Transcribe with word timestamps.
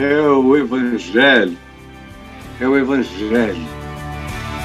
É 0.00 0.22
o 0.22 0.56
Evangelho, 0.56 1.58
é 2.60 2.68
o 2.68 2.78
Evangelho, 2.78 3.66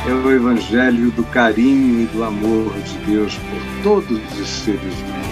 é 0.07 0.13
o 0.13 0.29
Evangelho 0.31 1.09
do 1.09 1.23
carinho 1.23 2.03
e 2.03 2.05
do 2.05 2.23
amor 2.23 2.71
de 2.81 2.97
Deus 2.99 3.33
por 3.35 3.81
todos 3.81 4.39
os 4.39 4.47
seres 4.47 4.93
humanos, 5.01 5.25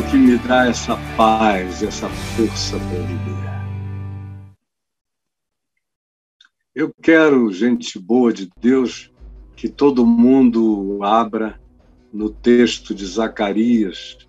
o 0.00 0.10
que 0.10 0.16
me 0.16 0.38
dá 0.38 0.66
essa 0.66 0.96
paz, 1.14 1.82
essa 1.82 2.08
força 2.08 2.78
para 2.78 2.98
viver. 3.00 3.48
Eu 6.74 6.90
quero, 7.02 7.52
gente 7.52 7.98
boa 7.98 8.32
de 8.32 8.48
Deus, 8.58 9.12
que 9.56 9.68
todo 9.68 10.06
mundo 10.06 11.00
abra 11.02 11.60
no 12.10 12.30
texto 12.30 12.94
de 12.94 13.04
Zacarias, 13.04 14.26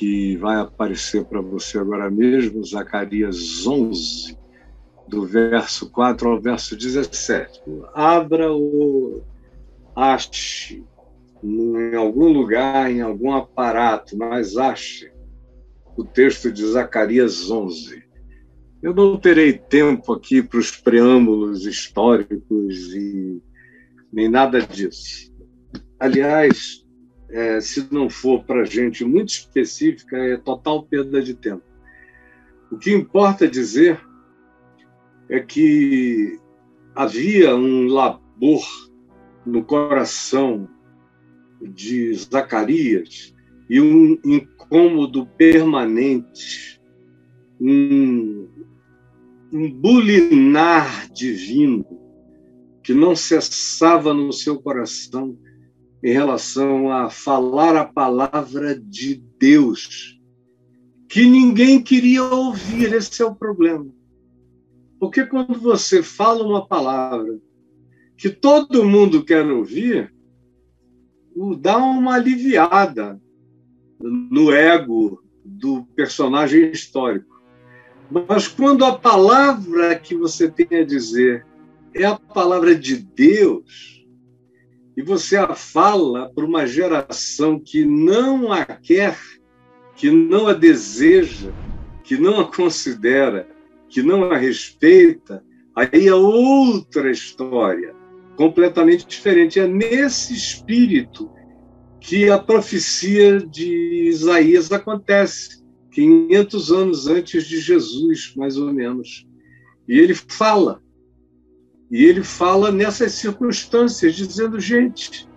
que 0.00 0.34
vai 0.38 0.56
aparecer 0.56 1.26
para 1.26 1.42
você 1.42 1.78
agora 1.78 2.10
mesmo, 2.10 2.64
Zacarias 2.64 3.66
11, 3.66 4.34
do 5.06 5.26
verso 5.26 5.90
4 5.90 6.26
ao 6.26 6.40
verso 6.40 6.74
17. 6.74 7.60
Abra 7.92 8.50
o 8.50 9.20
ache 9.94 10.82
em 11.44 11.94
algum 11.94 12.32
lugar, 12.32 12.90
em 12.90 13.02
algum 13.02 13.34
aparato, 13.34 14.16
mas 14.16 14.56
ache 14.56 15.12
o 15.94 16.02
texto 16.02 16.50
de 16.50 16.66
Zacarias 16.66 17.50
11. 17.50 18.02
Eu 18.82 18.94
não 18.94 19.18
terei 19.18 19.52
tempo 19.52 20.14
aqui 20.14 20.42
para 20.42 20.60
os 20.60 20.70
preâmbulos 20.70 21.66
históricos 21.66 22.94
e 22.94 23.38
nem 24.10 24.30
nada 24.30 24.62
disso. 24.62 25.30
Aliás, 25.98 26.86
é, 27.30 27.60
se 27.60 27.86
não 27.92 28.08
for 28.08 28.44
para 28.44 28.64
gente 28.64 29.04
muito 29.04 29.28
específica, 29.30 30.16
é 30.16 30.36
total 30.36 30.82
perda 30.82 31.22
de 31.22 31.34
tempo. 31.34 31.62
O 32.70 32.76
que 32.76 32.92
importa 32.92 33.48
dizer 33.48 34.00
é 35.28 35.40
que 35.40 36.38
havia 36.94 37.54
um 37.54 37.86
labor 37.86 38.64
no 39.46 39.64
coração 39.64 40.68
de 41.60 42.12
Zacarias 42.14 43.34
e 43.68 43.80
um 43.80 44.18
incômodo 44.24 45.26
permanente, 45.36 46.80
um 47.60 48.48
um 49.52 49.70
bulinar 49.70 51.10
divino 51.12 51.84
que 52.82 52.94
não 52.94 53.16
cessava 53.16 54.14
no 54.14 54.32
seu 54.32 54.60
coração 54.60 55.36
em 56.02 56.12
relação 56.12 56.90
a 56.90 57.10
falar 57.10 57.76
a 57.76 57.84
palavra 57.84 58.78
de 58.78 59.22
Deus, 59.38 60.18
que 61.08 61.26
ninguém 61.26 61.82
queria 61.82 62.24
ouvir, 62.24 62.92
esse 62.92 63.22
é 63.22 63.24
o 63.24 63.34
problema. 63.34 63.86
Porque 64.98 65.26
quando 65.26 65.58
você 65.58 66.02
fala 66.02 66.46
uma 66.46 66.66
palavra 66.66 67.38
que 68.16 68.30
todo 68.30 68.84
mundo 68.84 69.24
quer 69.24 69.46
ouvir, 69.46 70.12
dá 71.58 71.78
uma 71.78 72.14
aliviada 72.14 73.20
no 73.98 74.52
ego 74.52 75.22
do 75.44 75.84
personagem 75.96 76.70
histórico. 76.70 77.40
Mas 78.10 78.48
quando 78.48 78.84
a 78.84 78.98
palavra 78.98 79.98
que 79.98 80.14
você 80.14 80.50
tem 80.50 80.80
a 80.80 80.84
dizer 80.84 81.46
é 81.94 82.04
a 82.04 82.18
palavra 82.18 82.74
de 82.74 82.96
Deus, 82.96 83.99
e 85.00 85.02
você 85.02 85.38
a 85.38 85.54
fala 85.54 86.30
para 86.34 86.44
uma 86.44 86.66
geração 86.66 87.58
que 87.58 87.86
não 87.86 88.52
a 88.52 88.66
quer, 88.66 89.18
que 89.96 90.10
não 90.10 90.46
a 90.46 90.52
deseja, 90.52 91.50
que 92.04 92.18
não 92.18 92.38
a 92.38 92.54
considera, 92.54 93.48
que 93.88 94.02
não 94.02 94.30
a 94.30 94.36
respeita, 94.36 95.42
aí 95.74 96.06
é 96.06 96.14
outra 96.14 97.10
história, 97.10 97.96
completamente 98.36 99.06
diferente. 99.06 99.58
É 99.58 99.66
nesse 99.66 100.34
espírito 100.34 101.30
que 101.98 102.28
a 102.28 102.38
profecia 102.38 103.40
de 103.40 104.06
Isaías 104.06 104.70
acontece 104.70 105.64
500 105.92 106.72
anos 106.72 107.06
antes 107.06 107.46
de 107.46 107.58
Jesus, 107.58 108.34
mais 108.36 108.58
ou 108.58 108.70
menos. 108.70 109.26
E 109.88 109.98
ele 109.98 110.12
fala. 110.14 110.82
E 111.90 112.04
ele 112.04 112.22
fala 112.22 112.70
nessas 112.70 113.12
circunstâncias, 113.12 114.14
dizendo: 114.14 114.60
gente, 114.60 115.28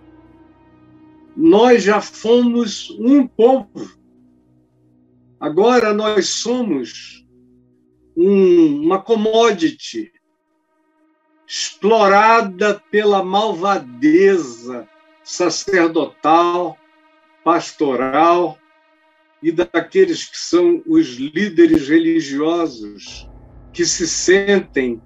nós 1.36 1.82
já 1.82 2.00
fomos 2.00 2.90
um 2.98 3.26
povo. 3.26 3.98
Agora 5.40 5.92
nós 5.92 6.28
somos 6.28 7.26
um, 8.16 8.82
uma 8.82 9.02
commodity 9.02 10.12
explorada 11.46 12.80
pela 12.90 13.22
malvadeza 13.22 14.88
sacerdotal, 15.22 16.78
pastoral, 17.42 18.58
e 19.42 19.52
daqueles 19.52 20.24
que 20.24 20.38
são 20.38 20.82
os 20.86 21.16
líderes 21.16 21.88
religiosos, 21.88 23.28
que 23.72 23.84
se 23.84 24.08
sentem 24.08 25.02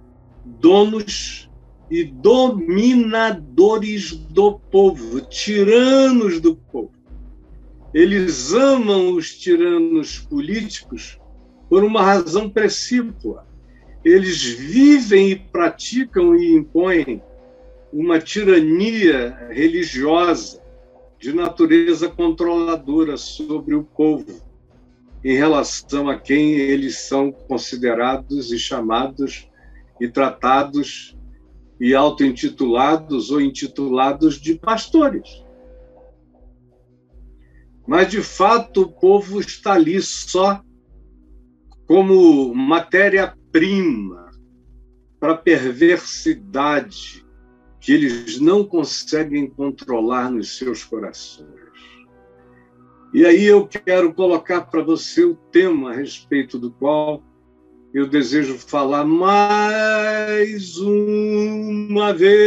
donos 0.60 1.48
e 1.90 2.04
dominadores 2.04 4.12
do 4.12 4.58
povo, 4.58 5.20
tiranos 5.22 6.40
do 6.40 6.56
povo. 6.56 6.92
Eles 7.94 8.52
amam 8.52 9.14
os 9.14 9.38
tiranos 9.38 10.18
políticos 10.18 11.18
por 11.68 11.82
uma 11.82 12.02
razão 12.02 12.50
precípua. 12.50 13.46
Eles 14.04 14.42
vivem 14.42 15.30
e 15.30 15.36
praticam 15.36 16.36
e 16.36 16.54
impõem 16.54 17.22
uma 17.92 18.20
tirania 18.20 19.48
religiosa 19.50 20.60
de 21.18 21.32
natureza 21.32 22.08
controladora 22.08 23.16
sobre 23.16 23.74
o 23.74 23.82
povo 23.82 24.40
em 25.24 25.36
relação 25.36 26.08
a 26.08 26.18
quem 26.18 26.52
eles 26.52 26.98
são 26.98 27.32
considerados 27.32 28.52
e 28.52 28.58
chamados 28.58 29.48
e 30.00 30.08
tratados 30.08 31.16
e 31.80 31.94
auto-intitulados 31.94 33.30
ou 33.30 33.40
intitulados 33.40 34.40
de 34.40 34.54
pastores. 34.54 35.44
Mas, 37.86 38.10
de 38.10 38.20
fato, 38.20 38.82
o 38.82 38.92
povo 38.92 39.40
está 39.40 39.72
ali 39.72 40.00
só 40.02 40.62
como 41.86 42.54
matéria-prima 42.54 44.30
para 45.18 45.36
perversidade 45.36 47.26
que 47.80 47.92
eles 47.92 48.40
não 48.40 48.64
conseguem 48.64 49.48
controlar 49.48 50.30
nos 50.30 50.58
seus 50.58 50.84
corações. 50.84 51.48
E 53.14 53.24
aí 53.24 53.44
eu 53.44 53.66
quero 53.66 54.12
colocar 54.12 54.62
para 54.62 54.82
você 54.82 55.24
o 55.24 55.34
tema 55.34 55.90
a 55.90 55.94
respeito 55.94 56.58
do 56.58 56.70
qual 56.70 57.22
eu 57.92 58.06
desejo 58.06 58.58
falar 58.58 59.04
mais 59.04 60.76
uma 60.78 62.12
vez 62.12 62.38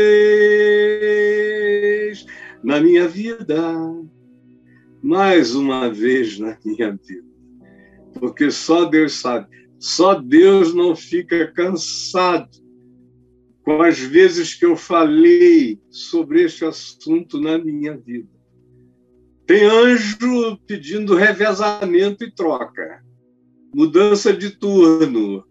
na 2.63 2.79
minha 2.79 3.07
vida. 3.07 3.59
Mais 5.01 5.55
uma 5.55 5.89
vez 5.89 6.37
na 6.37 6.55
minha 6.63 6.91
vida. 6.91 7.27
Porque 8.19 8.51
só 8.51 8.85
Deus 8.85 9.13
sabe. 9.13 9.47
Só 9.79 10.13
Deus 10.13 10.75
não 10.75 10.95
fica 10.95 11.51
cansado 11.51 12.49
com 13.63 13.81
as 13.81 13.97
vezes 13.99 14.53
que 14.53 14.65
eu 14.65 14.75
falei 14.75 15.79
sobre 15.89 16.43
este 16.43 16.65
assunto 16.65 17.41
na 17.41 17.57
minha 17.57 17.97
vida. 17.97 18.29
Tem 19.47 19.65
anjo 19.65 20.57
pedindo 20.67 21.15
revezamento 21.15 22.23
e 22.23 22.31
troca, 22.31 23.03
mudança 23.73 24.33
de 24.33 24.49
turno, 24.49 25.45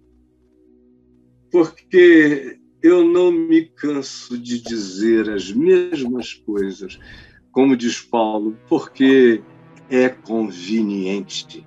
porque 1.51 2.59
eu 2.83 3.05
não 3.05 3.31
me 3.33 3.67
canso 3.67 4.39
de 4.39 4.61
dizer 4.61 5.31
as 5.31 5.53
mesmas 5.53 6.35
coisas, 6.35 6.99
como 7.51 7.77
diz 7.77 8.01
Paulo, 8.01 8.57
porque 8.69 9.43
é 9.89 10.09
conveniente. 10.09 11.67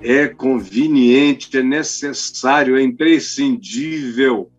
É 0.00 0.26
conveniente, 0.26 1.56
é 1.56 1.62
necessário, 1.62 2.76
é 2.76 2.82
imprescindível 2.82 4.50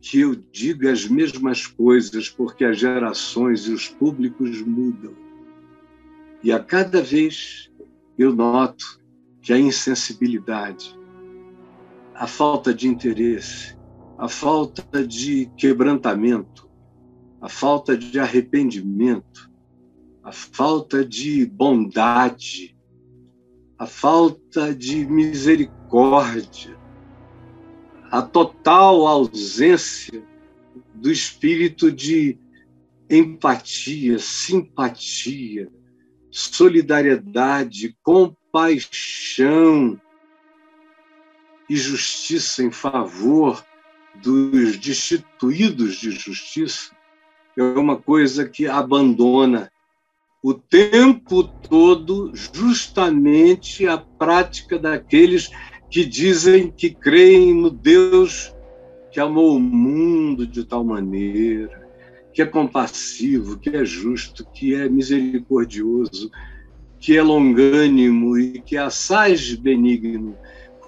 que 0.00 0.20
eu 0.20 0.34
diga 0.34 0.92
as 0.92 1.06
mesmas 1.06 1.66
coisas, 1.66 2.28
porque 2.28 2.64
as 2.64 2.78
gerações 2.78 3.66
e 3.66 3.72
os 3.72 3.88
públicos 3.88 4.62
mudam. 4.62 5.14
E 6.42 6.52
a 6.52 6.58
cada 6.58 7.02
vez 7.02 7.70
eu 8.16 8.34
noto 8.34 9.03
que 9.44 9.52
a 9.52 9.58
insensibilidade, 9.58 10.98
a 12.14 12.26
falta 12.26 12.74
de 12.74 12.88
interesse, 12.88 13.76
a 14.18 14.28
falta 14.28 15.06
de 15.06 15.46
quebrantamento, 15.56 16.68
a 17.40 17.48
falta 17.48 17.96
de 17.96 18.18
arrependimento, 18.18 19.48
a 20.24 20.32
falta 20.32 21.04
de 21.04 21.46
bondade 21.46 22.74
a 23.78 23.86
falta 23.86 24.74
de 24.74 25.04
misericórdia, 25.04 26.78
a 28.10 28.22
total 28.22 29.06
ausência 29.06 30.22
do 30.94 31.10
espírito 31.10 31.90
de 31.90 32.38
empatia, 33.10 34.18
simpatia, 34.18 35.70
solidariedade, 36.30 37.96
compaixão 38.54 40.00
e 41.68 41.74
justiça 41.74 42.62
em 42.62 42.70
favor 42.70 43.64
dos 44.22 44.76
destituídos 44.76 45.96
de 45.96 46.12
justiça 46.12 46.94
é 47.56 47.62
uma 47.62 47.96
coisa 47.96 48.48
que 48.48 48.68
abandona 48.68 49.72
o 50.40 50.54
tempo 50.54 51.42
todo 51.42 52.30
justamente 52.32 53.88
a 53.88 53.98
prática 53.98 54.78
daqueles 54.78 55.50
que 55.90 56.04
dizem 56.04 56.70
que 56.70 56.90
creem 56.90 57.52
no 57.54 57.70
Deus 57.70 58.54
que 59.10 59.18
amou 59.18 59.56
o 59.56 59.60
mundo 59.60 60.46
de 60.46 60.64
tal 60.64 60.84
maneira, 60.84 61.88
que 62.32 62.40
é 62.42 62.46
compassivo, 62.46 63.58
que 63.58 63.70
é 63.70 63.84
justo, 63.84 64.44
que 64.52 64.74
é 64.74 64.88
misericordioso, 64.88 66.30
que 67.04 67.18
é 67.18 67.22
longânimo 67.22 68.38
e 68.38 68.62
que 68.62 68.78
é 68.78 68.80
assaz 68.80 69.54
benigno, 69.54 70.38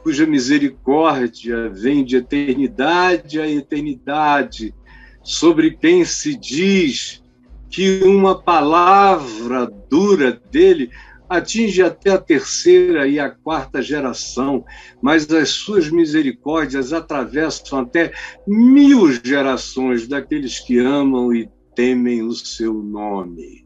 cuja 0.02 0.24
misericórdia 0.26 1.68
vem 1.68 2.02
de 2.02 2.16
eternidade 2.16 3.38
a 3.38 3.46
eternidade, 3.46 4.74
sobre 5.22 5.72
quem 5.72 6.06
se 6.06 6.34
diz 6.34 7.22
que 7.68 8.00
uma 8.02 8.34
palavra 8.34 9.70
dura 9.90 10.40
dele 10.50 10.88
atinge 11.28 11.82
até 11.82 12.12
a 12.12 12.18
terceira 12.18 13.06
e 13.06 13.20
a 13.20 13.28
quarta 13.28 13.82
geração, 13.82 14.64
mas 15.02 15.30
as 15.30 15.50
suas 15.50 15.90
misericórdias 15.90 16.94
atravessam 16.94 17.80
até 17.80 18.14
mil 18.46 19.12
gerações 19.22 20.08
daqueles 20.08 20.60
que 20.60 20.78
amam 20.78 21.30
e 21.34 21.46
temem 21.74 22.22
o 22.22 22.32
seu 22.32 22.72
nome. 22.72 23.65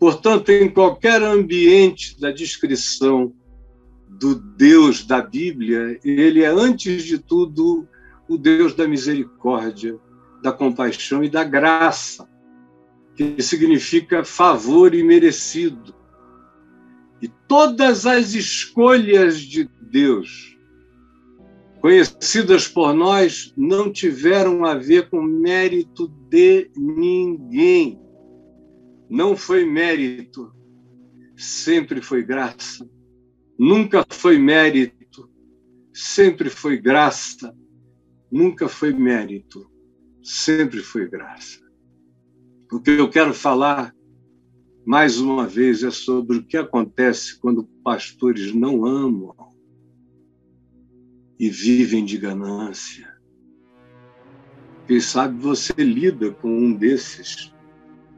Portanto, 0.00 0.48
em 0.48 0.68
qualquer 0.68 1.22
ambiente 1.22 2.18
da 2.18 2.30
descrição 2.30 3.34
do 4.08 4.34
Deus 4.34 5.04
da 5.04 5.20
Bíblia, 5.20 6.00
ele 6.02 6.42
é, 6.42 6.48
antes 6.48 7.04
de 7.04 7.18
tudo, 7.18 7.86
o 8.26 8.38
Deus 8.38 8.74
da 8.74 8.88
misericórdia, 8.88 9.98
da 10.42 10.50
compaixão 10.50 11.22
e 11.22 11.28
da 11.28 11.44
graça, 11.44 12.26
que 13.14 13.42
significa 13.42 14.24
favor 14.24 14.94
imerecido 14.94 15.94
e 17.20 17.28
todas 17.28 18.06
as 18.06 18.32
escolhas 18.32 19.38
de 19.38 19.68
Deus, 19.82 20.56
conhecidas 21.80 22.66
por 22.66 22.94
nós, 22.94 23.52
não 23.54 23.92
tiveram 23.92 24.64
a 24.64 24.74
ver 24.74 25.10
com 25.10 25.20
mérito 25.20 26.08
de 26.30 26.70
ninguém. 26.74 28.00
Não 29.10 29.36
foi 29.36 29.64
mérito, 29.66 30.52
sempre 31.36 32.00
foi 32.00 32.22
graça. 32.22 32.88
Nunca 33.58 34.06
foi 34.08 34.38
mérito, 34.38 35.28
sempre 35.92 36.48
foi 36.48 36.78
graça. 36.78 37.54
Nunca 38.30 38.68
foi 38.68 38.92
mérito, 38.92 39.68
sempre 40.22 40.80
foi 40.80 41.08
graça. 41.08 41.60
O 42.72 42.80
que 42.80 42.92
eu 42.92 43.10
quero 43.10 43.34
falar 43.34 43.92
mais 44.84 45.20
uma 45.20 45.46
vez, 45.46 45.82
é 45.82 45.90
sobre 45.90 46.38
o 46.38 46.42
que 46.42 46.56
acontece 46.56 47.38
quando 47.38 47.64
pastores 47.84 48.52
não 48.54 48.84
amam 48.84 49.34
e 51.38 51.48
vivem 51.48 52.04
de 52.04 52.18
ganância. 52.18 53.08
Quem 54.86 55.00
sabe 55.00 55.40
você 55.40 55.72
lida 55.78 56.32
com 56.32 56.50
um 56.50 56.74
desses 56.74 57.54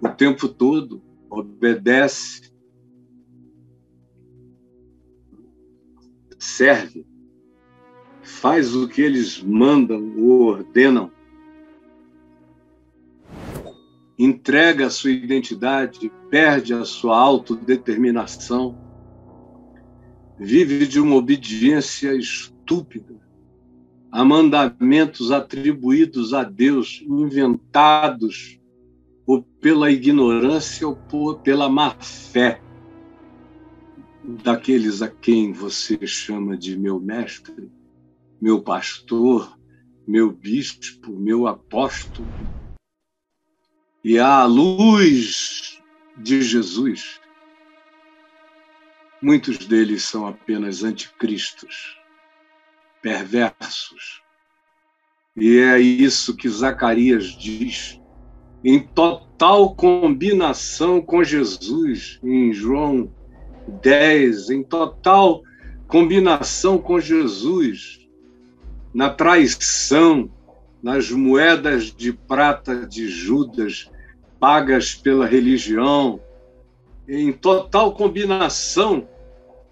o 0.02 0.08
tempo 0.08 0.48
todo, 0.48 1.00
obedece, 1.30 2.52
serve, 6.38 7.06
faz 8.20 8.74
o 8.74 8.88
que 8.88 9.00
eles 9.00 9.40
mandam 9.40 10.18
ou 10.18 10.42
ordenam 10.42 11.10
entrega 14.18 14.86
a 14.86 14.90
sua 14.90 15.10
identidade, 15.10 16.12
perde 16.30 16.74
a 16.74 16.84
sua 16.84 17.18
autodeterminação, 17.18 18.78
vive 20.38 20.86
de 20.86 21.00
uma 21.00 21.16
obediência 21.16 22.14
estúpida 22.14 23.20
a 24.10 24.24
mandamentos 24.24 25.32
atribuídos 25.32 26.34
a 26.34 26.44
Deus, 26.44 27.02
inventados 27.08 28.60
ou 29.26 29.42
pela 29.42 29.90
ignorância 29.90 30.86
ou 30.86 30.96
por, 30.96 31.40
pela 31.40 31.68
má 31.68 31.90
fé 32.00 32.62
daqueles 34.42 35.02
a 35.02 35.08
quem 35.08 35.52
você 35.52 36.06
chama 36.06 36.56
de 36.56 36.76
meu 36.78 37.00
mestre, 37.00 37.70
meu 38.40 38.62
pastor, 38.62 39.58
meu 40.06 40.30
bispo, 40.30 41.12
meu 41.12 41.46
apóstolo 41.46 42.32
e 44.04 44.18
à 44.18 44.44
luz 44.44 45.80
de 46.18 46.42
Jesus, 46.42 47.20
muitos 49.22 49.58
deles 49.58 50.02
são 50.02 50.26
apenas 50.26 50.82
anticristos, 50.82 51.96
perversos. 53.00 54.20
E 55.36 55.56
é 55.58 55.78
isso 55.78 56.36
que 56.36 56.48
Zacarias 56.48 57.26
diz, 57.26 58.01
em 58.64 58.78
total 58.78 59.74
combinação 59.74 61.00
com 61.00 61.24
Jesus, 61.24 62.20
em 62.22 62.52
João 62.52 63.10
10, 63.66 64.50
em 64.50 64.62
total 64.62 65.42
combinação 65.88 66.78
com 66.78 67.00
Jesus, 67.00 68.08
na 68.94 69.10
traição, 69.10 70.30
nas 70.82 71.10
moedas 71.10 71.84
de 71.94 72.12
prata 72.12 72.86
de 72.86 73.08
Judas, 73.08 73.90
pagas 74.38 74.94
pela 74.94 75.26
religião, 75.26 76.20
em 77.08 77.32
total 77.32 77.92
combinação 77.92 79.08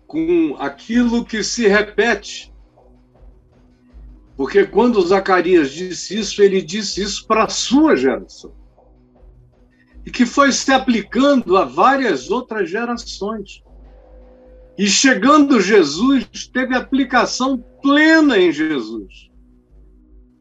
com 0.06 0.56
aquilo 0.58 1.24
que 1.24 1.42
se 1.42 1.68
repete. 1.68 2.52
Porque 4.36 4.64
quando 4.64 5.00
Zacarias 5.06 5.70
disse 5.70 6.18
isso, 6.18 6.42
ele 6.42 6.60
disse 6.62 7.02
isso 7.02 7.26
para 7.26 7.44
a 7.44 7.48
sua 7.48 7.94
geração. 7.94 8.59
E 10.04 10.10
que 10.10 10.24
foi 10.24 10.52
se 10.52 10.72
aplicando 10.72 11.56
a 11.56 11.64
várias 11.64 12.30
outras 12.30 12.70
gerações. 12.70 13.62
E 14.78 14.86
chegando 14.86 15.60
Jesus, 15.60 16.26
teve 16.52 16.74
aplicação 16.74 17.58
plena 17.82 18.38
em 18.38 18.50
Jesus. 18.50 19.30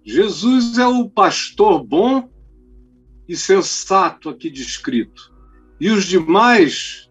Jesus 0.04 0.78
é 0.78 0.88
o 0.88 1.10
pastor 1.10 1.84
bom 1.84 2.30
e 3.28 3.36
sensato 3.36 4.30
aqui 4.30 4.50
descrito. 4.50 5.34
E 5.80 5.92
os 5.92 6.06
demais 6.06 7.10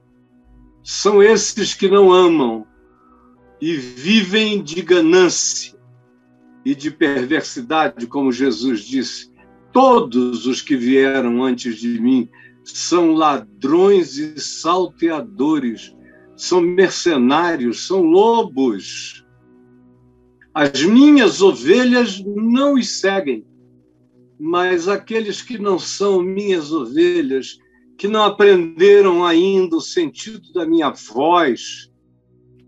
são 0.83 1.23
esses 1.23 1.75
que 1.75 1.89
não 1.89 2.11
amam 2.11 2.67
e 3.61 3.77
vivem 3.77 4.63
de 4.63 4.81
ganância 4.83 5.79
e 6.65 6.75
de 6.75 6.91
perversidade, 6.91 8.07
como 8.07 8.33
Jesus 8.33 8.81
disse. 8.81 9.31
Todos 9.73 10.47
os 10.47 10.63
que 10.63 10.77
vieram 10.77 11.43
antes 11.43 11.77
de 11.77 12.01
mim 12.01 12.29
são 12.65 13.13
ladrões 13.13 14.17
e 14.17 14.39
salteadores, 14.41 15.95
são 16.37 16.61
mercenários, 16.61 17.87
são 17.87 18.03
lobos. 18.03 19.25
As 20.55 20.83
minhas 20.83 21.41
ovelhas 21.41 22.23
não 22.25 22.75
os 22.75 23.01
seguem 23.01 23.45
mas 24.39 24.87
aqueles 24.87 25.43
que 25.43 25.59
não 25.59 25.79
são 25.79 26.23
minhas 26.23 26.73
ovelhas, 26.73 27.59
que 27.97 28.07
não 28.07 28.23
aprenderam 28.23 29.27
ainda 29.27 29.77
o 29.77 29.81
sentido 29.81 30.53
da 30.53 30.65
minha 30.65 30.91
voz, 30.91 31.91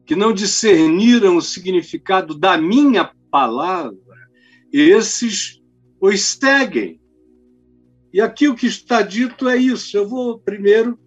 que 0.05 0.17
não 0.17 0.33
discerniram 0.33 1.37
o 1.37 1.43
significado 1.43 2.35
da 2.35 2.59
minha 2.59 3.13
palavra, 3.31 3.97
esses 4.73 5.60
os 6.01 6.21
seguem. 6.23 7.01
E 8.13 8.21
aqui 8.21 8.49
o 8.49 8.55
que 8.55 8.67
está 8.67 9.03
dito 9.03 9.49
é 9.49 9.57
isso. 9.57 9.97
Eu 9.97 10.09
vou 10.09 10.39
primeiro 10.39 10.99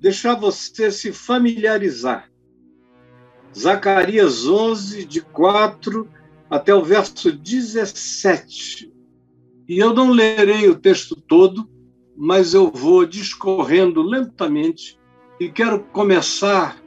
deixar 0.00 0.34
você 0.34 0.92
se 0.92 1.12
familiarizar. 1.12 2.30
Zacarias 3.56 4.46
11, 4.46 5.04
de 5.04 5.20
4 5.20 6.08
até 6.48 6.74
o 6.74 6.84
verso 6.84 7.32
17. 7.32 8.92
E 9.68 9.78
eu 9.78 9.92
não 9.92 10.10
lerei 10.10 10.68
o 10.68 10.78
texto 10.78 11.16
todo, 11.16 11.68
mas 12.16 12.54
eu 12.54 12.70
vou 12.70 13.04
discorrendo 13.04 14.02
lentamente 14.02 14.98
e 15.40 15.50
quero 15.50 15.80
começar 15.80 16.80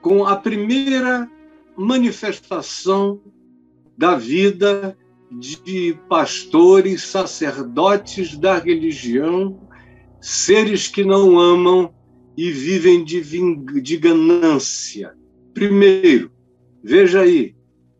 com 0.00 0.24
a 0.24 0.36
primeira 0.36 1.30
manifestação 1.76 3.20
da 3.96 4.16
vida 4.16 4.96
de 5.30 5.98
pastores, 6.08 7.02
sacerdotes 7.02 8.36
da 8.36 8.58
religião, 8.58 9.60
seres 10.20 10.88
que 10.88 11.04
não 11.04 11.38
amam 11.38 11.92
e 12.36 12.50
vivem 12.50 13.04
de, 13.04 13.20
de 13.80 13.96
ganância. 13.96 15.14
Primeiro, 15.52 16.30
veja 16.82 17.22
aí 17.22 17.56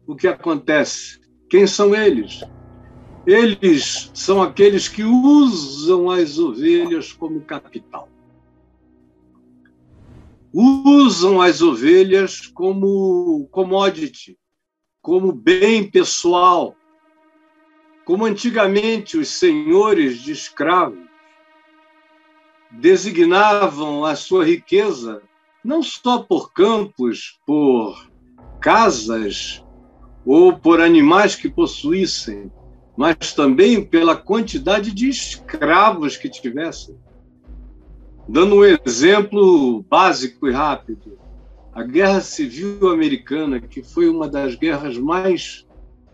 o 0.06 0.14
que 0.14 0.28
acontece. 0.28 1.20
Quem 1.48 1.66
são 1.66 1.94
eles? 1.94 2.40
Eles 3.26 4.10
são 4.14 4.42
aqueles 4.42 4.88
que 4.88 5.02
usam 5.02 6.10
as 6.10 6.38
ovelhas 6.38 7.12
como 7.12 7.40
capital. 7.40 8.08
Usam 10.52 11.40
as 11.40 11.60
ovelhas 11.60 12.46
como 12.46 13.48
commodity, 13.50 14.38
como 15.02 15.32
bem 15.32 15.90
pessoal, 15.90 16.76
como 18.06 18.24
antigamente 18.24 19.18
os 19.18 19.28
senhores 19.30 20.22
de 20.22 20.30
escravos 20.30 21.04
designavam 22.70 24.04
a 24.04 24.14
sua 24.14 24.44
riqueza 24.44 25.20
não 25.64 25.82
só 25.82 26.20
por 26.20 26.52
campos, 26.52 27.40
por 27.44 28.08
casas 28.60 29.64
ou 30.24 30.56
por 30.56 30.80
animais 30.80 31.34
que 31.34 31.48
possuíssem, 31.48 32.52
mas 32.96 33.32
também 33.32 33.84
pela 33.84 34.14
quantidade 34.14 34.92
de 34.92 35.08
escravos 35.08 36.16
que 36.16 36.30
tivessem. 36.30 36.96
Dando 38.28 38.56
um 38.56 38.64
exemplo 38.64 39.82
básico 39.82 40.46
e 40.46 40.52
rápido, 40.52 41.18
a 41.72 41.82
Guerra 41.82 42.20
Civil 42.20 42.88
Americana, 42.88 43.60
que 43.60 43.82
foi 43.82 44.08
uma 44.08 44.28
das 44.28 44.54
guerras 44.54 44.96
mais 44.96 45.65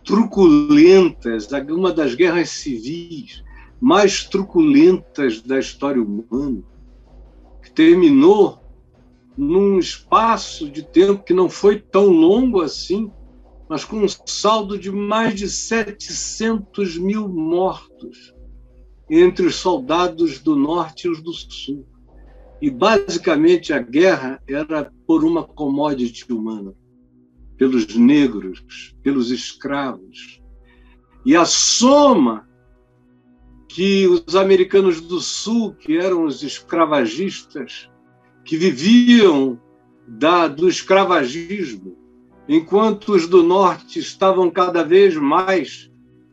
truculentas, 0.04 1.48
uma 1.68 1.92
das 1.92 2.14
guerras 2.14 2.50
civis 2.50 3.42
mais 3.80 4.24
truculentas 4.24 5.40
da 5.40 5.58
história 5.58 6.02
humana, 6.02 6.62
que 7.62 7.70
terminou 7.70 8.60
num 9.36 9.78
espaço 9.78 10.68
de 10.68 10.82
tempo 10.82 11.24
que 11.24 11.34
não 11.34 11.48
foi 11.48 11.80
tão 11.80 12.06
longo 12.06 12.60
assim, 12.60 13.10
mas 13.68 13.84
com 13.84 13.96
um 13.96 14.06
saldo 14.26 14.78
de 14.78 14.90
mais 14.90 15.34
de 15.34 15.48
700 15.48 16.98
mil 16.98 17.28
mortos 17.28 18.34
entre 19.08 19.46
os 19.46 19.56
soldados 19.56 20.38
do 20.38 20.54
norte 20.54 21.06
e 21.06 21.10
os 21.10 21.20
do 21.22 21.32
sul. 21.32 21.86
E, 22.60 22.70
basicamente, 22.70 23.72
a 23.72 23.78
guerra 23.78 24.40
era 24.48 24.92
por 25.06 25.24
uma 25.24 25.42
commodity 25.42 26.32
humana, 26.32 26.72
pelos 27.62 27.94
negros, 27.94 28.92
pelos 29.04 29.30
escravos. 29.30 30.42
E 31.24 31.36
a 31.36 31.44
soma 31.44 32.48
que 33.68 34.08
os 34.08 34.34
americanos 34.34 35.00
do 35.00 35.20
Sul, 35.20 35.72
que 35.72 35.96
eram 35.96 36.24
os 36.24 36.42
escravagistas, 36.42 37.88
que 38.44 38.56
viviam 38.56 39.60
da, 40.08 40.48
do 40.48 40.68
escravagismo, 40.68 41.96
enquanto 42.48 43.12
os 43.12 43.28
do 43.28 43.44
Norte 43.44 44.00
estavam 44.00 44.50
cada 44.50 44.82
vez 44.82 45.14
mais 45.14 45.88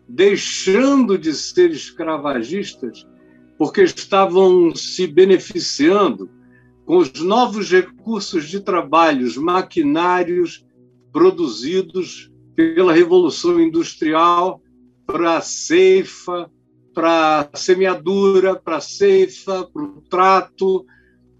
deixando 0.07 1.15
de 1.15 1.31
ser 1.31 1.69
escravagistas, 1.69 3.07
porque 3.55 3.83
estavam 3.83 4.73
se 4.73 5.05
beneficiando 5.05 6.27
com 6.87 6.97
os 6.97 7.13
novos 7.21 7.69
recursos 7.69 8.49
de 8.49 8.59
trabalho, 8.61 9.27
os 9.27 9.37
maquinários 9.37 10.65
produzidos 11.11 12.31
pela 12.55 12.93
Revolução 12.93 13.59
Industrial 13.59 14.61
para 15.05 15.37
a 15.37 15.41
ceifa, 15.41 16.49
para 16.93 17.49
a 17.51 17.57
semeadura, 17.57 18.55
para 18.55 18.77
a 18.77 18.81
ceifa, 18.81 19.63
para 19.65 19.83
o 19.83 20.01
trato 20.09 20.85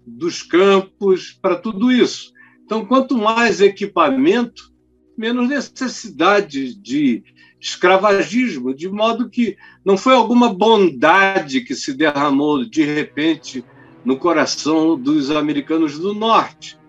dos 0.06 0.42
campos, 0.42 1.38
para 1.40 1.56
tudo 1.56 1.92
isso. 1.92 2.32
Então, 2.64 2.84
quanto 2.84 3.16
mais 3.16 3.60
equipamento, 3.60 4.72
menos 5.16 5.48
necessidade 5.48 6.74
de 6.74 7.22
escravagismo, 7.60 8.74
de 8.74 8.88
modo 8.88 9.28
que 9.28 9.56
não 9.84 9.98
foi 9.98 10.14
alguma 10.14 10.52
bondade 10.52 11.60
que 11.60 11.74
se 11.74 11.92
derramou 11.92 12.64
de 12.64 12.82
repente 12.82 13.62
no 14.04 14.16
coração 14.16 14.98
dos 14.98 15.30
americanos 15.30 15.98
do 15.98 16.14
norte. 16.14 16.79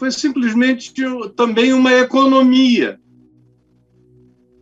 Foi 0.00 0.10
simplesmente 0.10 0.94
também 1.36 1.74
uma 1.74 1.92
economia 1.92 2.98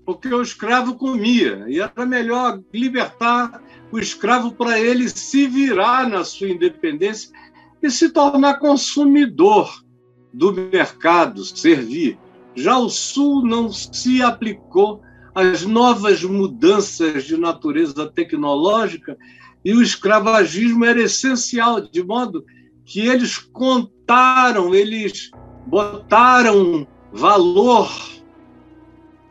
porque 0.05 0.27
o 0.35 0.43
escravo 0.43 0.97
comia, 0.97 1.65
e 1.69 1.79
era 1.79 2.05
melhor 2.05 2.61
libertar 2.75 3.63
o 3.93 4.01
escravo 4.01 4.51
para 4.51 4.81
ele 4.81 5.09
se 5.09 5.47
virar 5.47 6.09
na 6.09 6.25
sua 6.25 6.49
independência 6.49 7.31
e 7.81 7.89
se 7.89 8.09
tornar 8.09 8.59
consumidor 8.59 9.71
do 10.35 10.53
mercado, 10.53 11.45
servir. 11.45 12.19
Já 12.57 12.77
o 12.77 12.89
Sul 12.89 13.47
não 13.47 13.71
se 13.71 14.21
aplicou 14.21 15.03
às 15.35 15.63
novas 15.65 16.25
mudanças 16.25 17.23
de 17.23 17.37
natureza 17.37 18.11
tecnológica 18.11 19.17
e 19.65 19.73
o 19.73 19.83
escravagismo 19.83 20.85
era 20.85 21.03
essencial, 21.03 21.81
de 21.81 22.03
modo 22.03 22.45
que 22.85 23.07
eles 23.07 23.37
contaram, 24.09 24.75
eles 24.75 25.31
botaram 25.67 26.89
valor 27.13 27.91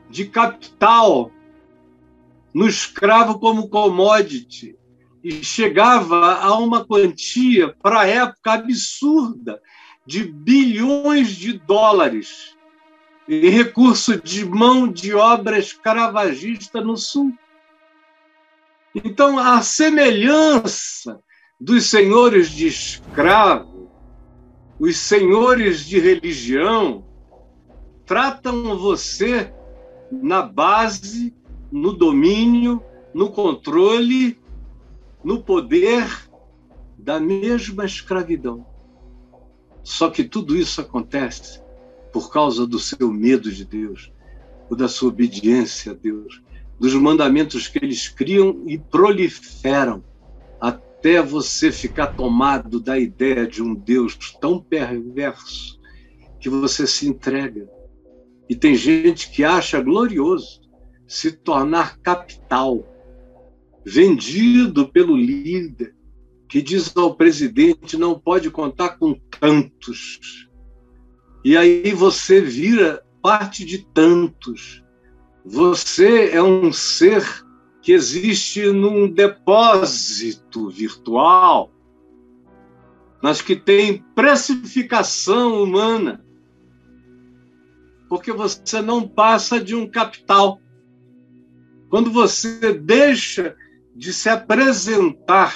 de 0.07 0.25
capital 0.25 1.31
no 2.53 2.67
escravo 2.67 3.39
como 3.39 3.69
commodity 3.69 4.77
e 5.23 5.43
chegava 5.43 6.35
a 6.35 6.55
uma 6.59 6.85
quantia, 6.85 7.75
para 7.81 8.01
a 8.01 8.07
época, 8.07 8.53
absurda, 8.53 9.59
de 10.05 10.23
bilhões 10.23 11.29
de 11.29 11.53
dólares 11.53 12.55
em 13.27 13.49
recurso 13.49 14.21
de 14.21 14.45
mão 14.45 14.87
de 14.87 15.13
obra 15.13 15.57
escravagista 15.57 16.79
no 16.81 16.95
Sul. 16.95 17.33
Então, 18.93 19.39
a 19.39 19.61
semelhança 19.63 21.19
dos 21.59 21.89
senhores 21.89 22.51
de 22.51 22.67
escravo, 22.67 23.76
os 24.79 24.97
senhores 24.97 25.85
de 25.85 25.99
religião, 25.99 27.03
tratam 28.05 28.77
você 28.77 29.51
na 30.11 30.41
base, 30.41 31.33
no 31.71 31.93
domínio, 31.93 32.81
no 33.13 33.29
controle, 33.31 34.39
no 35.23 35.41
poder 35.41 36.29
da 36.97 37.19
mesma 37.19 37.85
escravidão. 37.85 38.65
Só 39.83 40.09
que 40.09 40.23
tudo 40.23 40.55
isso 40.55 40.81
acontece 40.81 41.61
por 42.11 42.31
causa 42.31 42.65
do 42.65 42.79
seu 42.79 43.11
medo 43.11 43.51
de 43.51 43.65
Deus, 43.65 44.11
ou 44.69 44.77
da 44.77 44.87
sua 44.87 45.09
obediência 45.09 45.91
a 45.91 45.95
Deus, 45.95 46.41
dos 46.79 46.93
mandamentos 46.93 47.67
que 47.67 47.79
eles 47.83 48.07
criam 48.07 48.63
e 48.67 48.77
proliferam, 48.77 50.03
até 50.97 51.21
você 51.21 51.71
ficar 51.71 52.07
tomado 52.07 52.79
da 52.79 52.97
ideia 52.97 53.45
de 53.45 53.61
um 53.61 53.75
Deus 53.75 54.17
tão 54.41 54.59
perverso 54.59 55.79
que 56.39 56.49
você 56.49 56.87
se 56.87 57.07
entrega 57.07 57.69
e 58.49 58.55
tem 58.55 58.75
gente 58.75 59.29
que 59.29 59.43
acha 59.43 59.81
glorioso 59.81 60.61
se 61.07 61.31
tornar 61.31 61.99
capital, 61.99 62.85
vendido 63.85 64.87
pelo 64.89 65.15
líder, 65.15 65.95
que 66.49 66.61
diz 66.61 66.95
ao 66.95 67.15
presidente 67.15 67.95
não 67.97 68.17
pode 68.17 68.49
contar 68.49 68.97
com 68.97 69.13
tantos. 69.39 70.49
E 71.43 71.55
aí 71.55 71.91
você 71.91 72.41
vira 72.41 73.03
parte 73.21 73.63
de 73.63 73.85
tantos. 73.93 74.83
Você 75.45 76.31
é 76.31 76.41
um 76.41 76.71
ser 76.73 77.23
que 77.87 77.93
existe 77.93 78.69
num 78.69 79.09
depósito 79.09 80.69
virtual, 80.69 81.71
mas 83.23 83.41
que 83.41 83.55
tem 83.55 84.03
precificação 84.13 85.63
humana 85.63 86.21
porque 88.09 88.33
você 88.33 88.81
não 88.81 89.07
passa 89.07 89.57
de 89.57 89.73
um 89.73 89.89
capital. 89.89 90.59
Quando 91.89 92.11
você 92.11 92.73
deixa 92.73 93.55
de 93.95 94.11
se 94.11 94.27
apresentar 94.27 95.55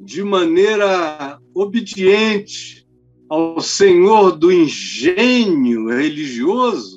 de 0.00 0.24
maneira 0.24 1.38
obediente 1.54 2.84
ao 3.28 3.60
Senhor 3.60 4.32
do 4.32 4.50
engenho 4.50 5.90
religioso, 5.90 6.91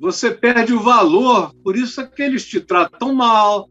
você 0.00 0.30
perde 0.30 0.72
o 0.72 0.80
valor, 0.80 1.52
por 1.62 1.76
isso 1.76 2.00
é 2.00 2.06
que 2.06 2.22
eles 2.22 2.46
te 2.46 2.60
tratam 2.60 3.12
mal. 3.14 3.68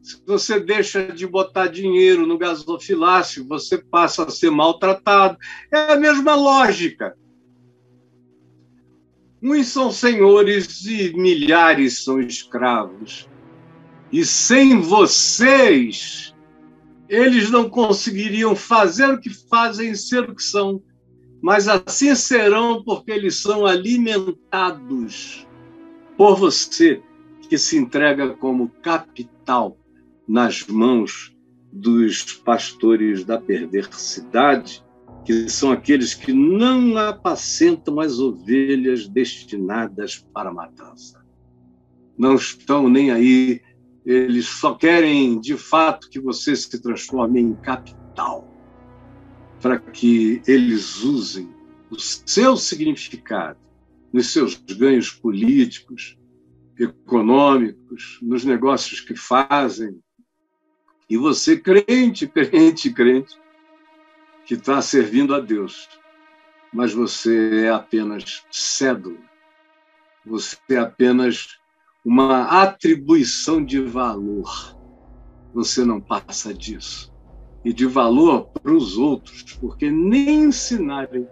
Se 0.00 0.22
você 0.24 0.60
deixa 0.60 1.08
de 1.08 1.26
botar 1.26 1.66
dinheiro 1.66 2.26
no 2.26 2.38
gasofilácio, 2.38 3.46
você 3.48 3.78
passa 3.78 4.24
a 4.24 4.30
ser 4.30 4.50
maltratado. 4.50 5.36
É 5.72 5.92
a 5.92 5.96
mesma 5.96 6.36
lógica. 6.36 7.16
Uns 9.42 9.66
são 9.68 9.90
senhores 9.90 10.84
e 10.84 11.12
milhares 11.14 12.04
são 12.04 12.20
escravos. 12.20 13.28
E 14.12 14.24
sem 14.24 14.80
vocês, 14.80 16.32
eles 17.08 17.50
não 17.50 17.68
conseguiriam 17.68 18.54
fazer 18.54 19.08
o 19.10 19.20
que 19.20 19.30
fazem 19.30 19.90
e 19.90 19.96
ser 19.96 20.30
o 20.30 20.36
que 20.36 20.42
são. 20.42 20.80
Mas 21.42 21.66
assim 21.66 22.14
serão 22.14 22.82
porque 22.84 23.10
eles 23.10 23.36
são 23.36 23.66
alimentados 23.66 25.46
por 26.16 26.36
você, 26.36 27.02
que 27.48 27.58
se 27.58 27.76
entrega 27.76 28.30
como 28.34 28.68
capital 28.82 29.76
nas 30.26 30.66
mãos 30.66 31.34
dos 31.72 32.32
pastores 32.32 33.24
da 33.24 33.40
perversidade 33.40 34.84
que 35.24 35.48
são 35.48 35.72
aqueles 35.72 36.14
que 36.14 36.32
não 36.32 36.96
apacentam 36.98 37.98
as 37.98 38.18
ovelhas 38.18 39.08
destinadas 39.08 40.18
para 40.32 40.50
a 40.50 40.52
matança. 40.52 41.24
Não 42.16 42.34
estão 42.34 42.88
nem 42.88 43.10
aí, 43.10 43.60
eles 44.04 44.46
só 44.46 44.74
querem, 44.74 45.40
de 45.40 45.56
fato, 45.56 46.10
que 46.10 46.20
você 46.20 46.54
se 46.54 46.80
transforme 46.80 47.40
em 47.40 47.54
capital, 47.54 48.46
para 49.60 49.78
que 49.78 50.42
eles 50.46 51.02
usem 51.02 51.48
o 51.90 51.98
seu 51.98 52.56
significado 52.56 53.58
nos 54.14 54.32
seus 54.32 54.54
ganhos 54.54 55.10
políticos, 55.10 56.16
econômicos, 56.78 58.20
nos 58.22 58.44
negócios 58.44 59.00
que 59.00 59.16
fazem. 59.16 60.00
E 61.10 61.16
você, 61.16 61.58
crente, 61.58 62.28
crente, 62.28 62.92
crente, 62.92 63.36
que 64.46 64.54
está 64.54 64.80
servindo 64.80 65.34
a 65.34 65.40
Deus, 65.40 65.88
mas 66.72 66.94
você 66.94 67.64
é 67.64 67.70
apenas 67.70 68.44
cédula, 68.52 69.18
você 70.24 70.58
é 70.70 70.76
apenas 70.76 71.58
uma 72.04 72.62
atribuição 72.62 73.64
de 73.64 73.80
valor. 73.80 74.78
Você 75.52 75.84
não 75.84 76.00
passa 76.00 76.54
disso. 76.54 77.12
E 77.64 77.72
de 77.72 77.86
valor 77.86 78.44
para 78.50 78.72
os 78.72 78.96
outros, 78.96 79.42
porque 79.54 79.90
nem 79.90 80.44
ensinarem 80.44 81.26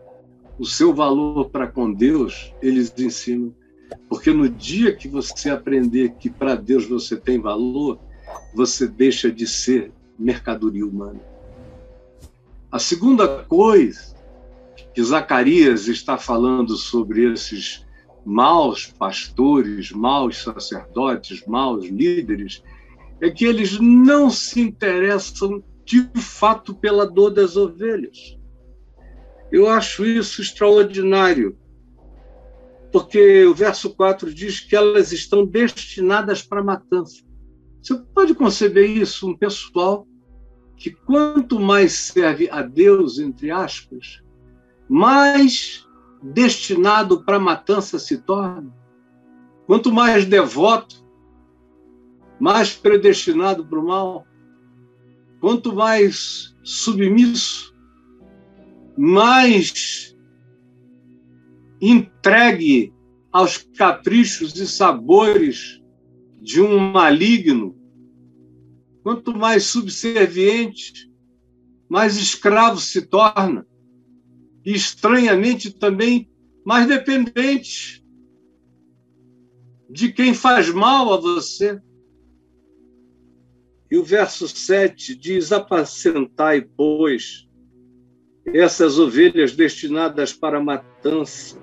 o 0.59 0.65
seu 0.65 0.95
valor 0.95 1.51
para 1.51 1.67
com 1.67 1.93
Deus, 1.93 2.53
eles 2.63 2.93
ensinam. 2.99 3.55
Porque 4.09 4.33
no 4.33 4.49
dia 4.49 4.95
que 4.95 5.09
você 5.09 5.51
aprender 5.51 6.15
que 6.19 6.31
para 6.31 6.55
Deus 6.55 6.87
você 6.87 7.17
tem 7.17 7.39
valor, 7.39 7.99
você 8.55 8.87
deixa 8.87 9.31
de 9.31 9.47
ser 9.47 9.93
mercadoria 10.19 10.87
humana. 10.87 11.21
A 12.71 12.79
segunda 12.79 13.45
coisa 13.45 14.15
que 14.95 15.03
Zacarias 15.03 15.89
está 15.89 16.17
falando 16.17 16.77
sobre 16.77 17.33
esses 17.33 17.85
maus 18.25 18.87
pastores, 18.87 19.91
maus 19.91 20.43
sacerdotes, 20.43 21.45
maus 21.47 21.87
líderes, 21.87 22.63
é 23.21 23.31
que 23.31 23.45
eles 23.45 23.79
não 23.81 24.31
se 24.31 24.61
interessam 24.61 25.63
de 25.85 26.09
fato 26.15 26.75
pela 26.75 27.07
dor 27.07 27.31
das 27.31 27.57
ovelhas. 27.57 28.39
Eu 29.53 29.69
acho 29.69 30.07
isso 30.07 30.41
extraordinário, 30.41 31.59
porque 32.91 33.45
o 33.45 33.55
verso 33.55 33.95
4 33.95 34.33
diz 34.33 34.61
que 34.61 34.75
elas 34.75 35.13
estão 35.13 35.45
destinadas 35.45 36.43
para 36.43 36.65
matança. 36.65 37.23
Você 37.83 37.99
pode 38.15 38.35
conceber 38.35 38.89
isso, 38.89 39.29
um 39.29 39.37
pessoal 39.37 40.07
que 40.77 40.91
quanto 40.91 41.61
mais 41.61 41.93
serve 41.93 42.49
a 42.51 42.63
Deus, 42.63 43.19
entre 43.19 43.51
aspas, 43.51 44.23
mais 44.89 45.87
destinado 46.23 47.23
para 47.23 47.39
matança 47.39 47.99
se 47.99 48.19
torna. 48.19 48.73
Quanto 49.67 49.93
mais 49.93 50.25
devoto, 50.25 51.05
mais 52.41 52.75
predestinado 52.75 53.67
para 53.67 53.79
o 53.79 53.87
mal. 53.87 54.27
Quanto 55.41 55.75
mais 55.75 56.57
submisso, 56.62 57.72
mais 59.05 60.17
entregue 61.81 62.95
aos 63.33 63.59
caprichos 63.59 64.55
e 64.55 64.65
sabores 64.65 65.83
de 66.41 66.61
um 66.61 66.79
maligno, 66.79 67.77
Quanto 69.03 69.37
mais 69.37 69.65
subserviente, 69.65 71.11
mais 71.88 72.17
escravo 72.17 72.79
se 72.79 73.03
torna. 73.03 73.67
E, 74.65 74.73
estranhamente, 74.73 75.73
também 75.73 76.31
mais 76.65 76.87
dependente 76.87 78.07
de 79.91 80.12
quem 80.12 80.33
faz 80.33 80.73
mal 80.73 81.12
a 81.12 81.17
você. 81.17 81.83
E 83.91 83.97
o 83.97 84.05
verso 84.05 84.47
7 84.47 85.17
diz: 85.17 85.51
Apacentai, 85.51 86.61
pois, 86.62 87.49
essas 88.46 88.98
ovelhas 88.98 89.55
destinadas 89.55 90.33
para 90.33 90.62
matança, 90.62 91.61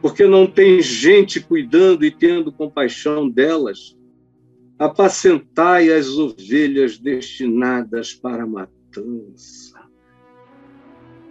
porque 0.00 0.26
não 0.26 0.46
tem 0.46 0.80
gente 0.80 1.40
cuidando 1.40 2.04
e 2.04 2.10
tendo 2.10 2.52
compaixão 2.52 3.28
delas 3.28 3.96
apacentai 4.78 5.90
as 5.90 6.08
ovelhas 6.18 6.98
destinadas 6.98 8.12
para 8.12 8.46
matança. 8.46 9.80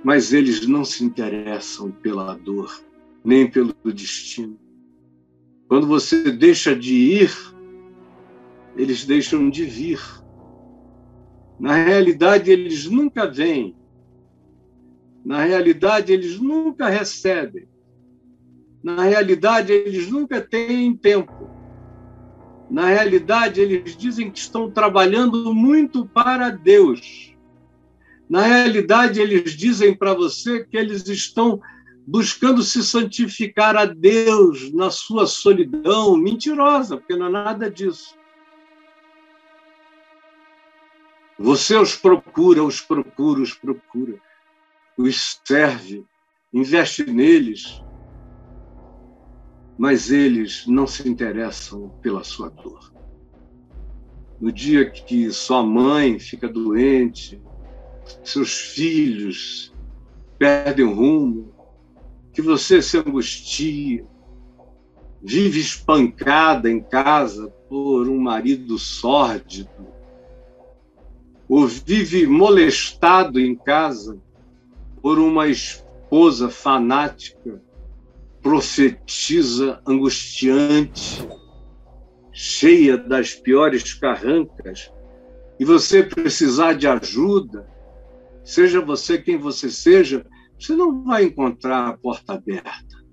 Mas 0.04 0.34
eles 0.34 0.66
não 0.68 0.84
se 0.84 1.04
interessam 1.04 1.92
pela 1.92 2.36
dor, 2.36 2.84
nem 3.24 3.50
pelo 3.50 3.74
destino. 3.86 4.60
Quando 5.68 5.88
você 5.88 6.32
deixa 6.32 6.76
de 6.76 6.94
ir, 6.94 7.32
eles 8.76 9.06
deixam 9.06 9.50
de 9.50 9.66
vir. 9.66 10.00
Na 11.60 11.76
realidade, 11.76 12.52
eles 12.52 12.86
nunca 12.86 13.26
vêm. 13.30 13.76
Na 15.26 15.44
realidade, 15.44 16.12
eles 16.12 16.40
nunca 16.40 16.90
recebem. 16.90 17.68
Na 18.84 19.04
realidade, 19.04 19.72
eles 19.72 20.12
nunca 20.12 20.42
têm 20.42 20.96
tempo. 20.96 21.50
Na 22.70 22.88
realidade, 22.88 23.62
eles 23.62 23.96
dizem 23.96 24.30
que 24.30 24.40
estão 24.40 24.70
trabalhando 24.70 25.54
muito 25.54 26.06
para 26.06 26.50
Deus. 26.50 27.34
Na 28.30 28.42
realidade, 28.42 29.22
eles 29.22 29.54
dizem 29.54 29.96
para 29.96 30.14
você 30.14 30.66
que 30.66 30.76
eles 30.76 31.08
estão 31.08 31.62
buscando 32.06 32.62
se 32.62 32.84
santificar 32.84 33.78
a 33.78 33.86
Deus 33.86 34.74
na 34.74 34.90
sua 34.90 35.26
solidão 35.26 36.18
mentirosa, 36.18 36.98
porque 36.98 37.16
não 37.16 37.28
é 37.28 37.30
nada 37.30 37.72
disso. 37.72 38.18
Você 41.40 41.78
os 41.78 41.96
procura, 41.96 42.64
os 42.64 42.82
procura, 42.82 43.42
os 43.42 43.54
procura, 43.54 44.20
os 44.98 45.40
serve, 45.44 46.06
investe 46.54 47.04
neles, 47.10 47.84
mas 49.78 50.12
eles 50.12 50.66
não 50.68 50.86
se 50.86 51.08
interessam 51.10 51.90
pela 52.02 52.24
sua 52.24 52.50
dor. 52.50 52.94
No 54.40 54.52
dia 54.52 54.90
que 54.90 55.32
sua 55.32 55.64
mãe 55.64 56.20
fica 56.20 56.48
doente, 56.48 57.42
seus 58.24 58.60
filhos 58.60 59.74
perdem 60.38 60.86
o 60.86 60.94
rumo, 60.94 61.54
que 62.32 62.42
você 62.42 62.82
se 62.82 62.98
angustia, 62.98 64.06
vive 65.22 65.60
espancada 65.60 66.70
em 66.70 66.82
casa 66.82 67.48
por 67.70 68.10
um 68.10 68.20
marido 68.20 68.78
sórdido, 68.78 69.88
ou 71.48 71.68
vive 71.68 72.28
molestado 72.28 73.40
em 73.40 73.56
casa 73.56 74.22
por 75.04 75.20
uma 75.20 75.50
esposa 75.50 76.50
fanática 76.50 77.62
profetiza 78.42 79.82
angustiante, 79.86 81.28
cheia 82.32 82.98
das 82.98 83.34
piores 83.34 83.94
carrancas, 83.94 84.92
e 85.60 85.66
você 85.66 86.04
precisar 86.04 86.74
de 86.74 86.88
ajuda, 86.88 87.68
seja 88.46 88.80
você 88.80 89.18
quem 89.18 89.38
você 89.38 89.70
seja, 89.70 90.26
você 90.58 90.74
não 90.74 91.04
vai 91.04 91.26
encontrar 91.26 91.90
a 91.90 91.98
porta 91.98 92.34
aberta. 92.34 93.04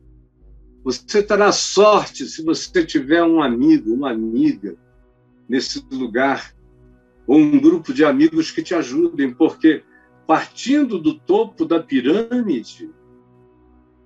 Você 0.85 1.23
terá 1.25 1.51
sorte 1.51 2.25
se 2.25 2.45
você 2.45 2.85
tiver 2.85 3.25
um 3.25 3.43
amigo, 3.43 3.93
uma 3.93 4.13
amiga 4.13 4.77
nesse 5.49 5.85
lugar, 5.91 6.55
ou 7.27 7.37
um 7.37 7.61
grupo 7.61 7.93
de 7.93 8.05
amigos 8.05 8.53
que 8.53 8.63
te 8.63 8.75
ajudem, 8.75 9.35
porque 9.35 9.83
partindo 10.31 10.97
do 10.97 11.19
topo 11.19 11.65
da 11.65 11.83
pirâmide, 11.83 12.89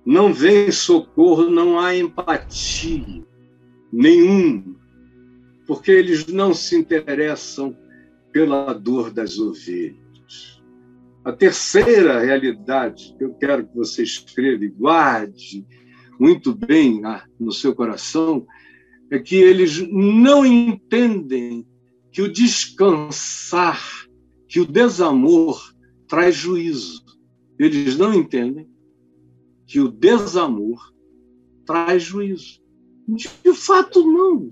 não 0.03 0.33
vem 0.33 0.71
socorro, 0.71 1.51
não 1.51 1.79
há 1.79 1.95
empatia 1.95 3.23
nenhum, 3.93 4.75
porque 5.67 5.91
eles 5.91 6.25
não 6.25 6.51
se 6.51 6.75
interessam 6.75 7.77
pela 8.31 8.73
dor 8.73 9.11
das 9.11 9.37
ovelhas. 9.37 10.59
A 11.23 11.31
terceira 11.31 12.19
realidade 12.21 13.13
que 13.19 13.23
eu 13.23 13.35
quero 13.35 13.67
que 13.67 13.75
você 13.75 14.01
escreva 14.01 14.65
e 14.65 14.69
guarde 14.69 15.63
muito 16.19 16.55
bem 16.55 17.05
ah, 17.05 17.23
no 17.39 17.51
seu 17.51 17.75
coração, 17.75 18.47
é 19.11 19.19
que 19.19 19.35
eles 19.35 19.87
não 19.91 20.43
entendem 20.43 21.67
que 22.11 22.23
o 22.23 22.33
descansar, 22.33 23.79
que 24.47 24.59
o 24.59 24.65
desamor 24.65 25.74
traz 26.07 26.35
juízo. 26.35 27.03
Eles 27.57 27.97
não 27.97 28.13
entendem 28.13 28.69
que 29.65 29.79
o 29.79 29.87
desamor 29.87 30.93
traz 31.65 32.03
juízo. 32.03 32.61
De 33.07 33.53
fato, 33.53 34.05
não. 34.05 34.49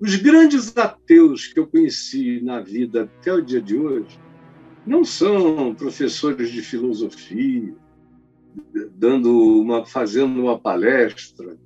Os 0.00 0.16
grandes 0.16 0.76
ateus 0.76 1.46
que 1.46 1.58
eu 1.58 1.66
conheci 1.66 2.40
na 2.42 2.60
vida 2.60 3.04
até 3.04 3.32
o 3.32 3.40
dia 3.40 3.60
de 3.60 3.76
hoje 3.76 4.18
não 4.86 5.04
são 5.04 5.74
professores 5.74 6.50
de 6.50 6.60
filosofia, 6.60 7.74
dando 8.96 9.60
uma, 9.60 9.86
fazendo 9.86 10.42
uma 10.42 10.58
palestra, 10.58 11.56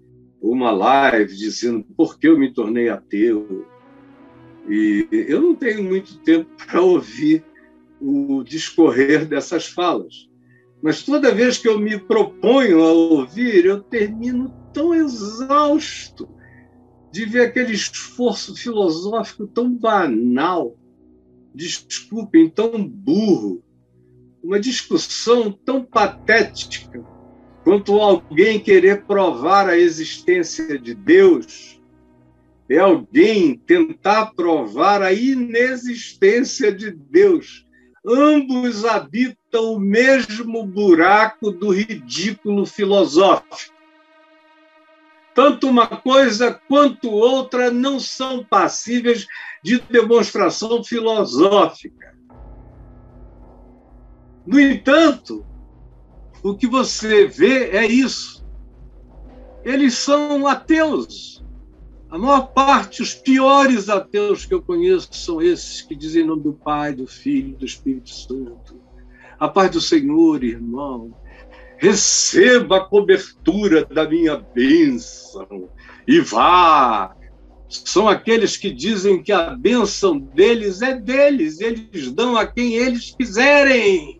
uma 0.40 0.70
live 0.70 1.34
dizendo 1.34 1.84
por 1.96 2.18
que 2.18 2.28
eu 2.28 2.38
me 2.38 2.52
tornei 2.52 2.88
ateu. 2.88 3.66
E 4.68 5.08
eu 5.10 5.40
não 5.40 5.54
tenho 5.54 5.82
muito 5.82 6.18
tempo 6.20 6.48
para 6.64 6.80
ouvir 6.80 7.44
o 8.00 8.42
discorrer 8.44 9.26
dessas 9.26 9.66
falas. 9.66 10.28
Mas 10.82 11.02
toda 11.02 11.34
vez 11.34 11.58
que 11.58 11.68
eu 11.68 11.78
me 11.78 11.98
proponho 11.98 12.82
a 12.82 12.92
ouvir, 12.92 13.64
eu 13.64 13.80
termino 13.80 14.54
tão 14.72 14.94
exausto 14.94 16.28
de 17.10 17.24
ver 17.24 17.42
aquele 17.42 17.72
esforço 17.72 18.54
filosófico 18.54 19.46
tão 19.46 19.72
banal, 19.74 20.76
desculpem, 21.54 22.48
tão 22.48 22.86
burro, 22.86 23.62
uma 24.42 24.60
discussão 24.60 25.50
tão 25.50 25.82
patética 25.82 27.04
quanto 27.64 27.98
alguém 27.98 28.58
querer 28.58 29.04
provar 29.04 29.68
a 29.68 29.76
existência 29.76 30.78
de 30.78 30.94
Deus, 30.94 31.78
é 32.68 32.78
alguém 32.78 33.58
tentar 33.58 34.32
provar 34.34 35.02
a 35.02 35.12
inexistência 35.12 36.72
de 36.72 36.90
Deus. 36.90 37.67
Ambos 38.06 38.84
habitam 38.84 39.74
o 39.74 39.78
mesmo 39.78 40.64
buraco 40.64 41.50
do 41.50 41.70
ridículo 41.70 42.64
filosófico. 42.64 43.76
Tanto 45.34 45.68
uma 45.68 45.86
coisa 45.86 46.52
quanto 46.52 47.10
outra 47.10 47.70
não 47.70 48.00
são 48.00 48.44
passíveis 48.44 49.26
de 49.62 49.80
demonstração 49.80 50.82
filosófica. 50.82 52.16
No 54.46 54.58
entanto, 54.58 55.44
o 56.42 56.56
que 56.56 56.66
você 56.66 57.26
vê 57.26 57.70
é 57.70 57.86
isso. 57.86 58.44
Eles 59.64 59.94
são 59.94 60.46
ateus. 60.46 61.37
A 62.10 62.16
maior 62.16 62.52
parte, 62.52 63.02
os 63.02 63.12
piores 63.12 63.90
ateus 63.90 64.46
que 64.46 64.54
eu 64.54 64.62
conheço 64.62 65.08
são 65.12 65.42
esses 65.42 65.82
que 65.82 65.94
dizem 65.94 66.22
em 66.22 66.26
nome 66.26 66.42
do 66.42 66.54
Pai, 66.54 66.94
do 66.94 67.06
Filho, 67.06 67.56
do 67.56 67.66
Espírito 67.66 68.08
Santo. 68.08 68.80
A 69.38 69.46
paz 69.46 69.70
do 69.70 69.80
Senhor, 69.80 70.42
irmão. 70.42 71.14
Receba 71.76 72.78
a 72.78 72.84
cobertura 72.84 73.84
da 73.84 74.08
minha 74.08 74.36
bênção 74.36 75.68
e 76.06 76.18
vá. 76.20 77.14
São 77.68 78.08
aqueles 78.08 78.56
que 78.56 78.70
dizem 78.70 79.22
que 79.22 79.30
a 79.30 79.50
bênção 79.50 80.18
deles 80.18 80.80
é 80.80 80.94
deles, 80.94 81.60
eles 81.60 82.10
dão 82.10 82.36
a 82.36 82.46
quem 82.46 82.74
eles 82.74 83.14
quiserem 83.16 84.17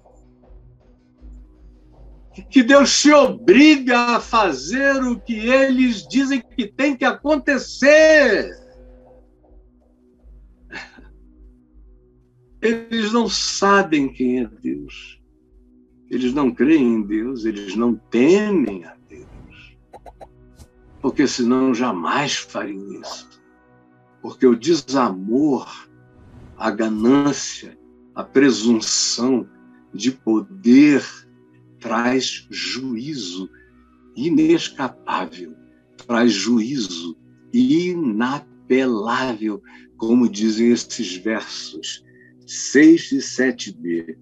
que 2.43 2.63
Deus 2.63 3.01
te 3.01 3.13
obriga 3.13 4.17
a 4.17 4.21
fazer 4.21 5.03
o 5.03 5.19
que 5.19 5.35
eles 5.35 6.07
dizem 6.07 6.41
que 6.41 6.67
tem 6.67 6.97
que 6.97 7.05
acontecer. 7.05 8.51
Eles 12.61 13.13
não 13.13 13.29
sabem 13.29 14.13
quem 14.13 14.41
é 14.41 14.47
Deus. 14.47 15.21
Eles 16.11 16.33
não 16.33 16.51
creem 16.51 16.95
em 16.95 17.03
Deus, 17.03 17.45
eles 17.45 17.77
não 17.77 17.95
temem 17.95 18.85
a 18.85 18.97
Deus. 19.09 19.77
Porque 21.01 21.27
senão 21.27 21.75
jamais 21.75 22.37
fariam 22.37 23.01
isso. 23.01 23.29
Porque 24.21 24.47
o 24.47 24.57
desamor, 24.57 25.89
a 26.57 26.71
ganância, 26.71 27.79
a 28.15 28.25
presunção 28.25 29.49
de 29.95 30.11
poder, 30.11 31.05
traz 31.81 32.47
juízo 32.51 33.49
inescapável, 34.17 35.55
traz 36.07 36.33
juízo 36.33 37.17
inapelável, 37.53 39.63
como 39.97 40.29
dizem 40.29 40.73
esses 40.73 41.17
versos 41.17 42.05
6 42.47 43.13
e 43.13 43.19
7b. 43.19 44.17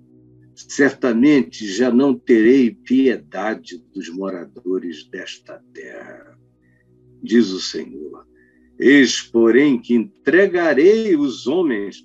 Certamente 0.54 1.66
já 1.66 1.90
não 1.90 2.14
terei 2.14 2.70
piedade 2.70 3.78
dos 3.94 4.08
moradores 4.08 5.04
desta 5.10 5.62
terra, 5.74 6.38
diz 7.22 7.50
o 7.50 7.60
Senhor. 7.60 8.26
Eis, 8.78 9.20
porém, 9.20 9.78
que 9.78 9.94
entregarei 9.94 11.16
os 11.16 11.46
homens, 11.46 12.04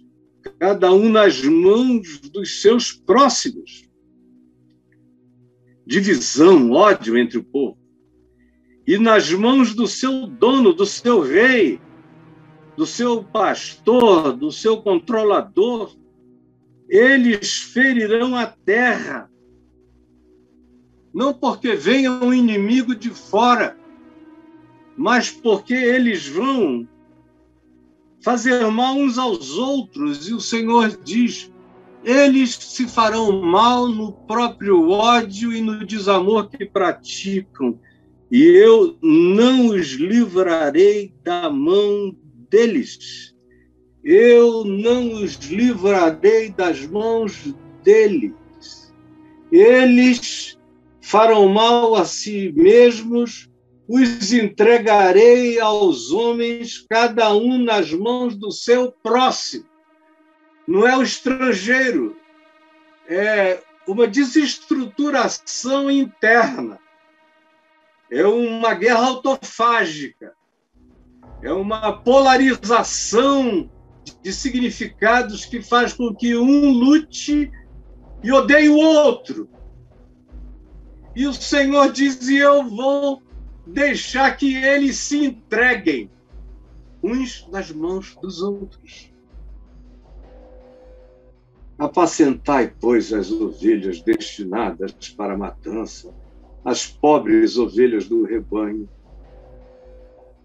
cada 0.60 0.94
um 0.94 1.10
nas 1.10 1.42
mãos 1.44 2.20
dos 2.30 2.62
seus 2.62 2.92
próximos 2.92 3.91
divisão, 5.92 6.72
ódio 6.72 7.18
entre 7.18 7.38
o 7.38 7.44
povo. 7.44 7.78
E 8.88 8.98
nas 8.98 9.30
mãos 9.34 9.76
do 9.76 9.86
seu 9.86 10.26
dono, 10.26 10.72
do 10.72 10.86
seu 10.86 11.20
rei, 11.20 11.82
do 12.78 12.86
seu 12.86 13.22
pastor, 13.22 14.32
do 14.32 14.54
seu 14.54 14.82
controlador, 14.82 15.94
eles 16.88 17.58
ferirão 17.60 18.38
a 18.38 18.48
terra. 18.48 19.30
Não 21.14 21.34
porque 21.34 21.76
venha 21.76 22.10
um 22.10 22.34
inimigo 22.34 22.96
de 22.96 23.10
fora, 23.10 23.78
mas 24.96 25.30
porque 25.30 25.74
eles 25.74 26.26
vão 26.26 26.88
fazer 28.24 28.66
mal 28.68 28.96
uns 28.96 29.18
aos 29.18 29.58
outros. 29.58 30.30
E 30.30 30.34
o 30.34 30.40
Senhor 30.40 30.88
diz: 31.04 31.51
eles 32.04 32.56
se 32.56 32.88
farão 32.88 33.42
mal 33.42 33.88
no 33.88 34.12
próprio 34.12 34.90
ódio 34.90 35.54
e 35.54 35.62
no 35.62 35.86
desamor 35.86 36.50
que 36.50 36.66
praticam, 36.66 37.80
e 38.32 38.44
eu 38.44 38.98
não 39.02 39.68
os 39.68 39.92
livrarei 39.94 41.14
da 41.24 41.50
mão 41.50 42.16
deles. 42.50 43.36
Eu 44.04 44.64
não 44.64 45.14
os 45.14 45.36
livrarei 45.36 46.50
das 46.50 46.88
mãos 46.88 47.54
deles. 47.84 48.34
Eles 49.52 50.58
farão 51.02 51.50
mal 51.50 51.94
a 51.96 52.06
si 52.06 52.52
mesmos, 52.56 53.50
os 53.88 54.32
entregarei 54.32 55.60
aos 55.60 56.12
homens, 56.12 56.86
cada 56.90 57.36
um 57.36 57.58
nas 57.58 57.92
mãos 57.92 58.36
do 58.36 58.50
seu 58.50 58.92
próximo 59.04 59.71
não 60.72 60.88
é 60.88 60.98
o 60.98 61.04
estrangeiro, 61.04 62.16
é 63.06 63.62
uma 63.86 64.08
desestruturação 64.08 65.92
interna, 65.92 66.80
é 68.10 68.26
uma 68.26 68.74
guerra 68.74 69.06
autofágica, 69.06 70.34
é 71.44 71.52
uma 71.52 71.92
polarização 71.92 73.70
de 74.24 74.32
significados 74.32 75.46
que 75.46 75.62
faz 75.62 75.92
com 75.92 76.16
que 76.16 76.38
um 76.38 76.72
lute 76.72 77.52
e 78.24 78.32
odeie 78.32 78.70
o 78.70 78.78
outro. 78.78 79.50
E 81.14 81.28
o 81.28 81.34
Senhor 81.34 81.92
diz: 81.92 82.30
e 82.30 82.38
eu 82.38 82.64
vou 82.64 83.22
deixar 83.68 84.38
que 84.38 84.56
eles 84.56 84.96
se 84.96 85.26
entreguem 85.26 86.10
uns 87.04 87.46
nas 87.52 87.72
mãos 87.72 88.16
dos 88.22 88.42
outros. 88.42 89.11
Apacentai, 91.82 92.72
pois, 92.80 93.12
as 93.12 93.32
ovelhas 93.32 94.04
destinadas 94.04 94.94
para 95.18 95.34
a 95.34 95.38
matança, 95.38 96.14
as 96.64 96.86
pobres 96.86 97.58
ovelhas 97.58 98.08
do 98.08 98.24
rebanho. 98.24 98.88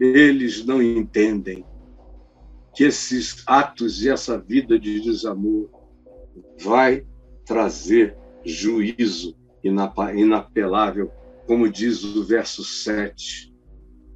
Eles 0.01 0.64
não 0.64 0.81
entendem 0.83 1.62
que 2.75 2.85
esses 2.85 3.44
atos 3.46 4.03
e 4.03 4.09
essa 4.09 4.38
vida 4.38 4.79
de 4.79 4.99
desamor 4.99 5.68
vai 6.59 7.07
trazer 7.44 8.16
juízo 8.42 9.37
inapelável, 9.62 11.12
como 11.46 11.68
diz 11.68 12.03
o 12.03 12.25
verso 12.25 12.64
7, 12.64 13.55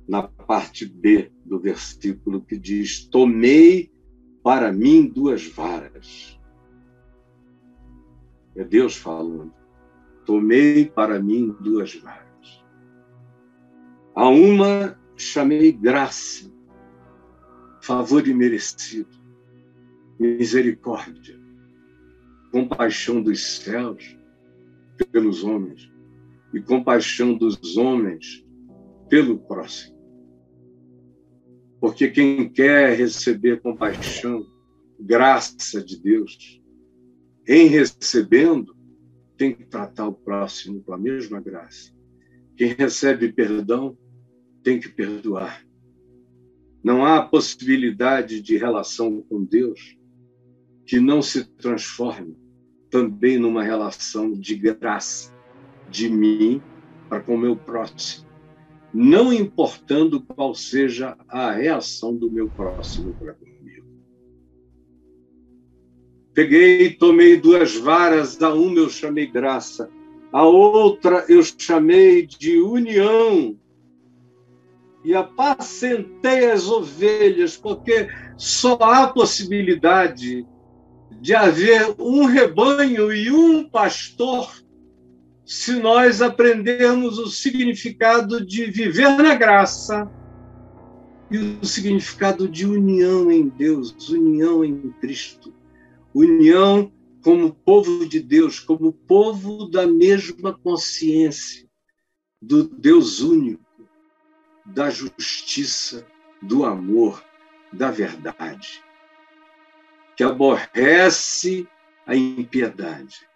na 0.08 0.22
parte 0.22 0.86
B 0.86 1.30
do 1.44 1.60
versículo, 1.60 2.40
que 2.40 2.56
diz: 2.56 3.04
Tomei 3.04 3.92
para 4.42 4.72
mim 4.72 5.06
duas 5.06 5.46
varas 5.46 6.39
é 8.56 8.64
Deus 8.64 8.96
falando. 8.96 9.52
Tomei 10.24 10.86
para 10.86 11.20
mim 11.20 11.56
duas 11.60 11.94
varas. 11.94 12.64
A 14.14 14.28
uma 14.28 14.98
chamei 15.16 15.72
graça, 15.72 16.50
favor 17.80 18.26
imerecido, 18.26 19.10
misericórdia, 20.18 21.38
compaixão 22.50 23.22
dos 23.22 23.58
céus 23.58 24.16
pelos 25.12 25.44
homens 25.44 25.90
e 26.52 26.60
compaixão 26.60 27.34
dos 27.34 27.76
homens 27.76 28.44
pelo 29.08 29.38
próximo. 29.38 29.98
Porque 31.80 32.08
quem 32.08 32.48
quer 32.48 32.96
receber 32.96 33.60
compaixão, 33.62 34.46
graça 35.00 35.82
de 35.82 35.98
Deus, 35.98 36.59
em 37.46 37.66
recebendo, 37.66 38.76
tem 39.36 39.54
que 39.54 39.64
tratar 39.64 40.06
o 40.06 40.12
próximo 40.12 40.82
com 40.82 40.92
a 40.92 40.98
mesma 40.98 41.40
graça. 41.40 41.92
Quem 42.56 42.74
recebe 42.74 43.32
perdão, 43.32 43.96
tem 44.62 44.78
que 44.78 44.88
perdoar. 44.88 45.64
Não 46.82 47.04
há 47.04 47.22
possibilidade 47.22 48.40
de 48.40 48.56
relação 48.56 49.22
com 49.22 49.44
Deus 49.44 49.96
que 50.86 51.00
não 51.00 51.22
se 51.22 51.44
transforme 51.44 52.36
também 52.90 53.38
numa 53.38 53.62
relação 53.62 54.32
de 54.32 54.56
graça 54.56 55.32
de 55.88 56.08
mim 56.08 56.60
para 57.08 57.20
com 57.20 57.34
o 57.34 57.38
meu 57.38 57.56
próximo 57.56 58.30
não 58.92 59.32
importando 59.32 60.20
qual 60.20 60.54
seja 60.54 61.16
a 61.28 61.52
reação 61.52 62.14
do 62.14 62.30
meu 62.30 62.48
próximo 62.48 63.14
para 63.14 63.34
comigo. 63.34 63.59
Peguei, 66.32 66.90
tomei 66.90 67.36
duas 67.36 67.76
varas, 67.76 68.40
a 68.40 68.52
uma 68.54 68.78
eu 68.78 68.88
chamei 68.88 69.26
graça, 69.26 69.90
a 70.32 70.44
outra 70.44 71.24
eu 71.28 71.42
chamei 71.42 72.26
de 72.26 72.60
união. 72.60 73.56
E 75.04 75.14
apacentei 75.14 76.50
as 76.50 76.68
ovelhas, 76.68 77.56
porque 77.56 78.08
só 78.36 78.78
há 78.80 79.08
possibilidade 79.08 80.46
de 81.20 81.34
haver 81.34 81.94
um 81.98 82.26
rebanho 82.26 83.12
e 83.12 83.30
um 83.30 83.68
pastor 83.68 84.48
se 85.50 85.72
nós 85.80 86.22
aprendermos 86.22 87.18
o 87.18 87.26
significado 87.26 88.46
de 88.46 88.66
viver 88.70 89.16
na 89.16 89.34
graça 89.34 90.08
e 91.28 91.38
o 91.38 91.64
significado 91.66 92.48
de 92.48 92.64
união 92.64 93.32
em 93.32 93.48
Deus, 93.48 93.92
união 94.08 94.64
em 94.64 94.94
Cristo, 95.00 95.52
união 96.14 96.92
como 97.22 97.54
povo 97.54 98.06
de 98.06 98.20
Deus, 98.20 98.58
como 98.58 98.92
povo 98.92 99.66
da 99.66 99.86
mesma 99.86 100.56
consciência, 100.56 101.68
do 102.40 102.64
Deus 102.64 103.20
único, 103.20 103.64
da 104.64 104.90
justiça, 104.90 106.06
do 106.42 106.64
amor, 106.64 107.22
da 107.72 107.90
verdade, 107.90 108.82
que 110.16 110.24
aborrece 110.24 111.68
a 112.06 112.16
impiedade 112.16 113.28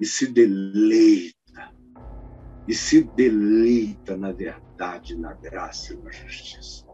e 0.00 0.04
se 0.04 0.26
deleita, 0.26 1.72
e 2.66 2.74
se 2.74 3.02
deleita 3.02 4.16
na 4.16 4.32
verdade, 4.32 5.16
na 5.16 5.32
graça 5.34 5.94
e 5.94 5.96
na 5.98 6.10
justiça. 6.10 6.84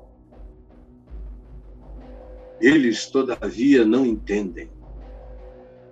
Eles, 2.61 3.07
todavia, 3.07 3.87
não 3.87 4.05
entendem 4.05 4.71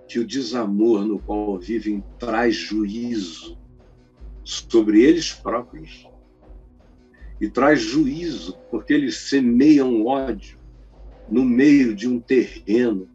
que 0.09 0.17
o 0.17 0.25
desamor 0.25 1.05
no 1.05 1.19
qual 1.19 1.59
vivem 1.59 2.03
traz 2.17 2.55
juízo 2.55 3.55
sobre 4.43 5.03
eles 5.03 5.31
próprios. 5.31 6.09
E 7.39 7.47
traz 7.47 7.79
juízo 7.79 8.57
porque 8.71 8.91
eles 8.91 9.29
semeiam 9.29 10.03
ódio 10.07 10.57
no 11.29 11.45
meio 11.45 11.95
de 11.95 12.09
um 12.09 12.19
terreno 12.19 13.07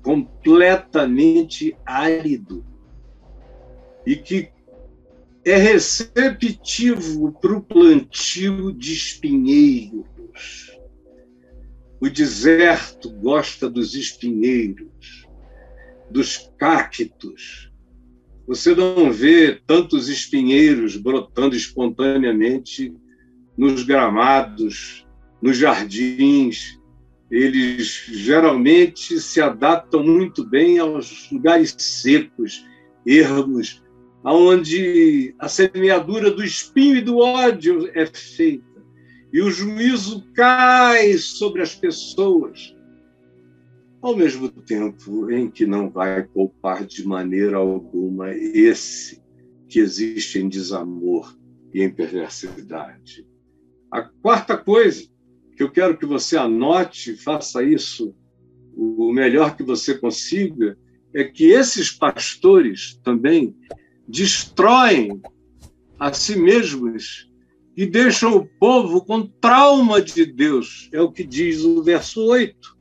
completamente 0.00 1.76
árido 1.84 2.64
e 4.06 4.14
que 4.14 4.48
é 5.44 5.56
receptivo 5.56 7.32
para 7.32 7.56
o 7.56 7.60
plantio 7.60 8.72
de 8.72 8.92
espinheiros. 8.92 10.78
O 12.00 12.08
deserto 12.08 13.10
gosta 13.10 13.68
dos 13.68 13.94
espinheiros, 13.96 15.27
dos 16.10 16.50
cactos. 16.58 17.70
Você 18.46 18.74
não 18.74 19.12
vê 19.12 19.60
tantos 19.66 20.08
espinheiros 20.08 20.96
brotando 20.96 21.54
espontaneamente 21.54 22.94
nos 23.56 23.82
gramados, 23.82 25.06
nos 25.42 25.58
jardins. 25.58 26.78
Eles 27.30 28.06
geralmente 28.08 29.20
se 29.20 29.40
adaptam 29.40 30.02
muito 30.02 30.44
bem 30.44 30.78
aos 30.78 31.30
lugares 31.30 31.74
secos 31.76 32.64
ermos, 33.06 33.82
onde 34.24 35.34
a 35.38 35.48
semeadura 35.48 36.30
do 36.30 36.42
espinho 36.42 36.96
e 36.96 37.00
do 37.02 37.18
ódio 37.18 37.90
é 37.94 38.06
feita, 38.06 38.64
e 39.32 39.42
o 39.42 39.50
juízo 39.50 40.24
cai 40.34 41.18
sobre 41.18 41.62
as 41.62 41.74
pessoas, 41.74 42.74
ao 44.00 44.16
mesmo 44.16 44.48
tempo 44.48 45.30
em 45.30 45.50
que 45.50 45.66
não 45.66 45.90
vai 45.90 46.22
poupar 46.22 46.84
de 46.84 47.06
maneira 47.06 47.56
alguma 47.56 48.30
esse 48.32 49.22
que 49.68 49.80
existe 49.80 50.38
em 50.38 50.48
desamor 50.48 51.36
e 51.74 51.82
em 51.82 51.90
perversidade. 51.90 53.26
A 53.90 54.02
quarta 54.02 54.56
coisa 54.56 55.06
que 55.56 55.62
eu 55.62 55.70
quero 55.70 55.98
que 55.98 56.06
você 56.06 56.36
anote, 56.36 57.16
faça 57.16 57.62
isso 57.62 58.14
o 58.76 59.12
melhor 59.12 59.56
que 59.56 59.64
você 59.64 59.98
consiga, 59.98 60.78
é 61.12 61.24
que 61.24 61.46
esses 61.46 61.90
pastores 61.90 63.00
também 63.02 63.56
destroem 64.06 65.20
a 65.98 66.12
si 66.12 66.38
mesmos 66.38 67.28
e 67.76 67.84
deixam 67.84 68.36
o 68.36 68.46
povo 68.46 69.04
com 69.04 69.26
trauma 69.26 70.00
de 70.00 70.24
Deus, 70.24 70.88
é 70.92 71.00
o 71.00 71.10
que 71.10 71.24
diz 71.24 71.64
o 71.64 71.82
verso 71.82 72.24
8. 72.24 72.77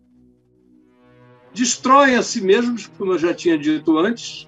Destroem 1.58 2.15
a 2.15 2.22
si 2.22 2.39
mesmos, 2.39 2.86
como 2.86 3.13
eu 3.13 3.17
já 3.17 3.34
tinha 3.34 3.58
dito 3.58 3.98
antes, 3.98 4.48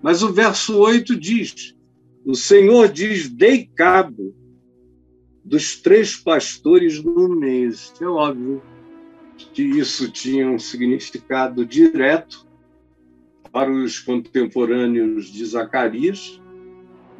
mas 0.00 0.22
o 0.22 0.32
verso 0.32 0.78
8 0.78 1.14
diz: 1.14 1.76
o 2.24 2.34
Senhor 2.34 2.88
diz, 2.88 3.28
dei 3.28 3.66
cabo 3.66 4.34
dos 5.44 5.76
três 5.76 6.16
pastores 6.16 7.04
no 7.04 7.28
mês. 7.28 7.92
É 8.00 8.06
óbvio 8.06 8.62
que 9.52 9.62
isso 9.62 10.10
tinha 10.10 10.50
um 10.50 10.58
significado 10.58 11.66
direto 11.66 12.46
para 13.52 13.70
os 13.70 13.98
contemporâneos 13.98 15.26
de 15.26 15.44
Zacarias, 15.44 16.40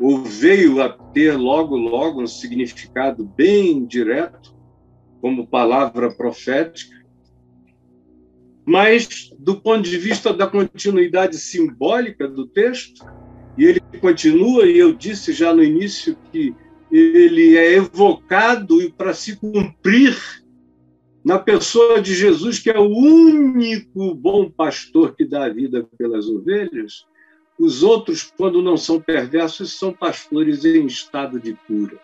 ou 0.01 0.25
veio 0.25 0.83
a 0.83 0.89
ter 0.89 1.37
logo, 1.37 1.77
logo 1.77 2.23
um 2.23 2.27
significado 2.27 3.27
bem 3.27 3.85
direto, 3.85 4.57
como 5.21 5.47
palavra 5.47 6.11
profética, 6.11 6.96
mas 8.67 9.31
do 9.39 9.61
ponto 9.61 9.89
de 9.89 9.97
vista 9.97 10.35
da 10.35 10.49
continuidade 10.49 11.39
simbólica 11.39 12.27
do 12.27 12.49
texto, 12.49 13.07
e 13.57 13.65
ele 13.65 13.81
continua, 14.01 14.67
e 14.67 14.77
eu 14.77 14.93
disse 14.93 15.33
já 15.33 15.55
no 15.55 15.63
início 15.63 16.19
que 16.33 16.53
ele 16.91 17.57
é 17.57 17.75
evocado 17.75 18.83
e 18.83 18.91
para 18.91 19.15
se 19.15 19.37
cumprir 19.37 20.17
na 21.25 21.39
pessoa 21.39 22.01
de 22.01 22.13
Jesus, 22.13 22.59
que 22.59 22.71
é 22.71 22.79
o 22.79 22.89
único 22.89 24.15
bom 24.15 24.51
pastor 24.51 25.15
que 25.15 25.25
dá 25.25 25.45
a 25.45 25.49
vida 25.49 25.89
pelas 25.97 26.29
ovelhas, 26.29 27.07
os 27.59 27.83
outros, 27.83 28.33
quando 28.37 28.63
não 28.63 28.77
são 28.77 29.01
perversos, 29.01 29.79
são 29.79 29.93
pastores 29.93 30.65
em 30.65 30.87
estado 30.87 31.41
de 31.41 31.55
cura. 31.67 31.99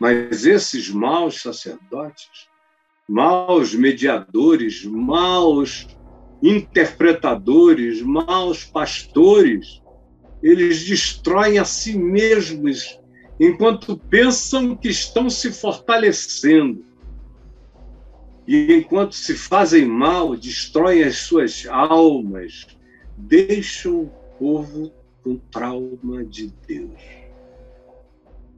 Mas 0.00 0.46
esses 0.46 0.88
maus 0.88 1.42
sacerdotes, 1.42 2.48
maus 3.08 3.74
mediadores, 3.74 4.84
maus 4.84 5.86
interpretadores, 6.42 8.02
maus 8.02 8.64
pastores, 8.64 9.82
eles 10.42 10.84
destroem 10.84 11.58
a 11.58 11.64
si 11.64 11.96
mesmos 11.96 12.98
enquanto 13.38 13.96
pensam 13.96 14.76
que 14.76 14.88
estão 14.88 15.30
se 15.30 15.52
fortalecendo. 15.52 16.84
E 18.46 18.72
enquanto 18.74 19.14
se 19.14 19.36
fazem 19.36 19.86
mal, 19.86 20.36
destroem 20.36 21.04
as 21.04 21.18
suas 21.18 21.64
almas, 21.68 22.66
deixam 23.16 24.02
o 24.02 24.12
povo 24.38 24.92
com 25.22 25.36
trauma 25.36 26.24
de 26.24 26.52
Deus. 26.66 27.00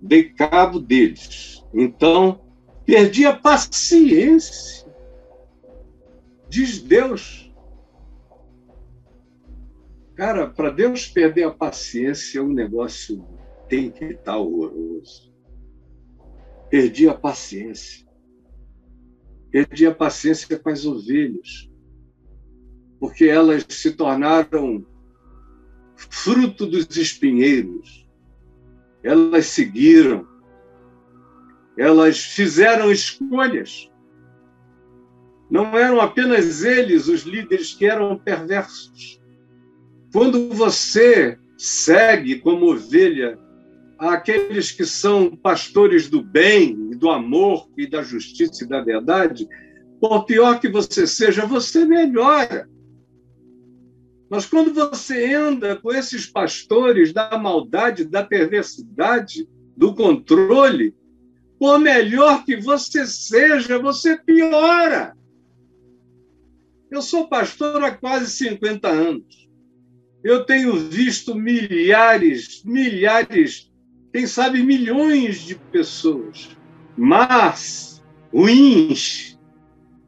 Dei 0.00 0.24
cabo 0.24 0.80
deles. 0.80 1.62
Então, 1.74 2.40
perdi 2.86 3.26
a 3.26 3.36
paciência. 3.36 4.86
Diz 6.48 6.80
Deus. 6.80 7.52
Cara, 10.14 10.48
para 10.48 10.70
Deus 10.70 11.08
perder 11.08 11.44
a 11.44 11.50
paciência 11.50 12.38
é 12.38 12.42
um 12.42 12.52
negócio 12.52 13.24
tem 13.68 13.90
que 13.90 14.04
estar 14.04 14.36
horroroso. 14.36 15.32
Perdi 16.70 17.08
a 17.08 17.14
paciência. 17.14 18.06
Perdi 19.50 19.86
a 19.86 19.94
paciência 19.94 20.58
com 20.58 20.68
as 20.68 20.84
ovelhas, 20.84 21.70
porque 22.98 23.24
elas 23.26 23.64
se 23.68 23.92
tornaram 23.92 24.84
fruto 25.96 26.66
dos 26.66 26.96
espinheiros. 26.96 28.08
Elas 29.02 29.46
seguiram, 29.46 30.26
elas 31.76 32.18
fizeram 32.18 32.90
escolhas. 32.90 33.90
Não 35.50 35.76
eram 35.76 36.00
apenas 36.00 36.64
eles 36.64 37.08
os 37.08 37.22
líderes 37.22 37.74
que 37.74 37.86
eram 37.86 38.16
perversos. 38.16 39.20
Quando 40.12 40.48
você 40.50 41.38
segue 41.58 42.40
como 42.40 42.72
ovelha 42.72 43.38
aqueles 43.98 44.70
que 44.70 44.84
são 44.84 45.36
pastores 45.36 46.08
do 46.08 46.22
bem, 46.22 46.90
do 46.90 47.10
amor 47.10 47.68
e 47.76 47.86
da 47.86 48.02
justiça 48.02 48.64
e 48.64 48.68
da 48.68 48.80
verdade, 48.80 49.48
por 50.00 50.24
pior 50.24 50.60
que 50.60 50.68
você 50.68 51.06
seja, 51.06 51.46
você 51.46 51.84
melhora. 51.84 52.68
Mas 54.28 54.46
quando 54.46 54.72
você 54.72 55.34
anda 55.34 55.76
com 55.76 55.92
esses 55.92 56.26
pastores 56.26 57.12
da 57.12 57.38
maldade, 57.38 58.04
da 58.04 58.22
perversidade, 58.22 59.48
do 59.76 59.94
controle, 59.94 60.94
por 61.58 61.78
melhor 61.78 62.44
que 62.44 62.56
você 62.56 63.06
seja, 63.06 63.78
você 63.78 64.16
piora. 64.16 65.16
Eu 66.90 67.02
sou 67.02 67.28
pastor 67.28 67.82
há 67.82 67.90
quase 67.90 68.30
50 68.30 68.88
anos. 68.88 69.48
Eu 70.22 70.44
tenho 70.44 70.74
visto 70.76 71.34
milhares, 71.34 72.62
milhares 72.64 73.72
quem 74.14 74.28
sabe 74.28 74.62
milhões 74.62 75.40
de 75.40 75.56
pessoas, 75.56 76.56
mas 76.96 78.00
ruins, 78.32 79.36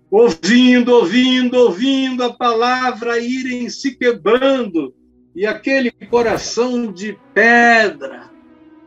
ouvindo, 0.08 0.94
ouvindo, 0.94 1.56
ouvindo 1.56 2.22
a 2.22 2.32
palavra 2.32 3.18
irem 3.18 3.68
se 3.68 3.96
quebrando, 3.96 4.94
e 5.34 5.44
aquele 5.44 5.90
coração 5.90 6.92
de 6.92 7.18
pedra 7.34 8.30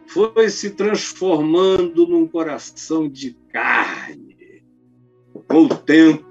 foi 0.09 0.49
se 0.49 0.71
transformando 0.71 2.07
num 2.07 2.27
coração 2.27 3.07
de 3.07 3.37
carne, 3.53 4.63
com 5.47 5.65
o 5.65 5.69
tempo, 5.69 6.25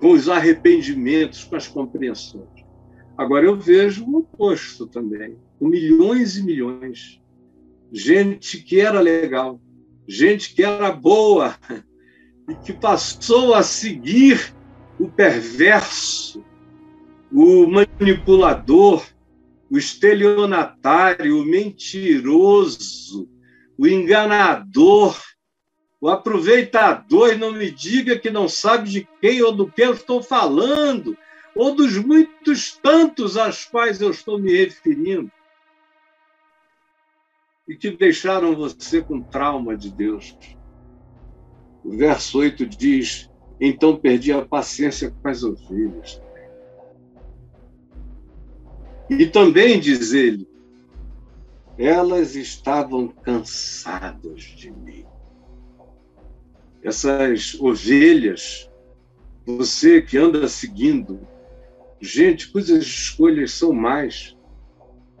com 0.00 0.12
os 0.12 0.28
arrependimentos, 0.28 1.42
com 1.42 1.56
as 1.56 1.66
compreensões. 1.66 2.48
Agora 3.18 3.46
eu 3.46 3.56
vejo 3.56 4.04
o 4.04 4.18
oposto 4.18 4.86
também 4.86 5.36
com 5.58 5.66
milhões 5.66 6.36
e 6.36 6.44
milhões. 6.44 7.20
Gente 7.90 8.62
que 8.62 8.78
era 8.78 9.00
legal, 9.00 9.60
gente 10.06 10.54
que 10.54 10.62
era 10.62 10.92
boa 10.92 11.56
e 12.48 12.54
que 12.64 12.72
passou 12.72 13.54
a 13.54 13.62
seguir 13.64 14.54
o 15.00 15.08
perverso, 15.08 16.44
o 17.32 17.66
manipulador, 17.66 19.04
o 19.70 19.78
estelionatário, 19.78 21.40
o 21.40 21.44
mentiroso, 21.44 23.28
o 23.78 23.86
enganador, 23.86 25.18
o 26.00 26.08
aproveitador, 26.08 27.32
e 27.32 27.36
não 27.36 27.52
me 27.52 27.70
diga 27.70 28.18
que 28.18 28.30
não 28.30 28.48
sabe 28.48 28.90
de 28.90 29.08
quem 29.20 29.42
ou 29.42 29.52
do 29.52 29.70
que 29.70 29.82
eu 29.82 29.94
estou 29.94 30.22
falando, 30.22 31.16
ou 31.54 31.74
dos 31.74 31.96
muitos 31.96 32.78
tantos 32.82 33.36
aos 33.36 33.64
quais 33.64 34.00
eu 34.00 34.10
estou 34.10 34.38
me 34.38 34.52
referindo 34.56 35.30
e 37.66 37.74
que 37.74 37.90
deixaram 37.90 38.54
você 38.54 39.02
com 39.02 39.22
trauma 39.22 39.76
de 39.76 39.90
Deus. 39.90 40.36
O 41.82 41.96
verso 41.96 42.38
8 42.38 42.66
diz: 42.66 43.30
Então 43.60 43.96
perdi 43.96 44.32
a 44.32 44.44
paciência 44.44 45.10
com 45.10 45.28
as 45.28 45.42
ovelhas. 45.42 46.20
E 49.08 49.26
também, 49.26 49.78
diz 49.78 50.12
ele, 50.12 50.48
elas 51.78 52.34
estavam 52.34 53.08
cansadas 53.08 54.42
de 54.42 54.70
mim. 54.70 55.04
Essas 56.82 57.58
ovelhas, 57.60 58.70
você 59.44 60.00
que 60.00 60.16
anda 60.16 60.48
seguindo, 60.48 61.20
gente 62.00 62.50
cujas 62.50 62.84
escolhas 62.84 63.52
são 63.52 63.72
mais, 63.72 64.36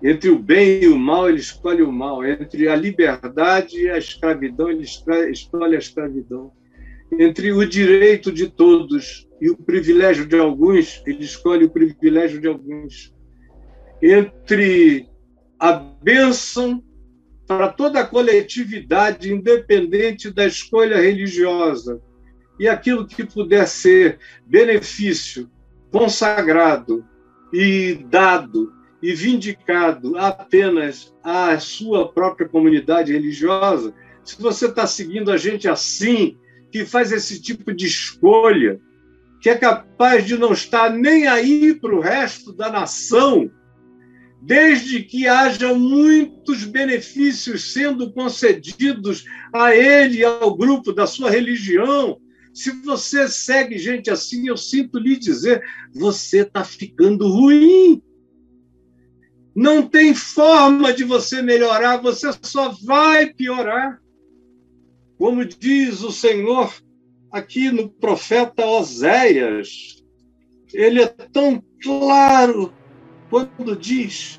entre 0.02 0.28
o 0.28 0.38
bem 0.38 0.82
e 0.82 0.88
o 0.88 0.98
mal, 0.98 1.30
ele 1.30 1.38
escolhe 1.38 1.82
o 1.82 1.90
mal. 1.90 2.22
Entre 2.22 2.68
a 2.68 2.76
liberdade 2.76 3.80
e 3.80 3.88
a 3.88 3.96
escravidão, 3.96 4.70
ele 4.70 4.82
escolhe 4.82 5.76
a 5.76 5.78
escravidão. 5.78 6.52
Entre 7.18 7.52
o 7.52 7.66
direito 7.66 8.30
de 8.30 8.48
todos 8.48 9.26
e 9.40 9.48
o 9.48 9.56
privilégio 9.56 10.26
de 10.26 10.36
alguns, 10.36 11.02
ele 11.06 11.24
escolhe 11.24 11.64
o 11.64 11.70
privilégio 11.70 12.38
de 12.38 12.48
alguns. 12.48 13.13
Entre 14.06 15.08
a 15.58 15.72
bênção 15.72 16.84
para 17.46 17.68
toda 17.68 18.00
a 18.00 18.06
coletividade, 18.06 19.32
independente 19.32 20.30
da 20.30 20.46
escolha 20.46 21.00
religiosa, 21.00 22.02
e 22.60 22.68
aquilo 22.68 23.06
que 23.06 23.24
puder 23.24 23.66
ser 23.66 24.18
benefício 24.46 25.50
consagrado 25.90 27.02
e 27.50 28.04
dado 28.10 28.74
e 29.02 29.14
vindicado 29.14 30.18
apenas 30.18 31.14
à 31.22 31.58
sua 31.58 32.12
própria 32.12 32.46
comunidade 32.46 33.10
religiosa, 33.10 33.94
se 34.22 34.40
você 34.40 34.66
está 34.66 34.86
seguindo 34.86 35.32
a 35.32 35.38
gente 35.38 35.66
assim, 35.66 36.36
que 36.70 36.84
faz 36.84 37.10
esse 37.10 37.40
tipo 37.40 37.72
de 37.72 37.86
escolha, 37.86 38.78
que 39.40 39.48
é 39.48 39.56
capaz 39.56 40.26
de 40.26 40.36
não 40.36 40.52
estar 40.52 40.90
nem 40.90 41.26
aí 41.26 41.74
para 41.74 41.94
o 41.94 42.00
resto 42.00 42.52
da 42.52 42.70
nação, 42.70 43.50
desde 44.44 45.02
que 45.02 45.26
haja 45.26 45.72
muitos 45.72 46.64
benefícios 46.64 47.72
sendo 47.72 48.12
concedidos 48.12 49.24
a 49.52 49.74
ele 49.74 50.18
e 50.18 50.24
ao 50.24 50.54
grupo 50.54 50.92
da 50.92 51.06
sua 51.06 51.30
religião. 51.30 52.20
Se 52.52 52.70
você 52.82 53.26
segue 53.26 53.78
gente 53.78 54.10
assim, 54.10 54.46
eu 54.46 54.56
sinto 54.56 54.98
lhe 54.98 55.16
dizer, 55.16 55.62
você 55.94 56.40
está 56.40 56.62
ficando 56.62 57.26
ruim. 57.26 58.02
Não 59.56 59.88
tem 59.88 60.14
forma 60.14 60.92
de 60.92 61.04
você 61.04 61.40
melhorar, 61.40 62.02
você 62.02 62.30
só 62.42 62.68
vai 62.84 63.32
piorar. 63.32 63.98
Como 65.16 65.42
diz 65.44 66.02
o 66.02 66.12
Senhor 66.12 66.70
aqui 67.32 67.70
no 67.70 67.88
profeta 67.88 68.66
Oséias, 68.66 70.04
ele 70.74 71.00
é 71.00 71.06
tão 71.06 71.64
claro 71.82 72.74
quando 73.34 73.74
diz 73.74 74.38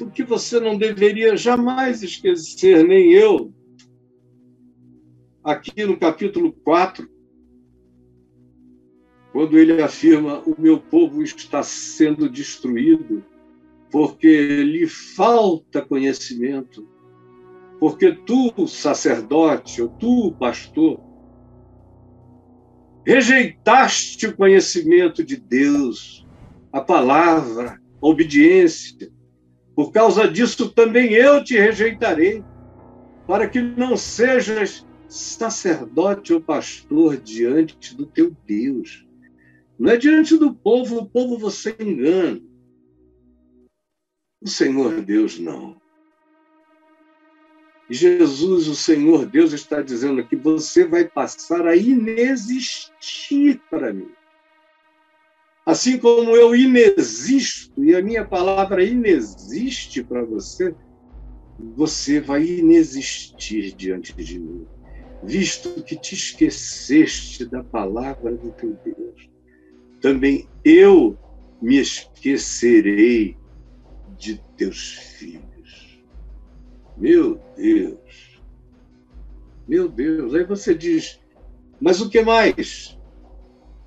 o 0.00 0.10
que 0.10 0.24
você 0.24 0.58
não 0.58 0.78
deveria 0.78 1.36
jamais 1.36 2.02
esquecer, 2.02 2.82
nem 2.82 3.12
eu. 3.12 3.52
Aqui 5.44 5.84
no 5.84 5.98
capítulo 5.98 6.50
4, 6.50 7.06
quando 9.32 9.58
ele 9.58 9.82
afirma: 9.82 10.42
O 10.46 10.58
meu 10.58 10.80
povo 10.80 11.22
está 11.22 11.62
sendo 11.62 12.26
destruído 12.26 13.22
porque 13.90 14.64
lhe 14.64 14.86
falta 14.86 15.84
conhecimento, 15.84 16.88
porque 17.78 18.12
tu, 18.12 18.66
sacerdote, 18.66 19.82
ou 19.82 19.90
tu, 19.90 20.34
pastor, 20.38 20.98
rejeitaste 23.06 24.28
o 24.28 24.36
conhecimento 24.36 25.22
de 25.22 25.36
Deus, 25.36 26.26
a 26.72 26.80
palavra, 26.80 27.81
obediência. 28.02 29.10
Por 29.74 29.92
causa 29.92 30.28
disso 30.28 30.70
também 30.70 31.12
eu 31.12 31.42
te 31.42 31.56
rejeitarei, 31.56 32.44
para 33.26 33.48
que 33.48 33.62
não 33.62 33.96
sejas 33.96 34.84
sacerdote 35.08 36.32
ou 36.32 36.40
pastor 36.40 37.16
diante 37.16 37.94
do 37.94 38.04
teu 38.04 38.36
Deus. 38.46 39.06
Não 39.78 39.90
é 39.90 39.96
diante 39.96 40.36
do 40.36 40.52
povo, 40.54 40.98
o 40.98 41.06
povo 41.08 41.38
você 41.38 41.74
engana. 41.80 42.40
O 44.42 44.48
Senhor 44.48 45.00
Deus 45.02 45.38
não. 45.38 45.80
Jesus, 47.88 48.68
o 48.68 48.74
Senhor 48.74 49.26
Deus, 49.26 49.52
está 49.52 49.82
dizendo 49.82 50.26
que 50.26 50.34
você 50.34 50.84
vai 50.84 51.04
passar 51.04 51.66
a 51.66 51.76
inexistir 51.76 53.60
para 53.70 53.92
mim. 53.92 54.10
Assim 55.64 55.96
como 55.96 56.34
eu 56.34 56.54
inexisto 56.56 57.84
e 57.84 57.94
a 57.94 58.02
minha 58.02 58.24
palavra 58.24 58.84
inexiste 58.84 60.02
para 60.02 60.24
você, 60.24 60.74
você 61.76 62.20
vai 62.20 62.44
inexistir 62.44 63.72
diante 63.74 64.12
de 64.12 64.40
mim, 64.40 64.66
visto 65.22 65.82
que 65.84 65.96
te 65.96 66.14
esqueceste 66.14 67.44
da 67.44 67.62
palavra 67.62 68.32
do 68.36 68.50
teu 68.52 68.76
Deus. 68.84 69.30
Também 70.00 70.48
eu 70.64 71.16
me 71.60 71.76
esquecerei 71.78 73.36
de 74.18 74.42
teus 74.56 74.94
filhos. 74.94 76.02
Meu 76.96 77.40
Deus. 77.56 78.42
Meu 79.68 79.88
Deus. 79.88 80.34
Aí 80.34 80.44
você 80.44 80.74
diz, 80.74 81.20
mas 81.80 82.00
o 82.00 82.10
que 82.10 82.20
mais? 82.20 82.98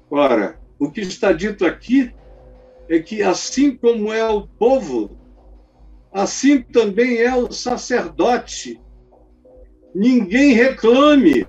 Ora, 0.10 0.58
o 0.80 0.92
que 0.92 1.02
está 1.02 1.32
dito 1.32 1.66
aqui 1.66 2.14
é 2.90 3.00
que 3.00 3.24
assim 3.24 3.76
como 3.76 4.12
é 4.12 4.28
o 4.28 4.48
povo, 4.48 5.18
assim 6.12 6.62
também 6.62 7.18
é 7.18 7.36
o 7.36 7.52
sacerdote. 7.52 8.82
Ninguém 9.94 10.54
reclame, 10.54 11.46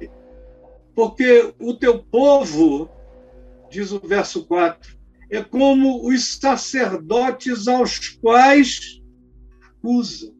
porque 0.94 1.52
o 1.58 1.74
teu 1.74 2.02
povo, 2.02 2.88
diz 3.68 3.90
o 3.90 3.98
verso 3.98 4.46
4, 4.46 4.96
é 5.30 5.42
como 5.42 6.08
os 6.08 6.38
sacerdotes 6.38 7.66
aos 7.66 8.08
quais 8.08 9.02
usam. 9.82 10.34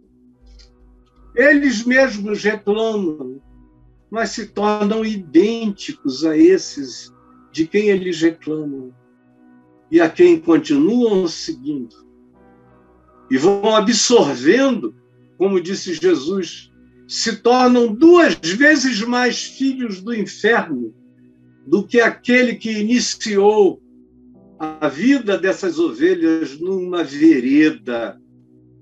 Eles 1.35 1.85
mesmos 1.85 2.43
reclamam, 2.43 3.43
mas 4.11 4.31
se 4.31 4.47
tornam 4.47 5.05
idênticos 5.05 6.25
a 6.25 6.37
esses 6.37 7.13
de 7.57 7.67
quem 7.67 7.89
eles 7.89 8.21
reclamam 8.21 8.95
e 9.91 9.99
a 9.99 10.11
quem 10.11 10.39
continuam 10.39 11.27
seguindo. 11.27 11.97
E 13.31 13.39
vão 13.39 13.75
absorvendo, 13.75 14.95
como 15.39 15.59
disse 15.59 15.95
Jesus, 15.95 16.71
se 17.09 17.37
tornam 17.37 17.95
duas 17.95 18.35
vezes 18.35 19.01
mais 19.01 19.43
filhos 19.43 20.03
do 20.03 20.15
inferno 20.15 20.95
do 21.67 21.83
que 21.83 21.99
aquele 21.99 22.57
que 22.57 22.71
iniciou 22.71 23.81
a 24.59 24.87
vida 24.87 25.39
dessas 25.39 25.79
ovelhas 25.79 26.61
numa 26.61 27.03
vereda 27.03 28.21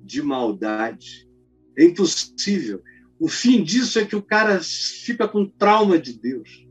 de 0.03 0.21
maldade. 0.21 1.29
É 1.79 1.85
impossível. 1.85 2.83
O 3.21 3.29
fim 3.29 3.63
disso 3.63 4.01
é 4.01 4.05
que 4.05 4.17
o 4.17 4.23
cara 4.23 4.61
fica 4.61 5.29
com 5.29 5.47
trauma 5.47 5.97
de 5.97 6.19
Deus. 6.19 6.64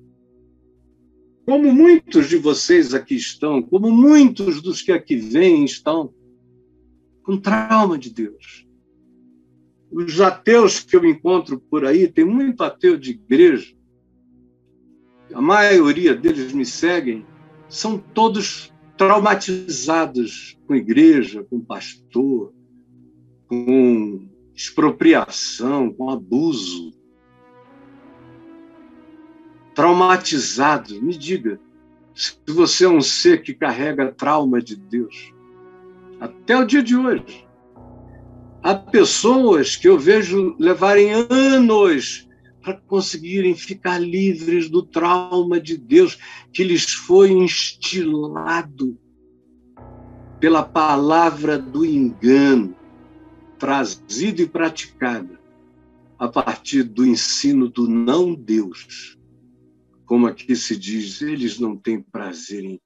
Como 1.45 1.73
muitos 1.73 2.29
de 2.29 2.37
vocês 2.37 2.93
aqui 2.93 3.15
estão, 3.15 3.61
como 3.61 3.91
muitos 3.91 4.61
dos 4.61 4.81
que 4.81 4.91
aqui 4.91 5.15
vêm 5.15 5.65
estão, 5.65 6.13
com 7.23 7.37
trauma 7.37 7.97
de 7.97 8.09
Deus. 8.09 8.67
Os 9.91 10.19
ateus 10.19 10.79
que 10.79 10.95
eu 10.95 11.05
encontro 11.05 11.59
por 11.59 11.85
aí, 11.85 12.07
tem 12.07 12.25
muito 12.25 12.63
ateu 12.63 12.97
de 12.97 13.11
igreja, 13.11 13.75
a 15.33 15.41
maioria 15.41 16.15
deles 16.15 16.53
me 16.53 16.65
seguem, 16.65 17.25
são 17.67 17.97
todos 17.97 18.71
traumatizados 18.97 20.57
com 20.67 20.75
igreja, 20.75 21.43
com 21.43 21.59
pastor, 21.59 22.53
com 23.47 24.27
expropriação, 24.53 25.91
com 25.91 26.09
abuso. 26.09 26.91
Traumatizado, 29.73 31.01
me 31.01 31.17
diga, 31.17 31.59
se 32.13 32.35
você 32.47 32.85
é 32.85 32.89
um 32.89 33.01
ser 33.01 33.41
que 33.41 33.53
carrega 33.53 34.11
trauma 34.11 34.61
de 34.61 34.75
Deus, 34.75 35.33
até 36.19 36.57
o 36.57 36.65
dia 36.65 36.83
de 36.83 36.95
hoje. 36.95 37.47
Há 38.61 38.75
pessoas 38.75 39.75
que 39.75 39.89
eu 39.89 39.97
vejo 39.97 40.55
levarem 40.57 41.11
anos 41.11 42.27
para 42.61 42.79
conseguirem 42.87 43.55
ficar 43.55 43.99
livres 43.99 44.69
do 44.69 44.81
trauma 44.81 45.59
de 45.59 45.77
Deus 45.77 46.17
que 46.53 46.63
lhes 46.63 46.93
foi 46.93 47.31
instilado 47.31 48.97
pela 50.39 50.63
palavra 50.63 51.57
do 51.57 51.85
engano, 51.85 52.75
trazida 53.59 54.41
e 54.41 54.47
praticada 54.47 55.39
a 56.17 56.27
partir 56.27 56.83
do 56.83 57.05
ensino 57.05 57.67
do 57.67 57.87
não 57.87 58.33
Deus. 58.33 59.17
Como 60.05 60.27
aqui 60.27 60.55
se 60.55 60.75
diz, 60.77 61.21
eles 61.21 61.59
não 61.59 61.75
têm 61.75 62.01
prazer 62.01 62.63
em 62.63 62.79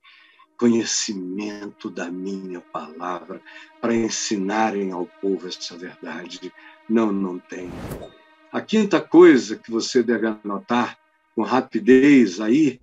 conhecimento 0.57 1.89
da 1.89 2.11
minha 2.11 2.59
palavra 2.59 3.41
para 3.79 3.95
ensinarem 3.95 4.91
ao 4.91 5.05
povo 5.21 5.47
essa 5.47 5.77
verdade. 5.77 6.51
Não, 6.89 7.11
não 7.11 7.37
tem. 7.37 7.69
A 8.51 8.61
quinta 8.61 8.99
coisa 8.99 9.55
que 9.55 9.69
você 9.69 10.01
deve 10.01 10.25
anotar 10.25 10.97
com 11.35 11.43
rapidez 11.43 12.41
aí, 12.41 12.79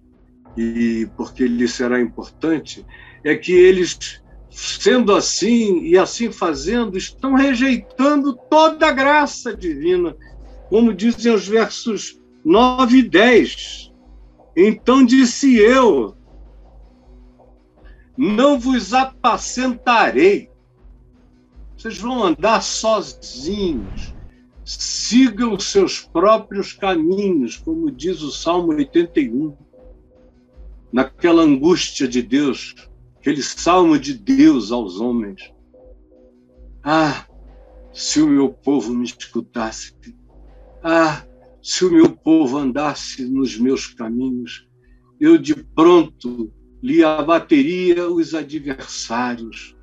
e 0.57 1.09
porque 1.17 1.49
lhe 1.49 1.67
será 1.67 2.01
importante, 2.01 2.87
é 3.25 3.35
que 3.35 3.53
eles, 3.53 4.23
sendo 4.51 5.13
assim 5.13 5.83
e 5.83 5.99
assim 5.99 6.31
fazendo, 6.31 6.97
estão 6.97 7.35
rejeitando 7.35 8.37
toda 8.49 8.87
a 8.87 8.93
graça 8.93 9.57
divina, 9.57 10.17
como 10.69 10.95
dizem 10.95 11.33
os 11.33 11.49
versos 11.49 12.21
9 12.45 12.99
e 12.99 13.03
10. 13.03 13.94
Então 14.57 15.05
disse 15.05 15.57
eu: 15.57 16.17
Não 18.17 18.59
vos 18.59 18.95
apacentarei, 18.95 20.51
vocês 21.77 21.99
vão 21.99 22.23
andar 22.23 22.63
sozinhos 22.63 24.15
sigam 24.65 25.59
seus 25.59 26.01
próprios 26.01 26.73
caminhos, 26.73 27.59
como 27.59 27.91
diz 27.91 28.23
o 28.23 28.31
Salmo 28.31 28.73
81. 28.73 29.55
Naquela 30.93 31.43
angústia 31.43 32.09
de 32.09 32.23
Deus, 32.23 32.75
aquele 33.19 33.43
salmo 33.43 33.99
de 33.99 34.15
Deus 34.15 34.73
aos 34.73 35.01
homens. 35.01 35.53
Ah, 36.83 37.27
se 37.93 38.23
o 38.23 38.29
meu 38.29 38.51
povo 38.51 38.95
me 38.95 39.05
escutasse. 39.05 39.95
Ah, 40.83 41.25
se 41.65 41.83
o 41.83 41.91
meu 41.91 42.11
povo 42.11 42.59
andasse 42.59 43.25
nos 43.25 43.59
meus 43.59 43.87
caminhos, 43.87 44.69
eu 45.19 45.39
de 45.39 45.55
pronto 45.55 46.53
lhe 46.83 47.03
abateria 47.03 48.07
os 48.07 48.35
adversários 48.35 49.75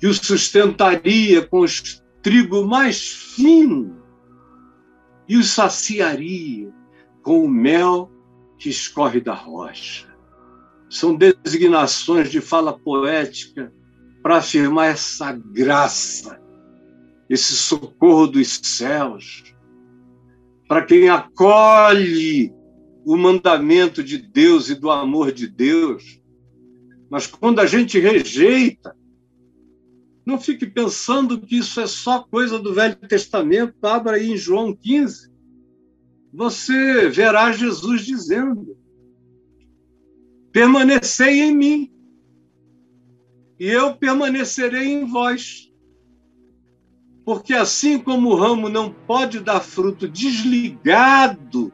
e 0.00 0.06
o 0.06 0.14
sustentaria 0.14 1.44
com 1.44 1.62
os 1.62 2.00
trigo 2.22 2.64
mais 2.64 3.08
fino 3.10 4.00
e 5.28 5.36
o 5.36 5.42
saciaria 5.42 6.72
com 7.20 7.44
o 7.44 7.48
mel 7.48 8.08
que 8.56 8.68
escorre 8.68 9.20
da 9.20 9.34
rocha. 9.34 10.06
São 10.88 11.16
designações 11.16 12.30
de 12.30 12.40
fala 12.40 12.78
poética 12.78 13.72
para 14.22 14.36
afirmar 14.36 14.86
essa 14.86 15.32
graça, 15.32 16.40
esse 17.28 17.56
socorro 17.56 18.28
dos 18.28 18.60
céus, 18.62 19.42
para 20.70 20.86
quem 20.86 21.08
acolhe 21.08 22.54
o 23.04 23.16
mandamento 23.16 24.04
de 24.04 24.18
Deus 24.18 24.70
e 24.70 24.76
do 24.76 24.88
amor 24.88 25.32
de 25.32 25.48
Deus. 25.48 26.22
Mas 27.10 27.26
quando 27.26 27.58
a 27.58 27.66
gente 27.66 27.98
rejeita, 27.98 28.96
não 30.24 30.38
fique 30.38 30.64
pensando 30.64 31.40
que 31.40 31.56
isso 31.56 31.80
é 31.80 31.88
só 31.88 32.22
coisa 32.22 32.56
do 32.56 32.72
Velho 32.72 32.94
Testamento. 32.94 33.84
Abra 33.84 34.14
aí 34.14 34.30
em 34.30 34.36
João 34.36 34.72
15. 34.72 35.32
Você 36.32 37.08
verá 37.08 37.50
Jesus 37.50 38.02
dizendo: 38.02 38.78
Permanecei 40.52 41.40
em 41.40 41.52
mim, 41.52 41.92
e 43.58 43.66
eu 43.66 43.96
permanecerei 43.96 44.86
em 44.86 45.04
vós. 45.04 45.69
Porque 47.30 47.54
assim 47.54 47.96
como 47.96 48.30
o 48.30 48.34
ramo 48.34 48.68
não 48.68 48.90
pode 48.90 49.38
dar 49.38 49.60
fruto 49.60 50.08
desligado 50.08 51.72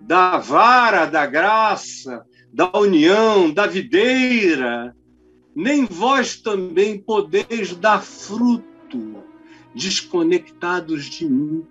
da 0.00 0.36
vara 0.38 1.06
da 1.06 1.24
graça, 1.26 2.26
da 2.52 2.68
união, 2.76 3.52
da 3.52 3.68
videira, 3.68 4.96
nem 5.54 5.84
vós 5.84 6.40
também 6.40 7.00
podeis 7.00 7.76
dar 7.76 8.02
fruto 8.02 9.22
desconectados 9.76 11.04
de 11.04 11.24
mim. 11.24 11.64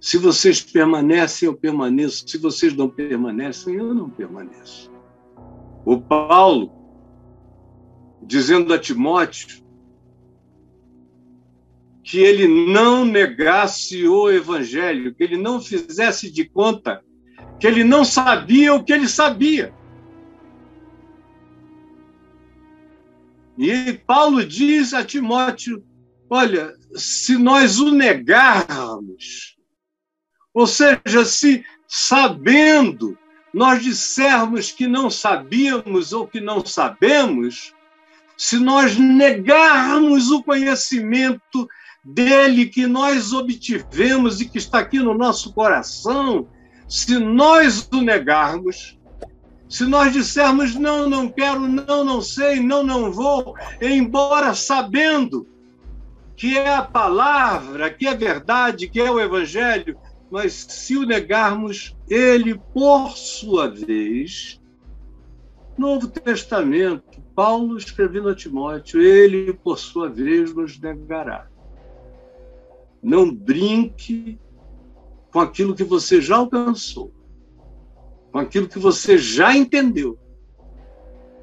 Se 0.00 0.16
vocês 0.16 0.60
permanecem, 0.60 1.48
eu 1.48 1.56
permaneço. 1.56 2.28
Se 2.28 2.38
vocês 2.38 2.76
não 2.76 2.88
permanecem, 2.88 3.74
eu 3.74 3.92
não 3.92 4.08
permaneço. 4.08 4.88
O 5.84 6.00
Paulo, 6.00 6.70
dizendo 8.22 8.72
a 8.72 8.78
Timóteo 8.78 9.63
que 12.04 12.18
ele 12.18 12.46
não 12.46 13.04
negasse 13.04 14.06
o 14.06 14.30
evangelho, 14.30 15.14
que 15.14 15.24
ele 15.24 15.38
não 15.38 15.60
fizesse 15.60 16.30
de 16.30 16.44
conta 16.44 17.02
que 17.58 17.66
ele 17.66 17.82
não 17.82 18.04
sabia 18.04 18.74
o 18.74 18.84
que 18.84 18.92
ele 18.92 19.08
sabia. 19.08 19.72
E 23.56 23.92
Paulo 24.06 24.44
diz 24.44 24.92
a 24.92 25.04
Timóteo: 25.04 25.82
olha, 26.28 26.74
se 26.94 27.38
nós 27.38 27.78
o 27.78 27.90
negarmos, 27.90 29.56
ou 30.52 30.66
seja, 30.66 31.24
se 31.24 31.64
sabendo 31.88 33.16
nós 33.52 33.82
dissermos 33.82 34.72
que 34.72 34.86
não 34.86 35.08
sabíamos 35.08 36.12
ou 36.12 36.26
que 36.26 36.40
não 36.40 36.66
sabemos, 36.66 37.72
se 38.36 38.58
nós 38.58 38.98
negarmos 38.98 40.30
o 40.30 40.42
conhecimento 40.42 41.68
dele 42.04 42.66
que 42.66 42.86
nós 42.86 43.32
obtivemos 43.32 44.40
e 44.40 44.48
que 44.48 44.58
está 44.58 44.80
aqui 44.80 44.98
no 44.98 45.14
nosso 45.14 45.52
coração, 45.52 46.46
se 46.88 47.18
nós 47.18 47.88
o 47.92 48.02
negarmos, 48.02 48.98
se 49.68 49.84
nós 49.86 50.12
dissermos 50.12 50.74
não, 50.74 51.08
não 51.08 51.28
quero, 51.28 51.60
não, 51.60 52.04
não 52.04 52.20
sei, 52.20 52.60
não, 52.60 52.82
não 52.82 53.10
vou, 53.10 53.54
embora 53.80 54.54
sabendo 54.54 55.48
que 56.36 56.58
é 56.58 56.74
a 56.74 56.82
palavra, 56.82 57.90
que 57.90 58.06
é 58.06 58.14
verdade, 58.14 58.88
que 58.88 59.00
é 59.00 59.10
o 59.10 59.20
evangelho, 59.20 59.96
mas 60.30 60.52
se 60.52 60.96
o 60.96 61.06
negarmos, 61.06 61.96
ele, 62.08 62.60
por 62.72 63.16
sua 63.16 63.68
vez, 63.68 64.60
Novo 65.78 66.08
Testamento, 66.08 67.22
Paulo 67.34 67.76
escrevendo 67.76 68.28
a 68.28 68.34
Timóteo, 68.34 69.00
ele, 69.00 69.52
por 69.52 69.78
sua 69.78 70.08
vez, 70.08 70.54
nos 70.54 70.78
negará. 70.78 71.48
Não 73.04 73.30
brinque 73.30 74.40
com 75.30 75.38
aquilo 75.38 75.74
que 75.74 75.84
você 75.84 76.22
já 76.22 76.36
alcançou, 76.36 77.12
com 78.32 78.38
aquilo 78.38 78.66
que 78.66 78.78
você 78.78 79.18
já 79.18 79.54
entendeu. 79.54 80.18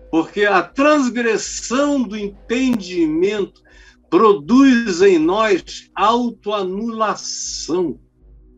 Porque 0.09 0.43
a 0.43 0.64
transgressão 0.64 2.01
do 2.01 2.18
entendimento 2.18 3.62
produz 4.09 5.03
em 5.03 5.20
nós 5.20 5.91
autoanulação. 5.93 7.99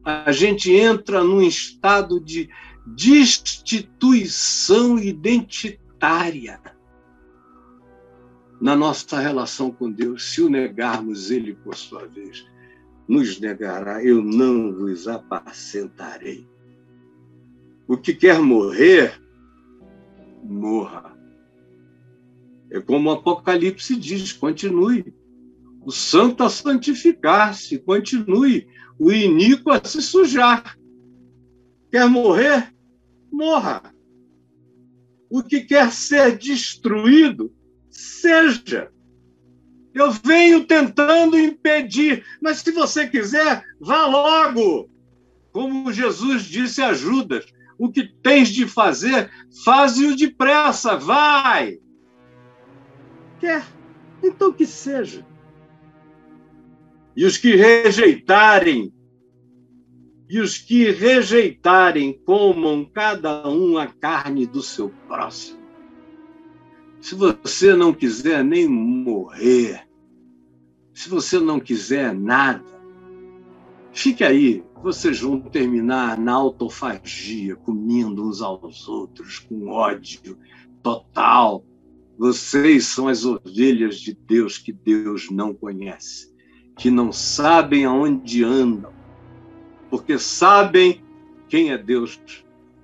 A 0.05 0.31
gente 0.31 0.71
entra 0.71 1.21
num 1.23 1.41
estado 1.41 2.21
de 2.21 2.49
destituição 2.87 4.97
identitária 4.97 6.61
na 8.61 8.77
nossa 8.77 9.19
relação 9.19 9.71
com 9.71 9.91
Deus. 9.91 10.31
Se 10.31 10.41
o 10.41 10.49
negarmos, 10.49 11.29
Ele, 11.29 11.53
por 11.53 11.75
sua 11.75 12.07
vez, 12.07 12.45
nos 13.14 13.39
negará. 13.39 14.03
Eu 14.03 14.22
não 14.22 14.74
vos 14.74 15.07
apacentarei. 15.07 16.47
O 17.88 17.97
que 17.97 18.14
quer 18.14 18.39
morrer, 18.39 19.20
morra. 20.43 21.18
É 22.70 22.80
como 22.80 23.09
o 23.09 23.14
Apocalipse 23.14 23.95
diz: 23.95 24.34
continue. 24.34 25.14
O 25.86 25.91
santo 25.91 26.43
a 26.43 26.49
santificar-se, 26.49 27.78
continue. 27.80 28.68
O 28.97 29.11
iníquo 29.11 29.72
a 29.72 29.84
se 29.84 30.01
sujar. 30.01 30.78
Quer 31.91 32.07
morrer? 32.07 32.74
morra. 33.34 33.82
O 35.30 35.41
que 35.41 35.61
quer 35.61 35.91
ser 35.91 36.38
destruído, 36.38 37.51
seja. 37.89 38.92
Eu 39.93 40.11
venho 40.11 40.65
tentando 40.65 41.37
impedir, 41.37 42.25
mas 42.41 42.57
se 42.57 42.71
você 42.71 43.07
quiser, 43.07 43.63
vá 43.79 44.05
logo. 44.05 44.89
Como 45.51 45.93
Jesus 45.93 46.43
disse 46.43 46.81
a 46.81 46.93
Judas: 46.93 47.45
o 47.77 47.91
que 47.91 48.03
tens 48.03 48.49
de 48.49 48.67
fazer, 48.67 49.29
faze-o 49.63 50.15
depressa, 50.15 50.97
vai. 50.97 51.79
Quer, 53.39 53.63
então 54.23 54.51
que 54.51 54.65
seja. 54.65 55.25
E 57.15 57.25
os 57.25 57.37
que 57.37 57.55
rejeitarem 57.55 58.91
e 60.33 60.39
os 60.39 60.57
que 60.57 60.89
rejeitarem, 60.89 62.13
comam 62.25 62.85
cada 62.85 63.47
um 63.47 63.77
a 63.77 63.85
carne 63.85 64.47
do 64.47 64.63
seu 64.63 64.89
próximo. 65.07 65.62
Se 67.03 67.15
você 67.15 67.75
não 67.75 67.93
quiser 67.93 68.45
nem 68.45 68.65
morrer, 68.65 69.85
se 70.93 71.09
você 71.09 71.37
não 71.37 71.59
quiser 71.59 72.15
nada, 72.15 72.63
fique 73.91 74.23
aí. 74.23 74.63
Vocês 74.81 75.19
vão 75.19 75.41
terminar 75.41 76.17
na 76.17 76.31
autofagia, 76.31 77.57
comendo 77.57 78.25
uns 78.25 78.41
aos 78.41 78.87
outros, 78.87 79.39
com 79.39 79.67
ódio 79.67 80.37
total. 80.81 81.65
Vocês 82.17 82.85
são 82.85 83.09
as 83.09 83.25
ovelhas 83.25 83.99
de 83.99 84.13
Deus 84.13 84.57
que 84.57 84.71
Deus 84.71 85.29
não 85.29 85.53
conhece, 85.53 86.33
que 86.77 86.89
não 86.89 87.11
sabem 87.11 87.83
aonde 87.83 88.45
andam 88.45 88.93
porque 89.89 90.17
sabem 90.17 91.03
quem 91.47 91.69
é 91.71 91.77
Deus, 91.77 92.19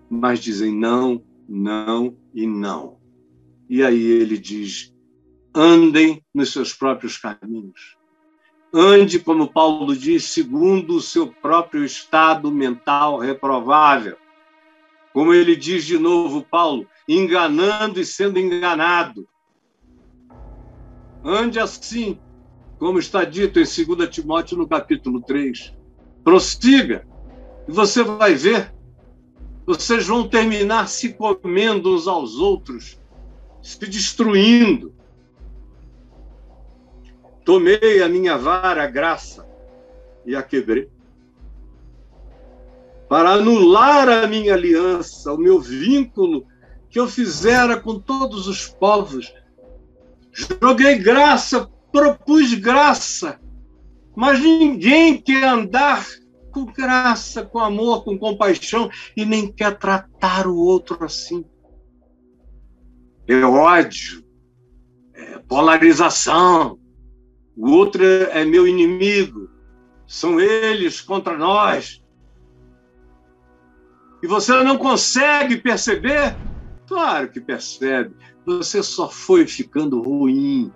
mas 0.08 0.40
dizem 0.40 0.76
não, 0.76 1.24
não 1.48 2.16
e 2.36 2.46
não. 2.46 2.99
E 3.70 3.84
aí 3.84 4.02
ele 4.02 4.38
diz: 4.38 4.92
andem 5.54 6.24
nos 6.34 6.52
seus 6.52 6.74
próprios 6.74 7.18
caminhos. 7.18 7.98
Ande, 8.74 9.20
como 9.20 9.52
Paulo 9.52 9.96
diz, 9.96 10.26
segundo 10.26 10.96
o 10.96 11.02
seu 11.02 11.28
próprio 11.28 11.84
estado 11.84 12.52
mental 12.52 13.18
reprovável. 13.18 14.18
Como 15.14 15.34
ele 15.34 15.56
diz 15.56 15.86
de 15.86 15.98
novo, 15.98 16.44
Paulo, 16.44 16.88
enganando 17.08 18.00
e 18.00 18.06
sendo 18.06 18.38
enganado. 18.38 19.28
Ande 21.24 21.60
assim, 21.60 22.20
como 22.78 23.00
está 23.00 23.24
dito 23.26 23.60
em 23.60 23.64
2 23.64 24.10
Timóteo 24.10 24.58
no 24.58 24.68
capítulo 24.68 25.22
3. 25.22 25.76
Prossiga, 26.24 27.08
e 27.68 27.72
você 27.72 28.04
vai 28.04 28.36
ver. 28.36 28.74
Vocês 29.66 30.08
vão 30.08 30.28
terminar 30.28 30.88
se 30.88 31.14
comendo 31.14 31.94
uns 31.94 32.08
aos 32.08 32.36
outros, 32.38 33.00
se 33.62 33.80
destruindo. 33.88 34.94
Tomei 37.44 38.02
a 38.02 38.10
minha 38.10 38.38
vara, 38.38 38.84
a 38.84 38.88
graça, 38.88 39.48
e 40.26 40.36
a 40.36 40.44
quebrei. 40.44 40.90
Para 43.08 43.32
anular 43.32 44.08
a 44.08 44.28
minha 44.28 44.54
aliança, 44.54 45.34
o 45.34 45.38
meu 45.38 45.60
vínculo 45.60 46.46
que 46.90 47.00
eu 47.00 47.08
fizera 47.08 47.80
com 47.80 48.00
todos 48.00 48.48
os 48.48 48.68
povos. 48.68 49.34
Joguei 50.32 50.98
graça, 51.00 51.70
propus 51.92 52.54
graça, 52.54 53.40
mas 54.16 54.40
ninguém 54.40 55.20
quer 55.20 55.44
andar 55.44 56.06
com 56.52 56.66
graça, 56.66 57.44
com 57.44 57.60
amor, 57.60 58.04
com 58.04 58.18
compaixão 58.18 58.90
e 59.16 59.26
nem 59.26 59.52
quer 59.52 59.78
tratar 59.78 60.48
o 60.48 60.56
outro 60.56 61.04
assim. 61.04 61.44
É 63.30 63.44
ódio, 63.46 64.24
é 65.14 65.38
polarização. 65.40 66.80
O 67.56 67.70
outro 67.72 68.04
é 68.04 68.44
meu 68.44 68.68
inimigo. 68.68 69.50
São 70.08 70.40
eles 70.40 71.00
contra 71.00 71.38
nós. 71.38 72.04
E 74.24 74.28
você 74.28 74.64
não 74.64 74.78
consegue 74.78 75.58
perceber? 75.58 76.36
Claro 76.88 77.30
que 77.30 77.40
percebe. 77.40 78.16
Você 78.46 78.82
só 78.82 79.08
foi 79.08 79.46
ficando 79.46 80.02
ruim 80.02 80.74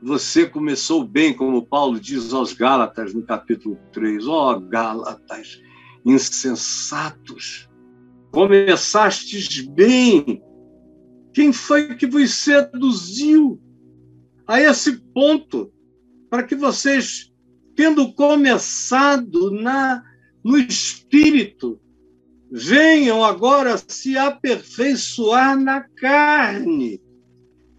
você 0.00 0.46
começou 0.46 1.04
bem, 1.04 1.34
como 1.34 1.66
Paulo 1.66 1.98
diz 1.98 2.32
aos 2.32 2.52
Gálatas 2.52 3.12
no 3.12 3.22
capítulo 3.22 3.76
3. 3.92 4.28
Ó 4.28 4.52
oh, 4.52 4.60
Gálatas, 4.60 5.60
insensatos, 6.04 7.68
começastes 8.30 9.66
bem. 9.66 10.42
Quem 11.32 11.52
foi 11.52 11.94
que 11.94 12.06
vos 12.06 12.32
seduziu 12.34 13.60
a 14.46 14.60
esse 14.60 14.98
ponto 15.12 15.72
para 16.30 16.42
que 16.42 16.54
vocês, 16.54 17.32
tendo 17.74 18.12
começado 18.12 19.50
na 19.50 20.02
no 20.44 20.56
espírito, 20.56 21.80
venham 22.50 23.24
agora 23.24 23.76
se 23.86 24.16
aperfeiçoar 24.16 25.58
na 25.60 25.82
carne? 25.82 27.00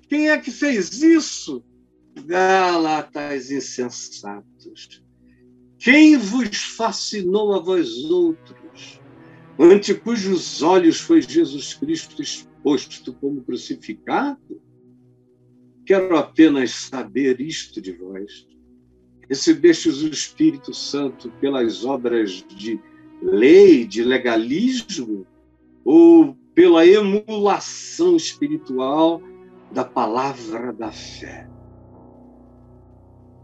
Quem 0.07 0.29
é 0.29 0.37
que 0.37 0.51
fez 0.51 1.01
isso? 1.01 1.63
Gálatas 2.25 3.49
insensatos, 3.49 5.01
quem 5.77 6.17
vos 6.17 6.57
fascinou 6.57 7.53
a 7.53 7.59
vós 7.59 7.95
outros, 8.03 8.99
ante 9.57 9.93
cujos 9.93 10.61
olhos 10.61 10.99
foi 10.99 11.21
Jesus 11.21 11.73
Cristo 11.73 12.21
exposto 12.59 13.13
como 13.13 13.41
crucificado? 13.41 14.61
Quero 15.85 16.17
apenas 16.17 16.71
saber 16.71 17.39
isto 17.39 17.81
de 17.81 17.93
vós. 17.93 18.47
Recebestes 19.27 20.01
o 20.01 20.07
Espírito 20.07 20.73
Santo 20.73 21.31
pelas 21.39 21.85
obras 21.85 22.43
de 22.47 22.79
lei, 23.21 23.85
de 23.85 24.03
legalismo, 24.03 25.25
ou 25.85 26.35
pela 26.53 26.85
emulação 26.85 28.15
espiritual 28.15 29.21
da 29.71 29.85
palavra 29.85 30.73
da 30.73 30.91
fé? 30.91 31.49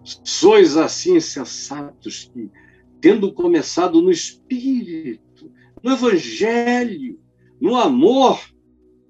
Sois 0.03 0.77
assim 0.77 1.19
sensatos 1.19 2.29
que, 2.31 2.51
tendo 2.99 3.33
começado 3.33 4.01
no 4.01 4.11
Espírito, 4.11 5.51
no 5.81 5.91
Evangelho, 5.91 7.19
no 7.59 7.75
amor, 7.75 8.39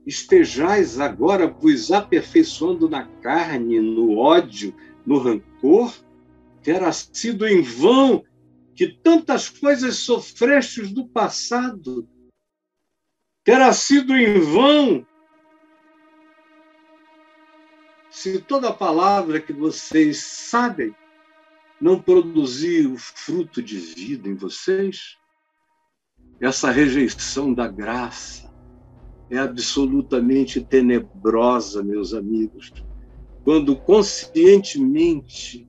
estejais 0.06 1.00
agora 1.00 1.48
vos 1.48 1.92
aperfeiçoando 1.92 2.90
na 2.90 3.06
carne, 3.22 3.80
no 3.80 4.18
ódio, 4.18 4.74
no 5.06 5.18
rancor? 5.18 5.94
terá 6.66 6.92
sido 6.92 7.48
em 7.48 7.62
vão 7.62 8.26
que 8.76 8.88
tantas 8.88 9.48
coisas 9.48 9.98
sofrestes 9.98 10.92
do 10.92 11.08
passado. 11.08 12.10
Terá 13.44 13.72
sido 13.72 14.18
em 14.18 14.40
vão 14.40 15.06
se 18.10 18.42
toda 18.42 18.74
palavra 18.74 19.40
que 19.40 19.54
vocês 19.54 20.24
sabem 20.24 20.96
não 21.80 22.02
produzir 22.02 22.88
o 22.88 22.98
fruto 22.98 23.62
de 23.62 23.78
vida 23.78 24.28
em 24.28 24.34
vocês, 24.34 25.18
essa 26.42 26.72
rejeição 26.72 27.54
da 27.54 27.68
graça 27.68 28.45
é 29.30 29.38
absolutamente 29.38 30.62
tenebrosa, 30.62 31.84
meus 31.84 32.14
amigos. 32.14 32.72
Quando 33.44 33.76
conscientemente 33.76 35.68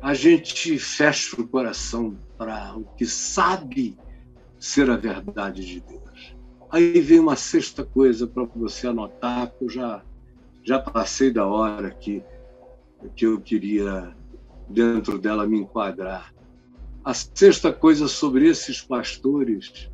a 0.00 0.14
gente 0.14 0.78
fecha 0.78 1.40
o 1.40 1.46
coração 1.46 2.16
para 2.36 2.76
o 2.76 2.84
que 2.96 3.06
sabe 3.06 3.96
ser 4.58 4.90
a 4.90 4.96
verdade 4.96 5.64
de 5.64 5.80
Deus. 5.80 6.36
Aí 6.70 7.00
vem 7.00 7.20
uma 7.20 7.36
sexta 7.36 7.84
coisa 7.84 8.26
para 8.26 8.44
você 8.44 8.86
anotar, 8.86 9.50
que 9.52 9.64
eu 9.64 9.70
já, 9.70 10.02
já 10.62 10.78
passei 10.78 11.30
da 11.32 11.46
hora 11.46 11.90
que, 11.90 12.22
que 13.14 13.26
eu 13.26 13.40
queria 13.40 14.14
dentro 14.68 15.18
dela 15.18 15.46
me 15.46 15.58
enquadrar. 15.58 16.34
A 17.04 17.14
sexta 17.14 17.72
coisa 17.72 18.08
sobre 18.08 18.48
esses 18.48 18.80
pastores 18.80 19.90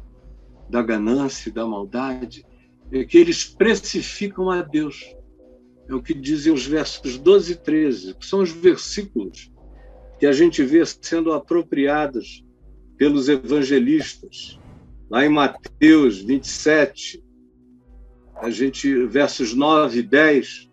da 0.72 0.80
ganância 0.80 1.50
e 1.50 1.52
da 1.52 1.66
maldade 1.66 2.46
é 2.90 3.04
que 3.04 3.18
eles 3.18 3.44
precificam 3.44 4.50
a 4.50 4.62
Deus. 4.62 5.14
É 5.86 5.94
o 5.94 6.02
que 6.02 6.14
dizem 6.14 6.50
os 6.50 6.66
versos 6.66 7.18
12 7.18 7.52
e 7.52 7.56
13, 7.56 8.14
que 8.14 8.24
são 8.24 8.40
os 8.40 8.50
versículos 8.50 9.52
que 10.18 10.24
a 10.26 10.32
gente 10.32 10.62
vê 10.62 10.82
sendo 10.86 11.32
apropriados 11.32 12.42
pelos 12.96 13.28
evangelistas. 13.28 14.58
Lá 15.10 15.26
em 15.26 15.28
Mateus 15.28 16.22
27, 16.22 17.22
a 18.36 18.48
gente, 18.48 19.04
versos 19.06 19.52
9 19.52 19.98
e 19.98 20.02
10, 20.02 20.70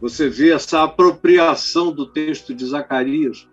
você 0.00 0.28
vê 0.28 0.52
essa 0.52 0.84
apropriação 0.84 1.92
do 1.92 2.06
texto 2.06 2.54
de 2.54 2.64
Zacarias, 2.64 3.48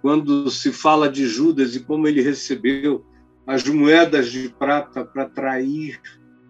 quando 0.00 0.48
se 0.50 0.70
fala 0.70 1.08
de 1.08 1.26
Judas 1.26 1.74
e 1.74 1.80
como 1.80 2.06
ele 2.06 2.22
recebeu 2.22 3.04
as 3.46 3.64
moedas 3.66 4.30
de 4.30 4.48
prata 4.48 5.04
para 5.04 5.28
trair 5.28 6.00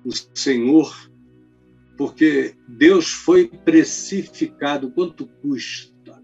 o 0.05 0.11
Senhor, 0.37 1.11
porque 1.97 2.55
Deus 2.69 3.11
foi 3.11 3.49
precificado. 3.49 4.91
Quanto 4.91 5.27
custa? 5.27 6.23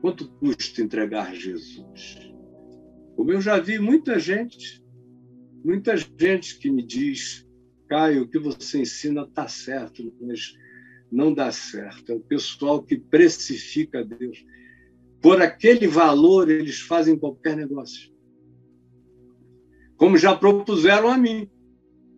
Quanto 0.00 0.30
custa 0.32 0.82
entregar 0.82 1.34
Jesus? 1.34 2.32
Como 3.16 3.32
eu 3.32 3.40
já 3.40 3.58
vi 3.58 3.78
muita 3.78 4.18
gente, 4.18 4.82
muita 5.62 5.96
gente 5.96 6.58
que 6.58 6.70
me 6.70 6.82
diz, 6.82 7.46
Caio, 7.88 8.22
o 8.22 8.28
que 8.28 8.38
você 8.38 8.80
ensina 8.80 9.22
está 9.22 9.46
certo, 9.48 10.14
mas 10.20 10.54
não 11.12 11.34
dá 11.34 11.50
certo. 11.52 12.12
É 12.12 12.14
o 12.14 12.20
pessoal 12.20 12.82
que 12.82 12.96
precifica 12.96 14.04
Deus. 14.04 14.44
Por 15.20 15.42
aquele 15.42 15.86
valor, 15.86 16.48
eles 16.48 16.80
fazem 16.80 17.18
qualquer 17.18 17.56
negócio. 17.56 18.10
Como 20.00 20.16
já 20.16 20.34
propuseram 20.34 21.10
a 21.10 21.18
mim. 21.18 21.46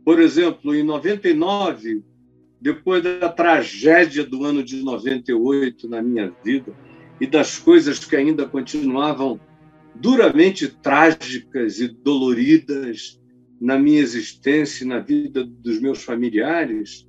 Por 0.05 0.21
exemplo, 0.21 0.73
em 0.73 0.85
99, 0.85 2.05
depois 2.61 3.03
da 3.03 3.29
tragédia 3.29 4.25
do 4.25 4.45
ano 4.45 4.63
de 4.63 4.77
98 4.77 5.89
na 5.89 6.01
minha 6.01 6.33
vida 6.45 6.73
e 7.21 7.27
das 7.27 7.59
coisas 7.59 7.99
que 8.05 8.15
ainda 8.15 8.47
continuavam 8.47 9.41
duramente 9.97 10.69
trágicas 10.69 11.81
e 11.81 11.89
doloridas 11.89 13.21
na 13.61 13.77
minha 13.77 14.01
existência 14.01 14.85
e 14.85 14.87
na 14.87 15.01
vida 15.01 15.43
dos 15.43 15.81
meus 15.81 16.05
familiares, 16.05 17.09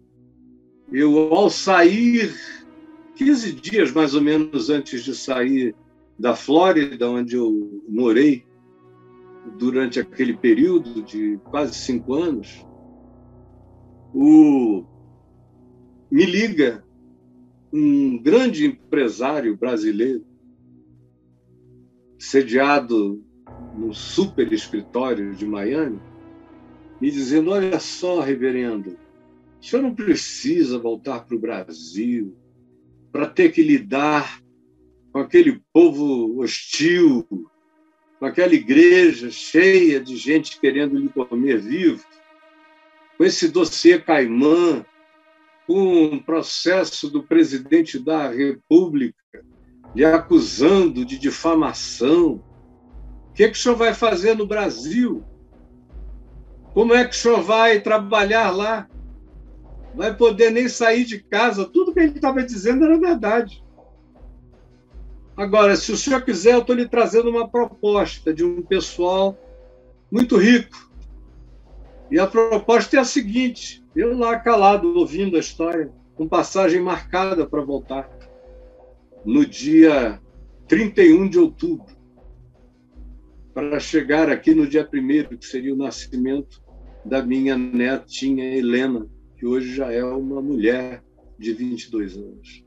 eu, 0.92 1.16
ao 1.36 1.52
sair, 1.52 2.34
15 3.16 3.54
dias 3.54 3.92
mais 3.92 4.16
ou 4.16 4.22
menos 4.22 4.72
antes 4.72 5.04
de 5.04 5.14
sair 5.14 5.76
da 6.18 6.36
Flórida, 6.36 7.08
onde 7.08 7.36
eu 7.36 7.84
morei 7.88 8.44
durante 9.58 10.00
aquele 10.00 10.36
período 10.36 11.02
de 11.04 11.40
quase 11.46 11.74
cinco 11.76 12.14
anos, 12.14 12.66
o, 14.14 14.86
me 16.12 16.26
liga 16.26 16.84
um 17.72 18.22
grande 18.22 18.66
empresário 18.66 19.58
brasileiro, 19.58 20.26
sediado 22.20 23.24
no 23.76 23.94
super 23.94 24.52
escritório 24.54 25.36
de 25.36 25.46
Miami, 25.46 26.00
me 27.02 27.10
dizendo: 27.10 27.52
Olha 27.52 27.80
só, 27.80 28.20
reverendo, 28.22 28.98
o 29.60 29.66
senhor 29.66 29.82
não 29.82 29.96
precisa 29.96 30.78
voltar 30.78 31.26
para 31.26 31.36
o 31.36 31.40
Brasil 31.40 32.38
para 33.12 33.28
ter 33.28 33.52
que 33.52 33.62
lidar 33.62 34.42
com 35.12 35.20
aquele 35.20 35.62
povo 35.72 36.40
hostil, 36.42 37.28
com 38.24 38.28
aquela 38.28 38.54
igreja 38.54 39.30
cheia 39.30 40.00
de 40.00 40.16
gente 40.16 40.58
querendo 40.58 40.98
lhe 40.98 41.10
comer 41.10 41.60
vivo, 41.60 42.06
com 43.18 43.26
esse 43.26 43.50
dossiê 43.50 44.00
Caimã, 44.00 44.86
com 45.68 46.06
um 46.06 46.20
processo 46.20 47.10
do 47.10 47.22
presidente 47.22 48.00
da 48.00 48.30
República 48.30 49.22
lhe 49.94 50.06
acusando 50.06 51.04
de 51.04 51.20
difamação. 51.20 52.42
O 53.30 53.34
que, 53.34 53.44
é 53.44 53.50
que 53.50 53.58
o 53.58 53.62
senhor 53.62 53.76
vai 53.76 53.94
fazer 53.94 54.38
no 54.38 54.48
Brasil? 54.48 55.22
Como 56.74 56.94
é 56.94 57.04
que 57.04 57.14
o 57.14 57.20
senhor 57.20 57.42
vai 57.42 57.82
trabalhar 57.82 58.52
lá? 58.52 58.88
vai 59.94 60.16
poder 60.16 60.50
nem 60.50 60.70
sair 60.70 61.04
de 61.04 61.20
casa. 61.20 61.66
Tudo 61.66 61.94
que 61.94 62.00
ele 62.00 62.16
estava 62.16 62.42
dizendo 62.42 62.86
era 62.86 62.98
verdade. 62.98 63.62
Agora, 65.36 65.76
se 65.76 65.92
o 65.92 65.98
senhor 65.98 66.22
quiser, 66.24 66.54
eu 66.54 66.60
estou 66.60 66.76
lhe 66.76 66.88
trazendo 66.88 67.30
uma 67.30 67.48
proposta 67.48 68.34
de 68.34 68.44
um 68.44 68.62
pessoal 68.62 69.38
muito 70.12 70.38
rico. 70.38 70.92
E 72.12 72.20
a 72.20 72.28
proposta 72.28 72.98
é 72.98 73.00
a 73.00 73.06
seguinte: 73.06 73.84
eu 73.96 74.16
lá 74.18 74.38
calado, 74.38 74.96
ouvindo 74.96 75.36
a 75.36 75.40
história, 75.40 75.92
com 76.16 76.28
passagem 76.28 76.80
marcada 76.80 77.48
para 77.48 77.64
voltar, 77.64 78.10
no 79.26 79.44
dia 79.46 80.22
31 80.68 81.28
de 81.28 81.40
outubro, 81.40 81.96
para 83.54 83.80
chegar 83.80 84.30
aqui 84.30 84.54
no 84.54 84.68
dia 84.68 84.88
1, 84.92 85.38
que 85.38 85.46
seria 85.46 85.74
o 85.74 85.78
nascimento 85.78 86.62
da 87.04 87.24
minha 87.24 87.58
netinha 87.58 88.56
Helena, 88.56 89.08
que 89.36 89.46
hoje 89.46 89.76
já 89.76 89.92
é 89.92 90.04
uma 90.04 90.42
mulher 90.42 91.04
de 91.40 91.54
22 91.54 92.18
anos. 92.18 92.63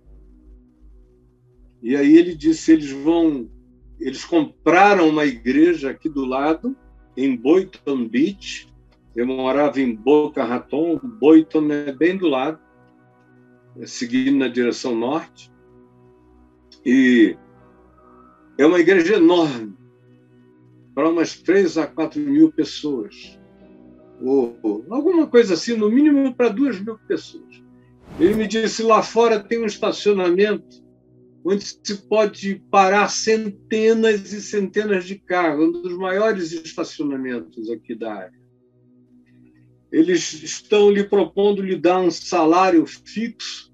E 1.83 1.97
aí 1.97 2.17
ele 2.17 2.35
disse: 2.35 2.73
eles 2.73 2.91
vão, 2.91 3.51
eles 4.01 4.25
compraram 4.25 5.09
uma 5.09 5.25
igreja 5.25 5.91
aqui 5.91 6.09
do 6.09 6.25
lado, 6.25 6.77
em 7.17 7.37
Boynton 7.37 8.09
Beach. 8.09 8.73
Eu 9.15 9.27
morava 9.27 9.81
em 9.81 9.95
Boca 9.95 10.45
Raton, 10.45 10.99
Boynton 10.99 11.73
é 11.73 11.93
bem 11.93 12.19
do 12.19 12.29
lado, 12.29 12.59
seguindo 13.87 14.37
na 14.37 14.49
direção 14.49 14.95
norte. 14.95 15.51
E 16.85 17.37
é 18.59 18.67
uma 18.67 18.79
igreja 18.79 19.17
enorme, 19.17 19.75
para 20.95 21.09
umas 21.09 21.41
3 21.41 21.79
a 21.79 21.87
4 21.87 22.21
mil 22.21 22.53
pessoas 22.53 23.39
ou, 24.21 24.85
alguma 24.91 25.27
coisa 25.27 25.55
assim, 25.55 25.77
no 25.77 25.91
mínimo 25.91 26.35
para 26.35 26.49
duas 26.49 26.81
mil 26.81 26.99
pessoas. 27.07 27.63
Ele 28.19 28.35
me 28.35 28.47
disse: 28.47 28.83
lá 28.83 29.03
fora 29.03 29.41
tem 29.41 29.63
um 29.63 29.67
estacionamento 29.67 30.85
onde 31.47 31.65
se 31.65 31.97
pode 32.09 32.57
parar 32.71 33.09
centenas 33.09 34.33
e 34.33 34.43
centenas 34.43 35.05
de 35.05 35.17
carros, 35.17 35.69
um 35.69 35.73
dos 35.83 35.97
maiores 35.97 36.51
estacionamentos 36.51 37.71
aqui 37.71 37.95
da 37.95 38.13
área. 38.13 38.47
Eles 39.93 40.43
estão 40.43 40.91
lhe 40.91 41.05
propondo 41.05 41.63
lhe 41.63 41.77
dar 41.77 42.01
um 42.01 42.11
salário 42.11 42.85
fixo 42.85 43.73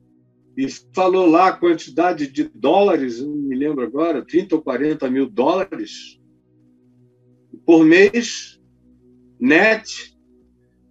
e 0.55 0.69
falou 0.95 1.27
lá 1.27 1.49
a 1.49 1.57
quantidade 1.57 2.27
de 2.27 2.45
dólares, 2.45 3.23
não 3.23 3.35
me 3.35 3.57
lembro 3.57 3.83
agora, 3.83 4.23
30 4.23 4.57
ou 4.57 4.63
40 4.63 5.09
mil 5.09 5.27
dólares 5.27 6.21
por 7.65 7.87
mês, 7.87 8.61
net, 9.41 10.15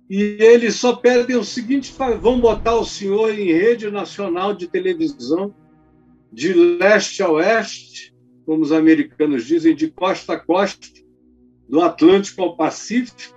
e 0.09 0.37
eles 0.39 0.75
só 0.75 0.95
pedem 0.95 1.35
o 1.35 1.43
seguinte: 1.43 1.93
vão 2.19 2.39
botar 2.39 2.75
o 2.75 2.85
senhor 2.85 3.37
em 3.37 3.51
rede 3.51 3.91
nacional 3.91 4.53
de 4.53 4.67
televisão, 4.67 5.53
de 6.31 6.53
leste 6.53 7.21
a 7.21 7.29
oeste, 7.29 8.15
como 8.45 8.63
os 8.63 8.71
americanos 8.71 9.45
dizem, 9.45 9.75
de 9.75 9.89
costa 9.89 10.33
a 10.33 10.39
costa, 10.39 10.87
do 11.67 11.81
Atlântico 11.81 12.41
ao 12.41 12.55
Pacífico. 12.55 13.35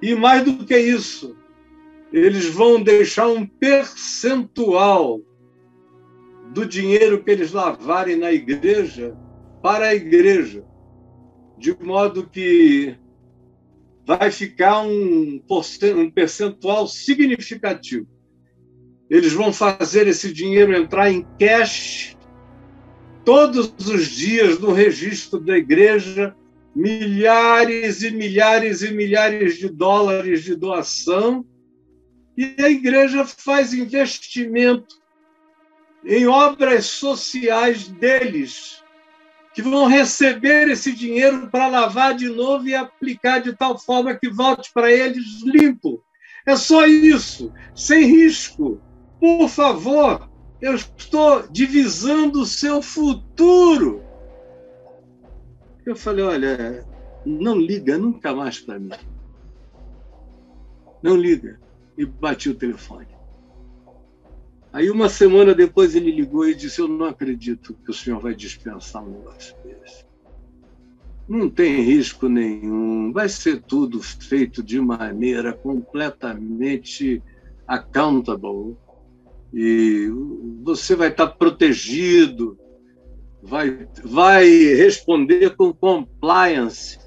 E 0.00 0.14
mais 0.14 0.44
do 0.44 0.64
que 0.64 0.76
isso, 0.76 1.36
eles 2.12 2.46
vão 2.46 2.82
deixar 2.82 3.28
um 3.28 3.46
percentual 3.46 5.20
do 6.52 6.66
dinheiro 6.66 7.22
que 7.22 7.30
eles 7.30 7.52
lavarem 7.52 8.16
na 8.16 8.32
igreja 8.32 9.16
para 9.62 9.88
a 9.88 9.94
igreja, 9.94 10.64
de 11.56 11.74
modo 11.82 12.28
que 12.28 12.96
vai 14.04 14.30
ficar 14.30 14.82
um 14.82 15.40
percentual 16.14 16.88
significativo. 16.88 18.06
Eles 19.12 19.34
vão 19.34 19.52
fazer 19.52 20.06
esse 20.08 20.32
dinheiro 20.32 20.74
entrar 20.74 21.12
em 21.12 21.26
cash 21.38 22.16
todos 23.26 23.70
os 23.86 24.06
dias 24.06 24.58
no 24.58 24.72
registro 24.72 25.38
da 25.38 25.58
igreja, 25.58 26.34
milhares 26.74 28.02
e 28.02 28.10
milhares 28.10 28.80
e 28.80 28.90
milhares 28.90 29.58
de 29.58 29.68
dólares 29.68 30.42
de 30.42 30.54
doação, 30.54 31.44
e 32.38 32.56
a 32.58 32.70
igreja 32.70 33.26
faz 33.26 33.74
investimento 33.74 34.96
em 36.06 36.26
obras 36.26 36.86
sociais 36.86 37.88
deles, 37.88 38.82
que 39.52 39.60
vão 39.60 39.88
receber 39.88 40.70
esse 40.70 40.90
dinheiro 40.90 41.50
para 41.50 41.68
lavar 41.68 42.14
de 42.14 42.30
novo 42.30 42.66
e 42.66 42.74
aplicar 42.74 43.40
de 43.40 43.52
tal 43.52 43.78
forma 43.78 44.14
que 44.14 44.30
volte 44.30 44.70
para 44.72 44.90
eles 44.90 45.42
limpo. 45.44 46.02
É 46.46 46.56
só 46.56 46.86
isso, 46.86 47.52
sem 47.74 48.06
risco. 48.06 48.80
Por 49.22 49.48
favor, 49.48 50.28
eu 50.60 50.74
estou 50.74 51.46
divisando 51.46 52.40
o 52.40 52.44
seu 52.44 52.82
futuro. 52.82 54.02
Eu 55.86 55.94
falei: 55.94 56.24
olha, 56.24 56.84
não 57.24 57.56
liga 57.56 57.96
nunca 57.96 58.34
mais 58.34 58.58
para 58.58 58.80
mim. 58.80 58.90
Não 61.00 61.14
liga. 61.14 61.60
E 61.96 62.04
bati 62.04 62.50
o 62.50 62.54
telefone. 62.56 63.06
Aí, 64.72 64.90
uma 64.90 65.08
semana 65.08 65.54
depois, 65.54 65.94
ele 65.94 66.10
ligou 66.10 66.48
e 66.48 66.56
disse: 66.56 66.80
Eu 66.80 66.88
não 66.88 67.06
acredito 67.06 67.74
que 67.74 67.92
o 67.92 67.94
senhor 67.94 68.18
vai 68.18 68.34
dispensar 68.34 69.04
um 69.04 69.10
negócio 69.10 69.54
desse. 69.62 70.04
Não 71.28 71.48
tem 71.48 71.80
risco 71.80 72.28
nenhum, 72.28 73.12
vai 73.12 73.28
ser 73.28 73.62
tudo 73.62 74.02
feito 74.02 74.64
de 74.64 74.80
maneira 74.80 75.52
completamente 75.52 77.22
accountable. 77.68 78.76
E 79.52 80.08
você 80.62 80.96
vai 80.96 81.08
estar 81.08 81.26
protegido, 81.28 82.58
vai, 83.42 83.86
vai 84.02 84.48
responder 84.48 85.56
com 85.56 85.72
compliance 85.72 86.98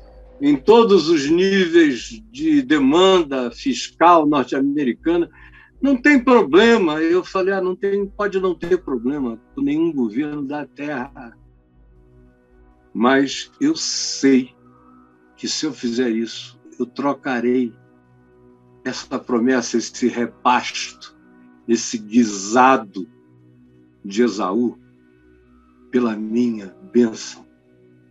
em 0.41 0.55
todos 0.55 1.07
os 1.07 1.29
níveis 1.29 2.21
de 2.31 2.61
demanda 2.61 3.49
fiscal 3.51 4.25
norte-americana 4.27 5.29
não 5.81 5.95
tem 5.95 6.21
problema. 6.21 7.01
Eu 7.01 7.23
falei, 7.23 7.53
ah, 7.53 7.61
não 7.61 7.75
tem, 7.75 8.07
pode 8.07 8.39
não 8.39 8.55
ter 8.55 8.81
problema 8.81 9.39
com 9.53 9.61
nenhum 9.61 9.93
governo 9.93 10.43
da 10.43 10.65
Terra. 10.65 11.37
Mas 12.93 13.51
eu 13.61 13.75
sei 13.75 14.55
que 15.37 15.47
se 15.47 15.65
eu 15.65 15.73
fizer 15.73 16.09
isso, 16.09 16.59
eu 16.79 16.85
trocarei 16.85 17.73
essa 18.83 19.19
promessa, 19.19 19.77
esse 19.77 20.07
repasto, 20.07 21.14
esse 21.68 21.97
guisado 21.97 23.07
de 24.03 24.24
Esaú 24.24 24.78
pela 25.91 26.16
minha 26.16 26.68
bênção, 26.91 27.45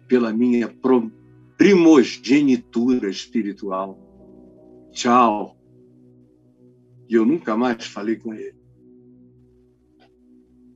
pela 0.09 0.33
minha 0.33 0.75
primogenitura 1.57 3.09
espiritual. 3.09 3.99
Tchau. 4.93 5.57
E 7.09 7.15
eu 7.15 7.25
nunca 7.25 7.57
mais 7.57 7.87
falei 7.87 8.17
com 8.17 8.33
ele. 8.33 8.57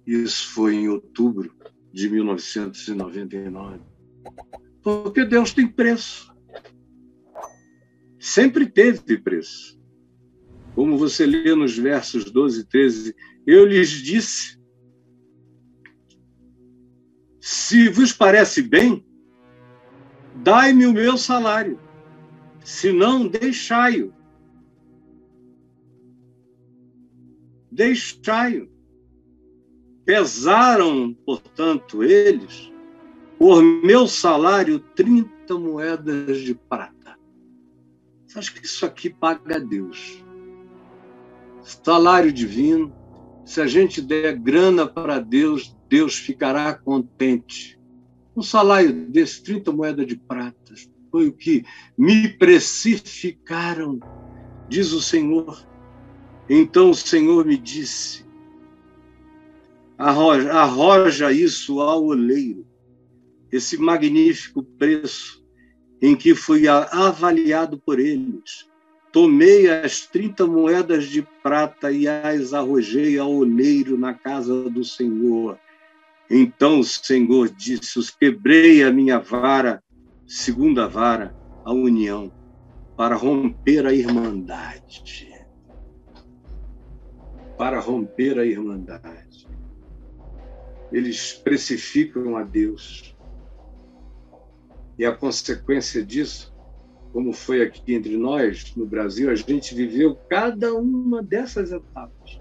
Isso 0.06 0.48
foi 0.52 0.74
em 0.74 0.88
outubro 0.88 1.52
de 1.92 2.08
1999. 2.08 3.80
Porque 4.82 5.24
Deus 5.24 5.52
tem 5.52 5.66
preço. 5.66 6.32
Sempre 8.18 8.66
teve 8.66 9.18
preço. 9.18 9.77
Como 10.78 10.96
você 10.96 11.26
lê 11.26 11.56
nos 11.56 11.76
versos 11.76 12.30
12 12.30 12.60
e 12.60 12.64
13, 12.64 13.16
eu 13.44 13.66
lhes 13.66 13.90
disse: 13.90 14.56
se 17.40 17.88
vos 17.88 18.12
parece 18.12 18.62
bem, 18.62 19.04
dai-me 20.36 20.86
o 20.86 20.92
meu 20.92 21.18
salário, 21.18 21.80
se 22.64 22.92
não, 22.92 23.26
deixai-o. 23.26 24.14
deixai-o. 27.72 28.70
Pesaram, 30.04 31.12
portanto, 31.26 32.04
eles, 32.04 32.72
por 33.36 33.64
meu 33.64 34.06
salário, 34.06 34.78
30 34.94 35.58
moedas 35.58 36.38
de 36.38 36.54
prata. 36.54 37.18
Você 38.28 38.38
acha 38.38 38.52
que 38.52 38.64
isso 38.64 38.86
aqui 38.86 39.10
paga 39.10 39.56
a 39.56 39.58
Deus? 39.58 40.27
Salário 41.68 42.32
divino. 42.32 42.94
Se 43.44 43.60
a 43.60 43.66
gente 43.66 44.00
der 44.00 44.38
grana 44.38 44.86
para 44.86 45.18
Deus, 45.18 45.76
Deus 45.88 46.16
ficará 46.16 46.72
contente. 46.74 47.78
Um 48.36 48.42
salário 48.42 49.06
desse, 49.10 49.42
30 49.42 49.72
moedas 49.72 50.06
de 50.06 50.16
prata, 50.16 50.74
foi 51.10 51.28
o 51.28 51.32
que 51.32 51.64
me 51.96 52.28
precificaram, 52.28 53.98
diz 54.68 54.92
o 54.92 55.02
Senhor. 55.02 55.66
Então 56.48 56.90
o 56.90 56.94
Senhor 56.94 57.44
me 57.44 57.56
disse: 57.56 58.24
arroja, 59.96 60.52
arroja 60.52 61.32
isso 61.32 61.80
ao 61.80 62.04
oleiro, 62.04 62.66
esse 63.50 63.76
magnífico 63.76 64.62
preço 64.62 65.44
em 66.00 66.14
que 66.14 66.34
fui 66.34 66.68
avaliado 66.68 67.78
por 67.78 67.98
eles. 67.98 68.67
Tomei 69.18 69.68
as 69.68 70.06
30 70.06 70.46
moedas 70.46 71.06
de 71.06 71.22
prata 71.42 71.90
e 71.90 72.06
as 72.06 72.54
arrojei 72.54 73.18
ao 73.18 73.32
oleiro 73.32 73.98
na 73.98 74.14
casa 74.14 74.70
do 74.70 74.84
Senhor. 74.84 75.58
Então 76.30 76.78
o 76.78 76.84
Senhor 76.84 77.48
disse: 77.48 77.98
Os 77.98 78.10
quebrei 78.10 78.84
a 78.84 78.92
minha 78.92 79.18
vara, 79.18 79.82
segunda 80.24 80.86
vara, 80.86 81.34
a 81.64 81.72
união, 81.72 82.32
para 82.96 83.16
romper 83.16 83.86
a 83.86 83.92
irmandade 83.92 85.26
para 87.58 87.80
romper 87.80 88.38
a 88.38 88.46
irmandade. 88.46 89.48
Eles 90.92 91.32
precificam 91.32 92.36
a 92.36 92.44
Deus. 92.44 93.16
E 94.96 95.04
a 95.04 95.12
consequência 95.12 96.06
disso, 96.06 96.56
como 97.18 97.32
foi 97.32 97.62
aqui 97.62 97.94
entre 97.94 98.16
nós, 98.16 98.72
no 98.76 98.86
Brasil, 98.86 99.28
a 99.28 99.34
gente 99.34 99.74
viveu 99.74 100.14
cada 100.28 100.72
uma 100.72 101.20
dessas 101.20 101.72
etapas. 101.72 102.38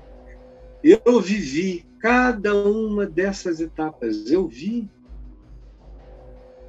Eu 0.84 1.19
vivi 1.19 1.84
cada 1.97 2.53
uma 2.53 3.07
dessas 3.07 3.59
etapas. 3.59 4.30
Eu 4.30 4.47
vi. 4.47 4.88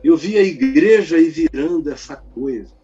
Eu 0.03 0.17
vi 0.17 0.39
a 0.39 0.43
igreja 0.43 1.17
aí 1.17 1.29
virando 1.29 1.91
essa 1.91 2.17
coisa. 2.17 2.75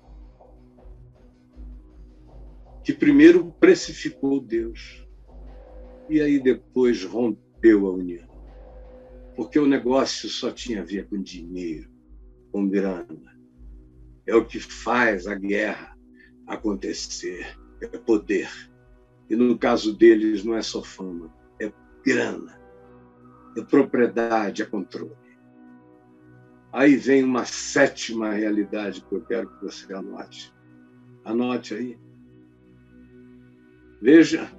Que 2.83 2.93
primeiro 2.93 3.51
precificou 3.59 4.39
Deus 4.39 5.09
e 6.11 6.21
aí 6.21 6.39
depois 6.39 7.03
rompeu 7.03 7.87
a 7.87 7.93
união. 7.93 8.29
Porque 9.35 9.59
o 9.59 9.67
negócio 9.67 10.29
só 10.29 10.51
tinha 10.51 10.83
a 10.83 10.85
ver 10.85 11.09
com 11.09 11.17
dinheiro, 11.17 11.89
com 12.53 12.69
grana. 12.69 13.34
É 14.27 14.35
o 14.35 14.45
que 14.45 14.59
faz 14.59 15.27
a 15.27 15.35
guerra 15.35 15.97
acontecer, 16.47 17.57
é 17.81 17.87
poder. 17.87 18.51
E 19.29 19.37
no 19.37 19.59
caso 19.59 19.97
deles 19.97 20.45
não 20.45 20.57
é 20.57 20.63
só 20.63 20.83
fama, 20.83 21.33
é 21.61 21.73
grana, 22.05 22.59
é 23.57 23.63
propriedade, 23.63 24.63
é 24.63 24.67
controle. 24.67 25.17
Aí 26.73 26.97
vem 26.97 27.23
uma 27.23 27.45
sétima 27.45 28.33
realidade 28.33 29.01
que 29.03 29.15
eu 29.15 29.23
quero 29.23 29.49
que 29.49 29.65
você 29.65 29.93
anote. 29.93 30.53
Anote 31.25 31.75
aí. 31.75 31.99
Veja 34.03 34.51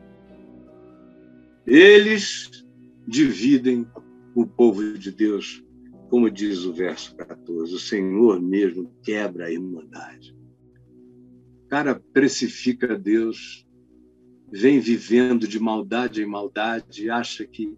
eles 1.66 2.64
dividem 3.08 3.88
o 4.36 4.46
povo 4.46 4.98
de 4.98 5.12
Deus, 5.12 5.65
como 6.10 6.30
diz 6.30 6.64
o 6.66 6.74
verso 6.74 7.16
14. 7.16 7.74
O 7.74 7.80
Senhor 7.80 8.42
mesmo 8.42 8.92
quebra 9.04 9.46
a 9.46 9.52
irmandade. 9.52 10.36
Cara 11.70 11.96
precifica 12.14 12.98
Deus, 12.98 13.68
vem 14.52 14.80
vivendo 14.80 15.48
de 15.48 15.60
maldade 15.60 16.22
em 16.22 16.26
maldade, 16.26 17.10
acha 17.10 17.46
que 17.46 17.78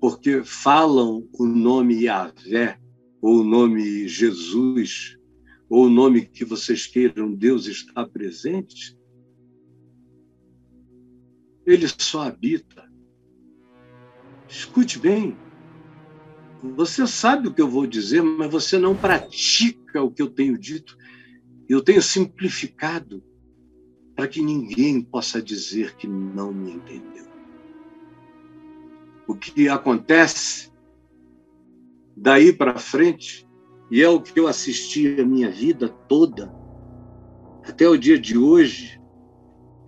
porque 0.00 0.42
falam 0.42 1.28
o 1.34 1.44
nome 1.44 2.04
Yahvé, 2.04 2.80
ou 3.20 3.40
o 3.40 3.44
nome 3.44 4.08
Jesus, 4.08 5.18
ou 5.68 5.86
o 5.86 5.90
nome 5.90 6.24
que 6.24 6.44
vocês 6.44 6.86
queiram, 6.86 7.34
Deus 7.34 7.66
está 7.66 8.08
presente, 8.08 8.98
ele 11.66 11.86
só 11.86 12.22
habita 12.22 12.90
Escute 14.50 14.98
bem. 14.98 15.36
Você 16.62 17.06
sabe 17.06 17.48
o 17.48 17.54
que 17.54 17.62
eu 17.62 17.68
vou 17.68 17.86
dizer, 17.86 18.22
mas 18.22 18.50
você 18.50 18.78
não 18.78 18.94
pratica 18.94 20.02
o 20.02 20.10
que 20.10 20.20
eu 20.20 20.28
tenho 20.28 20.58
dito. 20.58 20.96
Eu 21.68 21.80
tenho 21.80 22.02
simplificado 22.02 23.22
para 24.14 24.28
que 24.28 24.42
ninguém 24.42 25.00
possa 25.00 25.40
dizer 25.40 25.96
que 25.96 26.06
não 26.06 26.52
me 26.52 26.72
entendeu. 26.72 27.24
O 29.26 29.34
que 29.34 29.68
acontece 29.68 30.70
daí 32.14 32.52
para 32.52 32.78
frente, 32.78 33.48
e 33.90 34.02
é 34.02 34.08
o 34.08 34.20
que 34.20 34.38
eu 34.38 34.46
assisti 34.46 35.18
a 35.20 35.24
minha 35.24 35.50
vida 35.50 35.88
toda, 35.88 36.52
até 37.64 37.88
o 37.88 37.96
dia 37.96 38.18
de 38.18 38.36
hoje, 38.36 39.00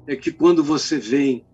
é 0.07 0.17
que 0.17 0.33
quando 0.33 0.65
você 0.65 0.99
vem 0.99 1.45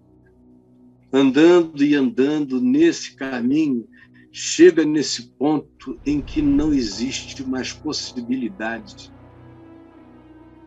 andando 1.12 1.82
e 1.82 1.94
andando 1.94 2.60
nesse 2.60 3.16
caminho, 3.16 3.88
chega 4.30 4.84
nesse 4.84 5.30
ponto 5.32 6.00
em 6.04 6.20
que 6.20 6.42
não 6.42 6.72
existe 6.72 7.48
mais 7.48 7.72
possibilidade 7.72 9.12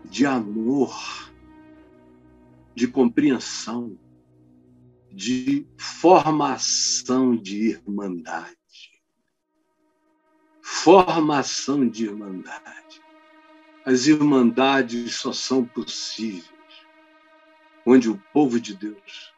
de 0.05 0.26
amor, 0.26 0.93
de 2.76 2.88
compreensão, 2.88 3.97
de 5.12 5.68
formação 5.78 7.36
de 7.36 7.70
irmandade. 7.70 8.57
Formação 10.62 11.88
de 11.88 12.05
irmandade. 12.05 13.01
As 13.86 14.07
irmandades 14.07 15.16
só 15.16 15.34
são 15.34 15.66
possíveis 15.66 16.51
onde 17.86 18.09
o 18.09 18.22
povo 18.34 18.59
de 18.59 18.76
Deus 18.76 19.34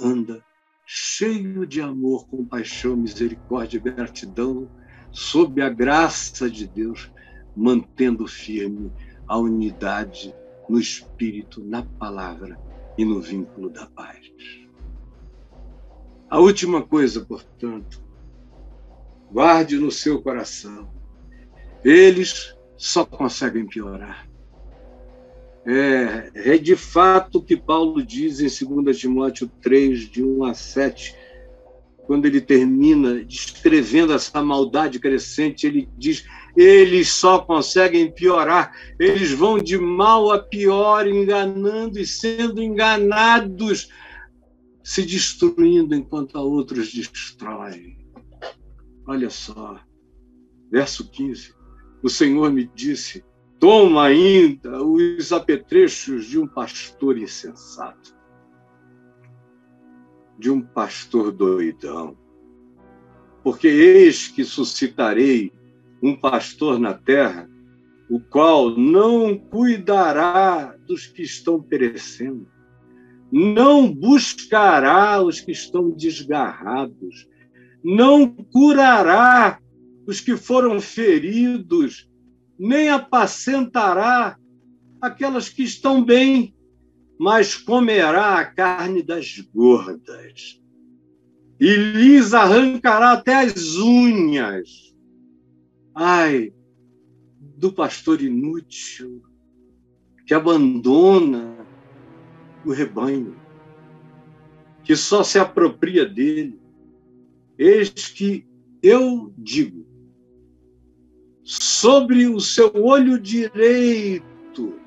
anda 0.00 0.44
cheio 0.92 1.64
de 1.64 1.80
amor, 1.80 2.26
compaixão, 2.26 2.96
misericórdia 2.96 3.76
e 3.78 3.80
gratidão, 3.80 4.68
sob 5.12 5.62
a 5.62 5.68
graça 5.68 6.50
de 6.50 6.66
Deus, 6.66 7.12
mantendo 7.56 8.26
firme 8.26 8.92
a 9.24 9.38
unidade 9.38 10.34
no 10.68 10.80
espírito, 10.80 11.62
na 11.62 11.84
palavra 11.84 12.58
e 12.98 13.04
no 13.04 13.20
vínculo 13.20 13.70
da 13.70 13.86
paz. 13.86 14.32
A 16.28 16.40
última 16.40 16.82
coisa, 16.82 17.24
portanto, 17.24 18.02
guarde 19.30 19.78
no 19.78 19.92
seu 19.92 20.20
coração. 20.20 20.90
Eles 21.84 22.56
só 22.76 23.04
conseguem 23.04 23.64
piorar. 23.64 24.28
É, 25.72 26.54
é 26.54 26.58
de 26.58 26.74
fato 26.74 27.38
o 27.38 27.42
que 27.42 27.56
Paulo 27.56 28.02
diz 28.02 28.40
em 28.40 28.82
2 28.82 28.98
Timóteo 28.98 29.48
3, 29.62 30.10
de 30.10 30.20
1 30.20 30.44
a 30.44 30.52
7, 30.52 31.14
quando 32.08 32.26
ele 32.26 32.40
termina 32.40 33.24
descrevendo 33.24 34.12
essa 34.12 34.42
maldade 34.42 34.98
crescente, 34.98 35.68
ele 35.68 35.88
diz: 35.96 36.26
eles 36.56 37.10
só 37.12 37.38
conseguem 37.38 38.10
piorar, 38.10 38.74
eles 38.98 39.30
vão 39.30 39.58
de 39.58 39.78
mal 39.78 40.32
a 40.32 40.40
pior, 40.40 41.06
enganando 41.06 42.00
e 42.00 42.06
sendo 42.06 42.60
enganados 42.60 43.88
se 44.82 45.04
destruindo 45.04 45.94
enquanto 45.94 46.36
a 46.36 46.40
outros 46.40 46.92
destroem. 46.92 47.96
Olha 49.06 49.30
só, 49.30 49.78
verso 50.68 51.08
15. 51.08 51.54
O 52.02 52.08
Senhor 52.08 52.50
me 52.50 52.68
disse: 52.74 53.24
Toma 53.60 54.06
ainda 54.06 54.82
os 54.82 55.32
apetrechos 55.32 56.24
de 56.24 56.38
um 56.38 56.46
pastor 56.46 57.18
insensato, 57.18 58.16
de 60.38 60.50
um 60.50 60.62
pastor 60.62 61.30
doidão, 61.30 62.16
porque 63.44 63.68
eis 63.68 64.26
que 64.26 64.42
suscitarei 64.42 65.52
um 66.02 66.16
pastor 66.16 66.80
na 66.80 66.94
terra, 66.94 67.48
o 68.08 68.18
qual 68.18 68.70
não 68.70 69.38
cuidará 69.38 70.74
dos 70.86 71.06
que 71.06 71.22
estão 71.22 71.62
perecendo 71.62 72.48
não 73.30 73.92
buscará 73.92 75.22
os 75.22 75.40
que 75.40 75.52
estão 75.52 75.90
desgarrados, 75.90 77.28
não 77.82 78.28
curará 78.28 79.60
os 80.06 80.20
que 80.20 80.36
foram 80.36 80.80
feridos, 80.80 82.09
nem 82.60 82.90
apacentará 82.90 84.38
aquelas 85.00 85.48
que 85.48 85.62
estão 85.62 86.04
bem, 86.04 86.54
mas 87.18 87.56
comerá 87.56 88.38
a 88.38 88.44
carne 88.44 89.02
das 89.02 89.40
gordas 89.54 90.60
e 91.58 91.74
lhes 91.74 92.34
arrancará 92.34 93.12
até 93.12 93.34
as 93.34 93.76
unhas. 93.76 94.94
Ai, 95.94 96.52
do 97.56 97.72
pastor 97.72 98.20
inútil 98.20 99.22
que 100.26 100.34
abandona 100.34 101.56
o 102.64 102.72
rebanho, 102.72 103.36
que 104.84 104.94
só 104.94 105.24
se 105.24 105.38
apropria 105.38 106.04
dele. 106.04 106.60
Eis 107.58 107.90
que 107.90 108.46
eu 108.82 109.32
digo, 109.36 109.89
sobre 111.50 112.28
o 112.28 112.38
seu 112.38 112.70
olho 112.76 113.18
direito, 113.18 114.78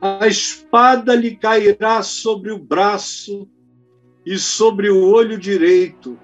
a 0.00 0.26
espada 0.26 1.14
lhe 1.14 1.36
cairá 1.36 2.02
sobre 2.02 2.50
o 2.50 2.58
braço 2.58 3.46
e 4.24 4.38
sobre 4.38 4.88
o 4.88 5.06
olho 5.06 5.36
direito. 5.36 6.18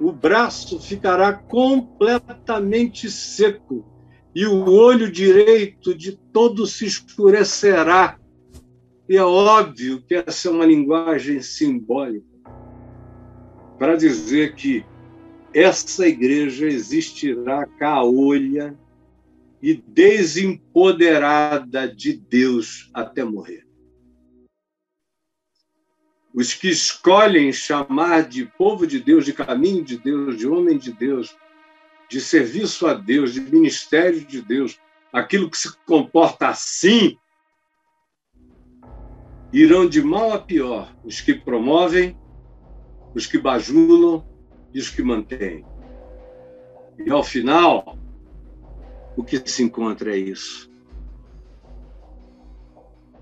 O 0.00 0.12
braço 0.12 0.78
ficará 0.78 1.32
completamente 1.32 3.10
seco 3.10 3.84
e 4.32 4.46
o 4.46 4.70
olho 4.70 5.10
direito 5.10 5.92
de 5.92 6.12
todo 6.32 6.64
se 6.64 6.86
escurecerá. 6.86 8.20
E 9.08 9.16
é 9.16 9.24
óbvio 9.24 10.00
que 10.06 10.14
essa 10.14 10.46
é 10.46 10.50
uma 10.52 10.64
linguagem 10.64 11.42
simbólica. 11.42 12.24
Para 13.80 13.96
dizer 13.96 14.54
que 14.54 14.84
essa 15.54 16.06
igreja 16.06 16.66
existirá 16.66 17.66
caolha 17.66 18.76
e 19.60 19.74
desempoderada 19.74 21.86
de 21.86 22.14
Deus 22.14 22.90
até 22.92 23.22
morrer. 23.22 23.66
Os 26.34 26.54
que 26.54 26.70
escolhem 26.70 27.52
chamar 27.52 28.26
de 28.26 28.46
povo 28.46 28.86
de 28.86 28.98
Deus, 28.98 29.24
de 29.24 29.34
caminho 29.34 29.84
de 29.84 29.98
Deus, 29.98 30.38
de 30.38 30.48
homem 30.48 30.78
de 30.78 30.90
Deus, 30.90 31.36
de 32.08 32.20
serviço 32.20 32.86
a 32.86 32.94
Deus, 32.94 33.34
de 33.34 33.40
ministério 33.40 34.24
de 34.24 34.40
Deus, 34.40 34.80
aquilo 35.12 35.50
que 35.50 35.58
se 35.58 35.76
comporta 35.84 36.48
assim 36.48 37.18
irão 39.52 39.86
de 39.86 40.02
mal 40.02 40.32
a 40.32 40.38
pior 40.38 40.96
os 41.04 41.20
que 41.20 41.34
promovem, 41.34 42.16
os 43.14 43.26
que 43.26 43.36
bajulam 43.36 44.31
os 44.78 44.90
que 44.90 45.02
mantêm. 45.02 45.64
E 46.98 47.10
ao 47.10 47.22
final, 47.22 47.96
o 49.16 49.24
que 49.24 49.38
se 49.48 49.62
encontra 49.62 50.14
é 50.14 50.18
isso. 50.18 50.70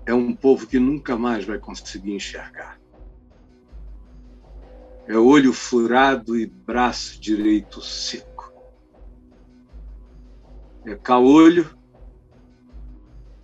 É 0.05 0.13
um 0.13 0.35
povo 0.35 0.67
que 0.67 0.79
nunca 0.79 1.17
mais 1.17 1.45
vai 1.45 1.59
conseguir 1.59 2.13
enxergar. 2.13 2.79
É 5.07 5.17
olho 5.17 5.51
furado 5.51 6.37
e 6.37 6.45
braço 6.45 7.19
direito 7.19 7.81
seco. 7.81 8.53
É 10.85 10.95
caolho 10.95 11.69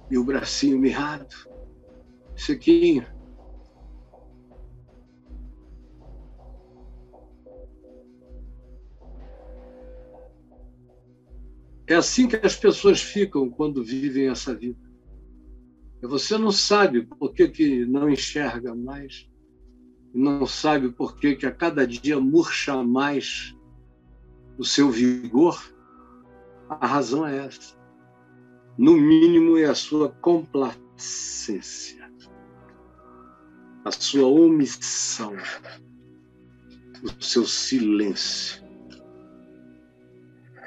e 0.10 0.18
o 0.18 0.24
bracinho 0.24 0.80
mirrado 0.80 1.48
Chiquinho. 2.38 3.04
É 11.88 11.96
assim 11.96 12.28
que 12.28 12.36
as 12.36 12.56
pessoas 12.56 13.02
ficam 13.02 13.50
quando 13.50 13.84
vivem 13.84 14.28
essa 14.28 14.54
vida. 14.54 14.78
Você 16.02 16.38
não 16.38 16.52
sabe 16.52 17.06
por 17.06 17.34
que, 17.34 17.48
que 17.48 17.86
não 17.86 18.10
enxerga 18.10 18.76
mais, 18.76 19.28
não 20.14 20.46
sabe 20.46 20.92
por 20.92 21.16
que, 21.18 21.36
que 21.36 21.46
a 21.46 21.52
cada 21.52 21.88
dia 21.88 22.20
murcha 22.20 22.84
mais 22.84 23.56
o 24.58 24.64
seu 24.64 24.92
vigor. 24.92 25.60
A 26.70 26.86
razão 26.86 27.26
é 27.26 27.46
essa. 27.46 27.76
No 28.78 28.94
mínimo, 28.94 29.58
é 29.58 29.66
a 29.66 29.74
sua 29.74 30.10
complacência 30.10 31.98
a 33.88 33.92
sua 33.92 34.28
omissão, 34.28 35.34
o 37.02 37.24
seu 37.24 37.46
silêncio 37.46 38.67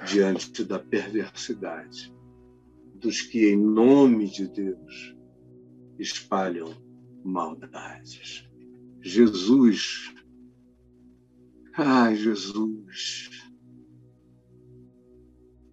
diante 0.07 0.65
da 0.65 0.79
perversidade 0.79 2.15
dos 2.95 3.23
que, 3.23 3.49
em 3.49 3.57
nome 3.57 4.29
de 4.29 4.47
Deus, 4.49 5.17
espalham 5.99 6.75
maldades. 7.25 8.47
Jesus, 9.01 10.13
Ai, 11.83 12.15
Jesus. 12.15 13.31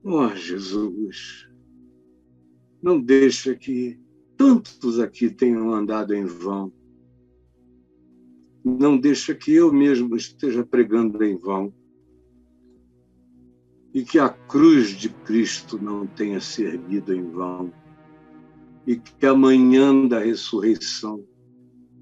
Oh, 0.04 0.30
Jesus. 0.30 1.50
Não 2.82 3.02
deixa 3.02 3.56
que 3.56 4.00
tantos 4.38 5.00
aqui 5.00 5.30
tenham 5.30 5.74
andado 5.74 6.14
em 6.14 6.26
vão. 6.26 6.72
Não 8.64 8.98
deixa 8.98 9.36
que 9.36 9.52
eu 9.52 9.74
mesmo 9.74 10.16
esteja 10.16 10.66
pregando 10.66 11.22
em 11.24 11.36
vão. 11.38 11.74
E 13.94 14.04
que 14.04 14.20
a 14.20 14.30
cruz 14.30 14.90
de 14.90 15.10
Cristo 15.10 15.82
não 15.82 16.06
tenha 16.06 16.40
servido 16.40 17.14
em 17.14 17.30
vão. 17.32 17.72
E 18.86 18.96
que 18.98 19.26
a 19.26 19.36
manhã 19.36 20.08
da 20.08 20.20
ressurreição 20.20 21.24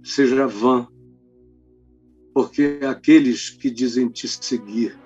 seja 0.03 0.47
vã. 0.47 0.87
Porque 2.33 2.79
aqueles 2.87 3.49
que 3.49 3.71
dizem 3.71 4.09
te 4.09 4.27
seguir 4.27 4.99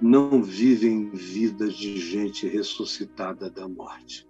não 0.00 0.42
vivem 0.42 1.10
vidas 1.10 1.74
de 1.74 1.96
gente 1.98 2.46
ressuscitada 2.46 3.50
da 3.50 3.66
morte 3.68 4.28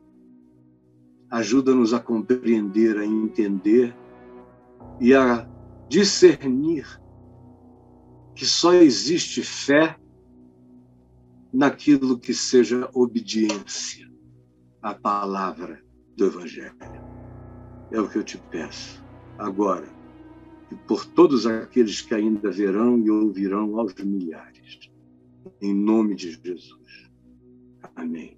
ajuda-nos 1.30 1.92
a 1.92 2.00
compreender, 2.00 2.96
a 2.96 3.04
entender 3.04 3.94
e 5.00 5.14
a 5.14 5.48
discernir 5.88 6.86
que 8.34 8.46
só 8.46 8.72
existe 8.74 9.42
fé 9.42 9.96
naquilo 11.52 12.18
que 12.18 12.34
seja 12.34 12.88
obediência 12.92 14.08
à 14.82 14.94
palavra 14.94 15.82
do 16.16 16.26
Evangelho. 16.26 16.76
É 17.90 18.00
o 18.00 18.08
que 18.08 18.18
eu 18.18 18.24
te 18.24 18.38
peço 18.50 19.02
agora 19.38 19.88
e 20.70 20.74
por 20.74 21.04
todos 21.06 21.46
aqueles 21.46 22.00
que 22.00 22.14
ainda 22.14 22.50
verão 22.50 22.98
e 22.98 23.10
ouvirão 23.10 23.78
aos 23.78 23.94
milhares. 23.94 24.90
Em 25.60 25.74
nome 25.74 26.14
de 26.14 26.32
Jesus. 26.32 27.10
Amém. 27.96 28.37